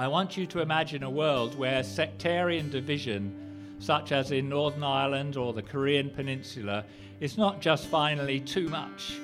I 0.00 0.06
want 0.06 0.36
you 0.36 0.46
to 0.46 0.60
imagine 0.60 1.02
a 1.02 1.10
world 1.10 1.58
where 1.58 1.82
sectarian 1.82 2.70
division, 2.70 3.74
such 3.80 4.12
as 4.12 4.30
in 4.30 4.48
Northern 4.48 4.84
Ireland 4.84 5.36
or 5.36 5.52
the 5.52 5.62
Korean 5.62 6.08
Peninsula, 6.08 6.84
is 7.18 7.36
not 7.36 7.60
just 7.60 7.88
finally 7.88 8.38
too 8.38 8.68
much, 8.68 9.18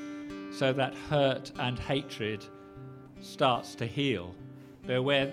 so 0.53 0.73
that 0.73 0.93
hurt 1.09 1.53
and 1.61 1.79
hatred 1.79 2.45
starts 3.21 3.77
to 3.77 3.87
heal, 3.87 4.35
but 4.85 5.01
where, 5.05 5.33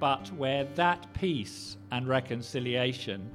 but 0.00 0.26
where 0.32 0.64
that 0.74 1.06
peace 1.14 1.76
and 1.92 2.08
reconciliation 2.08 3.30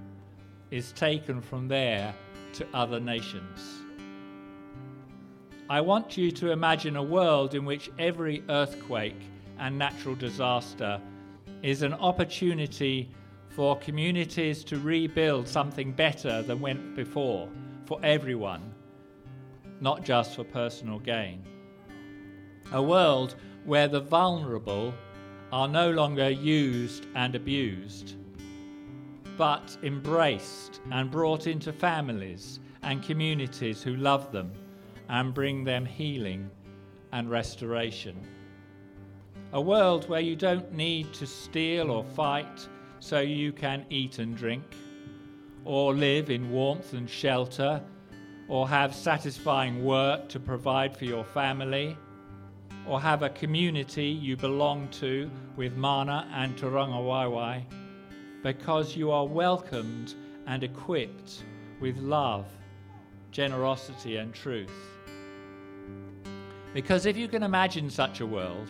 is 0.72 0.92
taken 0.92 1.40
from 1.40 1.70
there 1.70 2.14
to 2.52 2.68
other 2.74 3.00
nations. 3.00 3.80
I 5.70 5.80
want 5.80 6.18
you 6.18 6.32
to 6.32 6.52
imagine 6.52 6.98
a 6.98 7.04
world 7.04 7.56
in 7.56 7.64
which 7.64 7.90
every 7.98 8.44
earthquake 8.50 9.22
and 9.58 9.78
natural 9.78 10.16
disaster 10.16 11.00
is 11.66 11.82
an 11.82 11.96
opportunity 11.96 13.10
for 13.50 13.76
communities 13.80 14.64
to 14.64 14.78
rebuild 14.78 15.48
something 15.48 15.92
better 15.92 16.44
than 16.44 16.62
went 16.62 16.96
before 16.96 17.50
for 17.86 18.00
everyone, 18.04 18.62
not 19.82 20.04
just 20.04 20.36
for 20.36 20.44
personal 20.44 21.00
gain. 21.00 21.44
A 22.74 22.82
world 22.82 23.34
where 23.64 23.88
the 23.88 24.00
vulnerable 24.00 24.94
are 25.52 25.68
no 25.68 25.90
longer 25.90 26.30
used 26.30 27.08
and 27.16 27.34
abused, 27.34 28.14
but 29.36 29.76
embraced 29.82 30.82
and 30.92 31.10
brought 31.10 31.48
into 31.48 31.74
families 31.74 32.60
and 32.84 33.02
communities 33.02 33.82
who 33.82 33.96
love 33.96 34.32
them 34.32 34.52
and 35.10 35.34
bring 35.34 35.64
them 35.64 35.84
healing 35.84 36.48
and 37.12 37.28
restoration. 37.28 38.35
A 39.56 39.60
world 39.62 40.08
where 40.08 40.22
you 40.22 40.36
don't 40.36 40.72
need 40.72 41.12
to 41.16 41.26
steal 41.26 41.90
or 41.90 42.04
fight 42.04 42.68
so 43.00 43.22
you 43.22 43.52
can 43.52 43.86
eat 43.90 44.20
and 44.20 44.38
drink, 44.38 44.64
or 45.64 45.96
live 45.96 46.30
in 46.30 46.52
warmth 46.52 46.94
and 46.94 47.10
shelter, 47.10 47.82
or 48.48 48.70
have 48.70 48.94
satisfying 48.94 49.84
work 49.84 50.30
to 50.30 50.40
provide 50.40 50.96
for 50.96 51.06
your 51.06 51.24
family, 51.24 51.98
or 52.86 53.02
have 53.02 53.24
a 53.24 53.30
community 53.30 54.06
you 54.06 54.38
belong 54.38 54.88
to 54.90 55.32
with 55.56 55.76
mana 55.76 56.30
and 56.34 56.56
Turanga 56.56 57.64
because 58.44 58.96
you 58.96 59.10
are 59.10 59.26
welcomed 59.26 60.14
and 60.46 60.64
equipped 60.64 61.44
with 61.82 61.98
love 61.98 62.46
generosity, 63.36 64.16
and 64.16 64.34
truth. 64.34 64.72
Because 66.74 67.06
if 67.06 67.18
you 67.18 67.28
can 67.28 67.44
imagine 67.44 67.90
such 67.90 68.22
a 68.22 68.26
world, 68.26 68.70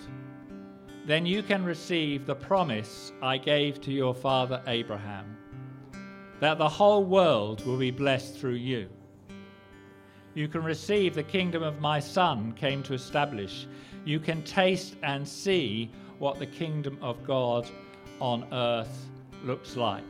then 1.06 1.26
you 1.26 1.44
can 1.44 1.64
receive 1.64 2.26
the 2.26 2.36
promise 2.36 3.12
I 3.22 3.38
gave 3.38 3.80
to 3.82 3.92
your 3.92 4.16
father 4.16 4.62
Abraham 4.68 5.38
that 6.40 6.58
the 6.58 6.68
whole 6.68 7.04
world 7.04 7.66
will 7.66 7.78
be 7.78 7.92
blessed 7.92 8.38
through 8.38 8.56
you. 8.56 8.90
You 10.34 10.48
can 10.48 10.64
receive 10.64 11.16
the 11.16 11.24
kingdom 11.24 11.64
of 11.64 11.80
my 11.80 12.00
Son 12.00 12.52
came 12.54 12.84
to 12.84 12.94
establish. 12.94 13.68
You 14.04 14.20
can 14.20 14.44
taste 14.44 14.96
and 15.02 15.28
see 15.28 15.90
what 16.20 16.40
the 16.40 16.46
kingdom 16.46 16.98
of 17.02 17.24
God 17.24 17.70
on 18.20 18.48
earth 18.52 19.10
looks 19.44 19.78
like. 19.78 20.04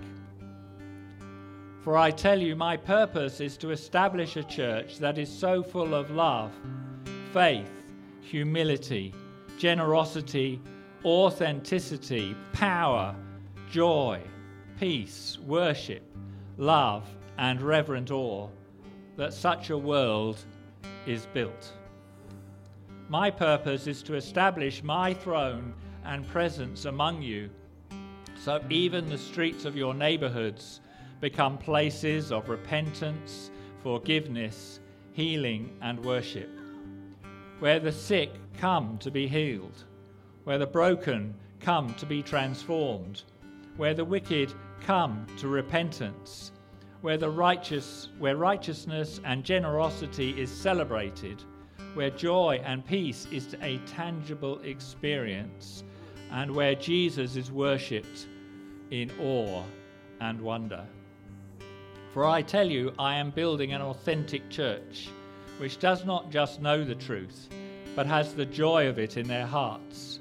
For 1.81 1.95
I 1.95 2.09
tell 2.09 2.41
you, 2.41 2.55
my 2.55 2.75
purpose 2.75 3.39
is 3.39 3.57
to 3.57 3.69
establish 3.69 4.37
a 4.37 4.43
church 4.43 4.97
that 4.97 5.19
is 5.19 5.29
so 5.29 5.61
full 5.61 5.93
of 5.93 6.09
love, 6.09 6.51
faith, 7.31 7.69
humility, 8.21 9.13
generosity, 9.59 10.59
authenticity, 11.05 12.35
power, 12.51 13.15
joy, 13.69 14.19
peace, 14.79 15.37
worship, 15.45 16.01
love, 16.57 17.07
and 17.37 17.61
reverent 17.61 18.09
awe 18.09 18.49
that 19.15 19.31
such 19.31 19.69
a 19.69 19.77
world 19.77 20.39
is 21.05 21.27
built. 21.27 21.71
My 23.07 23.29
purpose 23.29 23.85
is 23.85 24.01
to 24.03 24.15
establish 24.15 24.81
my 24.81 25.13
throne 25.13 25.75
and 26.03 26.27
presence 26.27 26.85
among 26.85 27.21
you, 27.21 27.51
so 28.39 28.59
even 28.69 29.07
the 29.07 29.17
streets 29.17 29.63
of 29.63 29.77
your 29.77 29.93
neighborhoods 29.93 30.81
become 31.21 31.57
places 31.57 32.31
of 32.31 32.49
repentance, 32.49 33.51
forgiveness, 33.83 34.79
healing, 35.13 35.69
and 35.81 36.03
worship, 36.03 36.49
where 37.59 37.79
the 37.79 37.91
sick 37.91 38.31
come 38.57 38.97
to 38.97 39.11
be 39.11 39.27
healed, 39.27 39.85
where 40.45 40.57
the 40.57 40.65
broken 40.65 41.33
come 41.59 41.93
to 41.95 42.05
be 42.05 42.21
transformed, 42.23 43.23
where 43.77 43.93
the 43.93 44.05
wicked 44.05 44.53
come 44.79 45.25
to 45.37 45.47
repentance, 45.47 46.51
where 47.01 47.17
the 47.17 47.29
righteous 47.29 48.09
where 48.19 48.37
righteousness 48.37 49.19
and 49.25 49.43
generosity 49.43 50.39
is 50.39 50.49
celebrated, 50.49 51.43
where 51.95 52.11
joy 52.11 52.61
and 52.63 52.85
peace 52.85 53.27
is 53.31 53.55
a 53.61 53.77
tangible 53.85 54.59
experience, 54.59 55.83
and 56.31 56.55
where 56.55 56.75
Jesus 56.75 57.35
is 57.35 57.51
worshipped 57.51 58.27
in 58.91 59.11
awe 59.19 59.63
and 60.21 60.39
wonder. 60.39 60.85
For 62.13 62.25
I 62.25 62.43
tell 62.43 62.69
you, 62.69 62.93
I 62.99 63.15
am 63.15 63.31
building 63.31 63.73
an 63.73 63.81
authentic 63.81 64.49
church, 64.49 65.09
which 65.57 65.79
does 65.79 66.05
not 66.05 66.29
just 66.29 66.61
know 66.61 66.83
the 66.83 66.95
truth, 66.95 67.49
but 67.95 68.05
has 68.05 68.33
the 68.33 68.45
joy 68.45 68.87
of 68.87 68.99
it 68.99 69.17
in 69.17 69.27
their 69.27 69.45
hearts. 69.45 70.19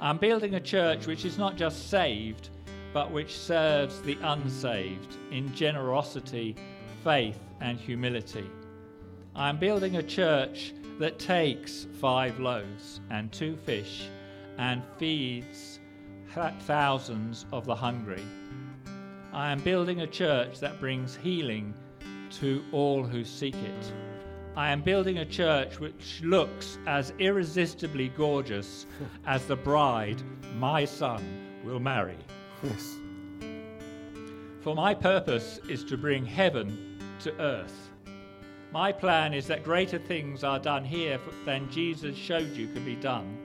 I'm 0.00 0.18
building 0.18 0.54
a 0.54 0.60
church 0.60 1.06
which 1.06 1.24
is 1.24 1.38
not 1.38 1.56
just 1.56 1.88
saved, 1.88 2.50
but 2.92 3.10
which 3.10 3.36
serves 3.36 4.00
the 4.02 4.18
unsaved 4.22 5.16
in 5.30 5.54
generosity, 5.54 6.56
faith, 7.02 7.38
and 7.60 7.78
humility. 7.78 8.46
I 9.34 9.48
am 9.48 9.58
building 9.58 9.96
a 9.96 10.02
church 10.02 10.74
that 10.98 11.18
takes 11.18 11.86
five 12.00 12.38
loaves 12.38 13.00
and 13.10 13.32
two 13.32 13.56
fish 13.56 14.08
and 14.58 14.82
feeds 14.98 15.80
thousands 16.60 17.46
of 17.52 17.64
the 17.64 17.74
hungry. 17.74 18.22
I 19.32 19.52
am 19.52 19.60
building 19.60 20.00
a 20.00 20.06
church 20.06 20.60
that 20.60 20.80
brings 20.80 21.16
healing 21.16 21.74
to 22.40 22.64
all 22.72 23.04
who 23.04 23.24
seek 23.24 23.54
it. 23.54 23.92
I 24.56 24.70
am 24.70 24.82
building 24.82 25.18
a 25.18 25.24
church 25.24 25.80
which 25.80 26.20
looks 26.22 26.78
as 26.86 27.12
irresistibly 27.18 28.10
gorgeous 28.10 28.86
as 29.26 29.44
the 29.46 29.56
bride 29.56 30.22
my 30.54 30.84
son 30.84 31.22
will 31.64 31.80
marry. 31.80 32.18
Yes. 32.62 32.96
For 34.60 34.76
my 34.76 34.94
purpose 34.94 35.58
is 35.68 35.82
to 35.84 35.96
bring 35.96 36.24
heaven 36.24 36.98
to 37.20 37.36
earth. 37.40 37.90
My 38.70 38.92
plan 38.92 39.34
is 39.34 39.48
that 39.48 39.64
greater 39.64 39.98
things 39.98 40.44
are 40.44 40.60
done 40.60 40.84
here 40.84 41.18
than 41.44 41.70
Jesus 41.70 42.16
showed 42.16 42.56
you 42.56 42.68
could 42.68 42.84
be 42.84 42.96
done. 42.96 43.36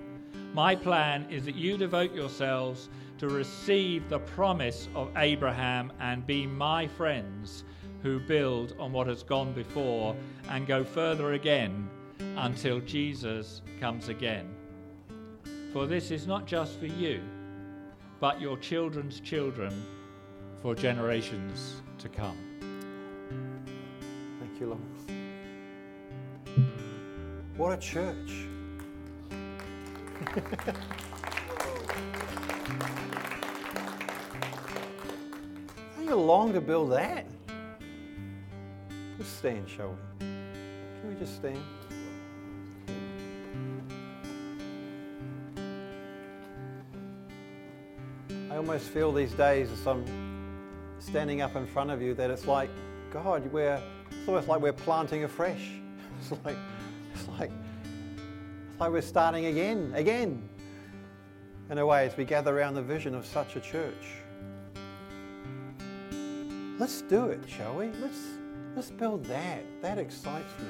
My 0.54 0.76
plan 0.76 1.26
is 1.30 1.44
that 1.46 1.56
you 1.56 1.76
devote 1.76 2.14
yourselves 2.14 2.90
to 3.18 3.30
receive 3.30 4.10
the 4.10 4.20
promise 4.20 4.88
of 4.96 5.12
Abraham 5.18 5.92
and 6.00 6.26
be 6.26 6.46
my 6.46 6.88
friends 6.88 7.64
who 8.02 8.20
build 8.20 8.76
on 8.80 8.92
what 8.92 9.08
has 9.08 9.24
gone 9.24 9.54
before 9.54 10.16
and 10.50 10.68
go 10.68 10.84
further 10.84 11.34
again 11.34 11.90
until 12.38 12.80
Jesus 12.82 13.62
comes 13.80 14.10
again. 14.10 14.50
For 15.74 15.86
this 15.86 16.12
is 16.12 16.28
not 16.28 16.46
just 16.46 16.80
for 16.80 16.88
you 16.88 17.22
but 18.20 18.42
your 18.42 18.58
children's 18.58 19.22
children 19.22 19.72
for 20.62 20.76
generations 20.76 21.82
to 21.98 22.10
come. 22.10 22.38
Thank 24.40 24.60
you, 24.60 24.68
Lord. 24.68 24.82
What 27.56 27.72
a 27.74 27.78
church. 27.78 28.46
How 36.06 36.16
long 36.16 36.52
to 36.54 36.62
build 36.62 36.92
that? 36.92 37.26
Just 39.20 39.38
stand, 39.40 39.68
shall 39.68 39.90
we? 39.90 40.26
Can 40.26 41.10
we 41.10 41.16
just 41.20 41.36
stand? 41.36 41.62
I 48.50 48.56
almost 48.56 48.86
feel 48.86 49.12
these 49.12 49.34
days 49.34 49.70
as 49.74 49.86
I'm 49.86 50.06
standing 51.00 51.42
up 51.42 51.58
in 51.58 51.68
front 51.68 51.92
of 51.92 52.02
you 52.02 52.14
that 52.14 52.32
it's 52.32 52.48
like, 52.48 52.70
God, 53.12 53.46
we're, 53.52 53.84
it's 54.10 54.26
almost 54.26 54.48
like 54.48 54.62
we're 54.62 54.72
planting 54.72 55.26
afresh. 55.26 55.70
It's 56.22 56.32
like, 56.46 56.58
it's 57.14 57.28
like, 57.40 57.52
it's 58.70 58.80
like 58.80 58.92
we're 58.92 59.02
starting 59.02 59.48
again, 59.48 59.92
again, 59.96 60.48
in 61.70 61.78
a 61.78 61.86
way, 61.86 62.06
as 62.06 62.16
we 62.16 62.24
gather 62.24 62.58
around 62.58 62.76
the 62.76 62.82
vision 62.82 63.16
of 63.16 63.26
such 63.26 63.58
a 63.58 63.60
church. 63.60 64.16
Let's 66.78 67.02
do 67.02 67.26
it, 67.26 67.42
shall 67.48 67.76
we? 67.76 67.88
Let's, 68.02 68.39
let's 68.76 68.92
build 68.92 69.26
that. 69.26 69.64
That 69.82 69.98
excites 69.98 70.54
me. 70.60 70.68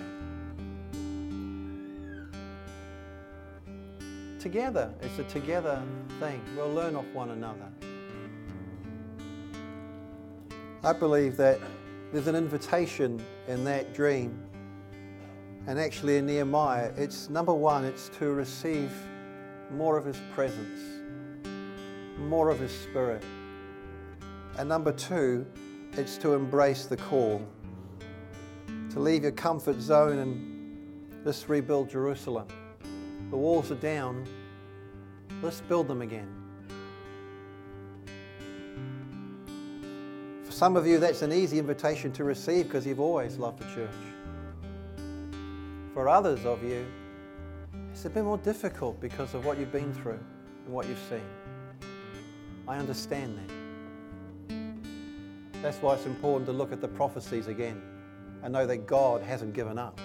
Together, 4.40 4.94
it's 5.02 5.20
a 5.20 5.24
together 5.26 5.82
thing. 6.20 6.42
We'll 6.56 6.74
learn 6.74 6.96
off 6.96 7.06
one 7.14 7.32
another. 7.32 7.68
I 10.82 10.94
believe 10.94 11.36
that 11.38 11.60
there's 12.14 12.28
an 12.28 12.36
invitation 12.36 13.22
in 13.48 13.66
that 13.66 13.94
dream. 13.94 14.40
And 15.68 15.78
actually, 15.78 16.18
in 16.18 16.26
Nehemiah, 16.26 16.94
it's 16.96 17.30
number 17.30 17.54
one, 17.54 17.84
it's 17.84 18.10
to 18.20 18.32
receive 18.32 18.92
more 19.72 19.98
of 19.98 20.06
his 20.06 20.20
presence, 20.34 20.80
more 22.18 22.50
of 22.50 22.60
his 22.60 22.72
spirit. 22.72 23.24
And 24.58 24.70
number 24.70 24.94
two, 24.94 25.46
it's 25.94 26.18
to 26.20 26.34
embrace 26.34 26.86
the 26.86 26.98
call, 26.98 27.46
leave 29.00 29.24
your 29.24 29.32
comfort 29.32 29.80
zone 29.80 30.20
and 30.20 31.24
just 31.24 31.50
rebuild 31.50 31.90
Jerusalem. 31.90 32.48
The 33.30 33.38
walls 33.38 33.72
are 33.72 33.76
down, 33.76 34.28
let's 35.42 35.62
build 35.62 35.88
them 35.88 36.02
again. 36.02 36.28
For 40.44 40.52
some 40.52 40.76
of 40.76 40.86
you, 40.86 40.98
that's 40.98 41.22
an 41.22 41.32
easy 41.32 41.60
invitation 41.60 42.12
to 42.14 42.24
receive 42.24 42.66
because 42.66 42.86
you've 42.86 43.00
always 43.00 43.38
loved 43.38 43.60
the 43.60 43.74
church. 43.74 43.90
For 45.94 46.10
others 46.10 46.46
of 46.46 46.64
you, 46.64 46.86
it's 47.92 48.06
a 48.06 48.10
bit 48.10 48.24
more 48.24 48.38
difficult 48.38 49.00
because 49.00 49.34
of 49.34 49.46
what 49.46 49.58
you've 49.58 49.72
been 49.72 49.94
through 49.94 50.20
and 50.66 50.74
what 50.74 50.88
you've 50.88 51.02
seen. 51.10 51.22
I 52.68 52.78
understand 52.78 53.38
that. 53.38 53.50
That's 55.62 55.78
why 55.78 55.96
it's 55.96 56.06
important 56.06 56.46
to 56.48 56.54
look 56.54 56.72
at 56.72 56.82
the 56.82 56.88
prophecies 56.88 57.48
again 57.48 57.82
and 58.44 58.54
know 58.54 58.66
that 58.66 58.88
God 58.88 59.22
hasn't 59.22 59.54
given 59.54 59.78
up. 59.78 60.00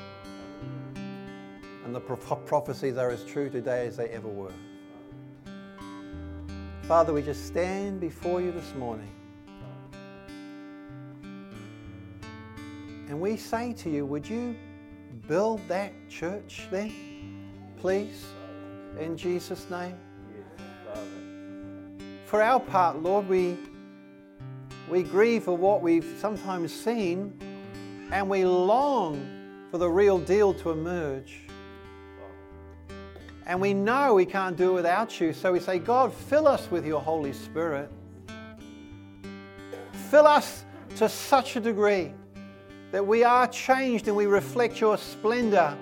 And 1.85 1.95
the 1.95 2.01
prophecies 2.01 2.97
are 2.97 3.11
as 3.11 3.25
true 3.25 3.51
today 3.51 3.87
as 3.87 3.97
they 3.97 4.09
ever 4.09 4.29
were. 4.29 4.53
Father, 6.83 7.13
we 7.13 7.23
just 7.23 7.47
stand 7.47 8.01
before 8.01 8.41
you 8.41 8.53
this 8.53 8.75
morning 8.75 9.11
And 13.15 13.21
we 13.21 13.37
say 13.37 13.73
to 13.75 13.91
you, 13.91 14.07
would 14.07 14.29
you 14.29 14.57
build 15.29 15.61
that 15.69 15.93
church 16.09 16.67
then, 16.71 16.93
please, 17.77 18.25
in 18.99 19.17
Jesus' 19.17 19.71
name? 19.71 19.97
For 22.27 22.43
our 22.43 22.59
part, 22.59 23.01
Lord, 23.01 23.29
we, 23.29 23.57
we 24.89 25.05
grieve 25.05 25.45
for 25.45 25.57
what 25.57 25.81
we've 25.83 26.17
sometimes 26.19 26.73
seen 26.73 27.39
and 28.15 28.31
we 28.31 28.45
long 28.45 29.67
for 29.73 29.79
the 29.79 29.91
real 29.91 30.21
deal 30.21 30.55
to 30.55 30.71
emerge. 30.71 31.41
And 33.45 33.61
we 33.61 33.75
know 33.75 34.15
we 34.15 34.25
can't 34.25 34.57
do 34.57 34.71
it 34.71 34.75
without 34.75 35.21
you, 35.21 35.33
so 35.33 35.53
we 35.53 35.59
say, 35.59 35.81
God, 35.81 36.13
fill 36.13 36.47
us 36.47 36.71
with 36.71 36.87
your 36.87 37.01
Holy 37.01 37.33
Spirit. 37.33 37.91
Fill 40.11 40.29
us 40.29 40.65
to 40.95 41.09
such 41.09 41.57
a 41.57 41.61
degree 41.61 42.15
that 42.93 43.05
we 43.05 43.25
are 43.25 43.49
changed 43.49 44.07
and 44.07 44.17
we 44.17 44.27
reflect 44.27 44.81
your 44.81 44.97
splendor 44.97 45.77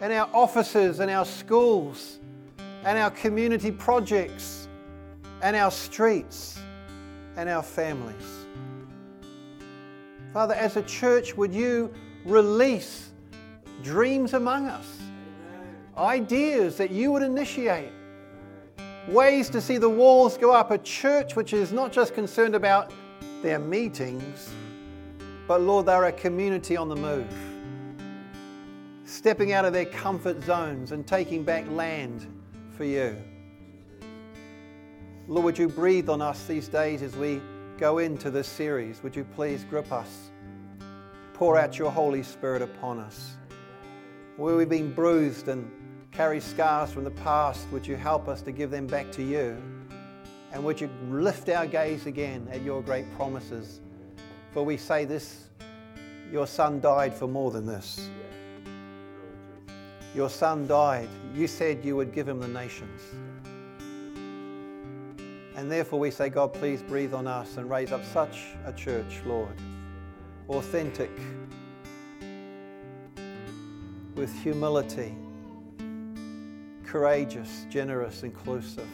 in 0.00 0.12
our 0.12 0.30
offices 0.32 0.98
and 1.00 1.10
our 1.10 1.26
schools 1.26 2.20
and 2.84 2.96
our 2.96 3.10
community 3.10 3.70
projects 3.70 4.66
and 5.42 5.54
our 5.54 5.70
streets 5.70 6.58
and 7.36 7.50
our 7.50 7.62
families. 7.62 8.39
Father, 10.32 10.54
as 10.54 10.76
a 10.76 10.82
church, 10.82 11.36
would 11.36 11.52
you 11.52 11.92
release 12.24 13.10
dreams 13.82 14.34
among 14.34 14.68
us, 14.68 14.86
ideas 15.96 16.76
that 16.76 16.90
you 16.90 17.10
would 17.10 17.22
initiate, 17.22 17.90
ways 19.08 19.50
to 19.50 19.60
see 19.60 19.76
the 19.76 19.88
walls 19.88 20.36
go 20.36 20.52
up, 20.52 20.70
a 20.70 20.78
church 20.78 21.34
which 21.34 21.52
is 21.52 21.72
not 21.72 21.90
just 21.90 22.14
concerned 22.14 22.54
about 22.54 22.92
their 23.42 23.58
meetings, 23.58 24.50
but 25.48 25.62
Lord, 25.62 25.86
they're 25.86 26.04
a 26.04 26.12
community 26.12 26.76
on 26.76 26.88
the 26.88 26.96
move, 26.96 27.26
stepping 29.04 29.52
out 29.52 29.64
of 29.64 29.72
their 29.72 29.86
comfort 29.86 30.40
zones 30.44 30.92
and 30.92 31.04
taking 31.06 31.42
back 31.42 31.68
land 31.70 32.24
for 32.76 32.84
you. 32.84 33.16
Lord, 35.26 35.44
would 35.44 35.58
you 35.58 35.68
breathe 35.68 36.08
on 36.08 36.22
us 36.22 36.46
these 36.46 36.68
days 36.68 37.02
as 37.02 37.16
we 37.16 37.40
go 37.80 37.96
into 37.96 38.30
this 38.30 38.46
series? 38.46 39.02
Would 39.02 39.16
you 39.16 39.24
please 39.24 39.64
grip 39.64 39.90
us? 39.90 40.30
Pour 41.32 41.58
out 41.58 41.78
your 41.78 41.90
Holy 41.90 42.22
Spirit 42.22 42.60
upon 42.60 42.98
us. 42.98 43.36
Where 44.36 44.54
we've 44.54 44.68
been 44.68 44.92
bruised 44.92 45.48
and 45.48 45.70
carry 46.12 46.40
scars 46.40 46.92
from 46.92 47.04
the 47.04 47.10
past, 47.10 47.66
would 47.72 47.86
you 47.86 47.96
help 47.96 48.28
us 48.28 48.42
to 48.42 48.52
give 48.52 48.70
them 48.70 48.86
back 48.86 49.10
to 49.12 49.22
you? 49.22 49.56
And 50.52 50.62
would 50.62 50.78
you 50.78 50.90
lift 51.08 51.48
our 51.48 51.66
gaze 51.66 52.04
again 52.04 52.46
at 52.52 52.60
your 52.60 52.82
great 52.82 53.10
promises? 53.16 53.80
For 54.52 54.62
we 54.62 54.76
say 54.76 55.06
this 55.06 55.48
your 56.30 56.46
son 56.46 56.80
died 56.80 57.14
for 57.14 57.28
more 57.28 57.50
than 57.50 57.64
this. 57.64 58.10
Your 60.14 60.28
son 60.28 60.66
died. 60.66 61.08
You 61.34 61.46
said 61.46 61.82
you 61.82 61.96
would 61.96 62.12
give 62.12 62.28
him 62.28 62.40
the 62.40 62.48
nations. 62.48 63.00
And 65.60 65.70
therefore 65.70 65.98
we 65.98 66.10
say, 66.10 66.30
God, 66.30 66.54
please 66.54 66.82
breathe 66.82 67.12
on 67.12 67.26
us 67.26 67.58
and 67.58 67.68
raise 67.68 67.92
up 67.92 68.02
such 68.02 68.46
a 68.64 68.72
church, 68.72 69.20
Lord. 69.26 69.52
Authentic, 70.48 71.10
with 74.14 74.34
humility, 74.42 75.14
courageous, 76.82 77.66
generous, 77.68 78.22
inclusive. 78.22 78.88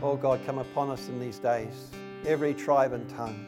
Oh 0.00 0.16
God, 0.16 0.40
come 0.46 0.56
upon 0.60 0.88
us 0.88 1.08
in 1.08 1.20
these 1.20 1.38
days, 1.38 1.90
every 2.26 2.54
tribe 2.54 2.94
and 2.94 3.06
tongue. 3.10 3.44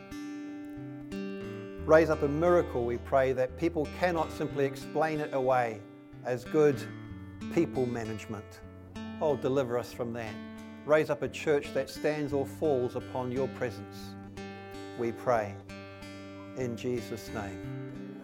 Raise 1.87 2.11
up 2.11 2.23
a 2.25 2.29
miracle, 2.29 2.85
we 2.85 2.99
pray, 2.99 3.33
that 3.33 3.57
people 3.57 3.89
cannot 3.99 4.31
simply 4.33 4.67
explain 4.67 5.19
it 5.19 5.33
away 5.33 5.81
as 6.27 6.45
good 6.45 6.77
people 7.53 7.87
management. 7.87 8.61
Oh, 9.21 9.37
deliver 9.37 9.79
us 9.79 9.93
from 9.93 10.13
that. 10.15 10.35
Raise 10.87 11.11
up 11.11 11.23
a 11.23 11.29
church 11.29 11.73
that 11.75 11.89
stands 11.89 12.33
or 12.33 12.47
falls 12.47 12.97
upon 12.97 13.33
your 13.33 13.49
presence. 13.49 14.15
We 14.99 15.13
pray. 15.13 15.55
In 16.57 16.77
Jesus' 16.77 17.31
name. 17.35 18.21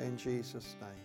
In 0.00 0.16
Jesus' 0.16 0.76
name. 0.80 1.03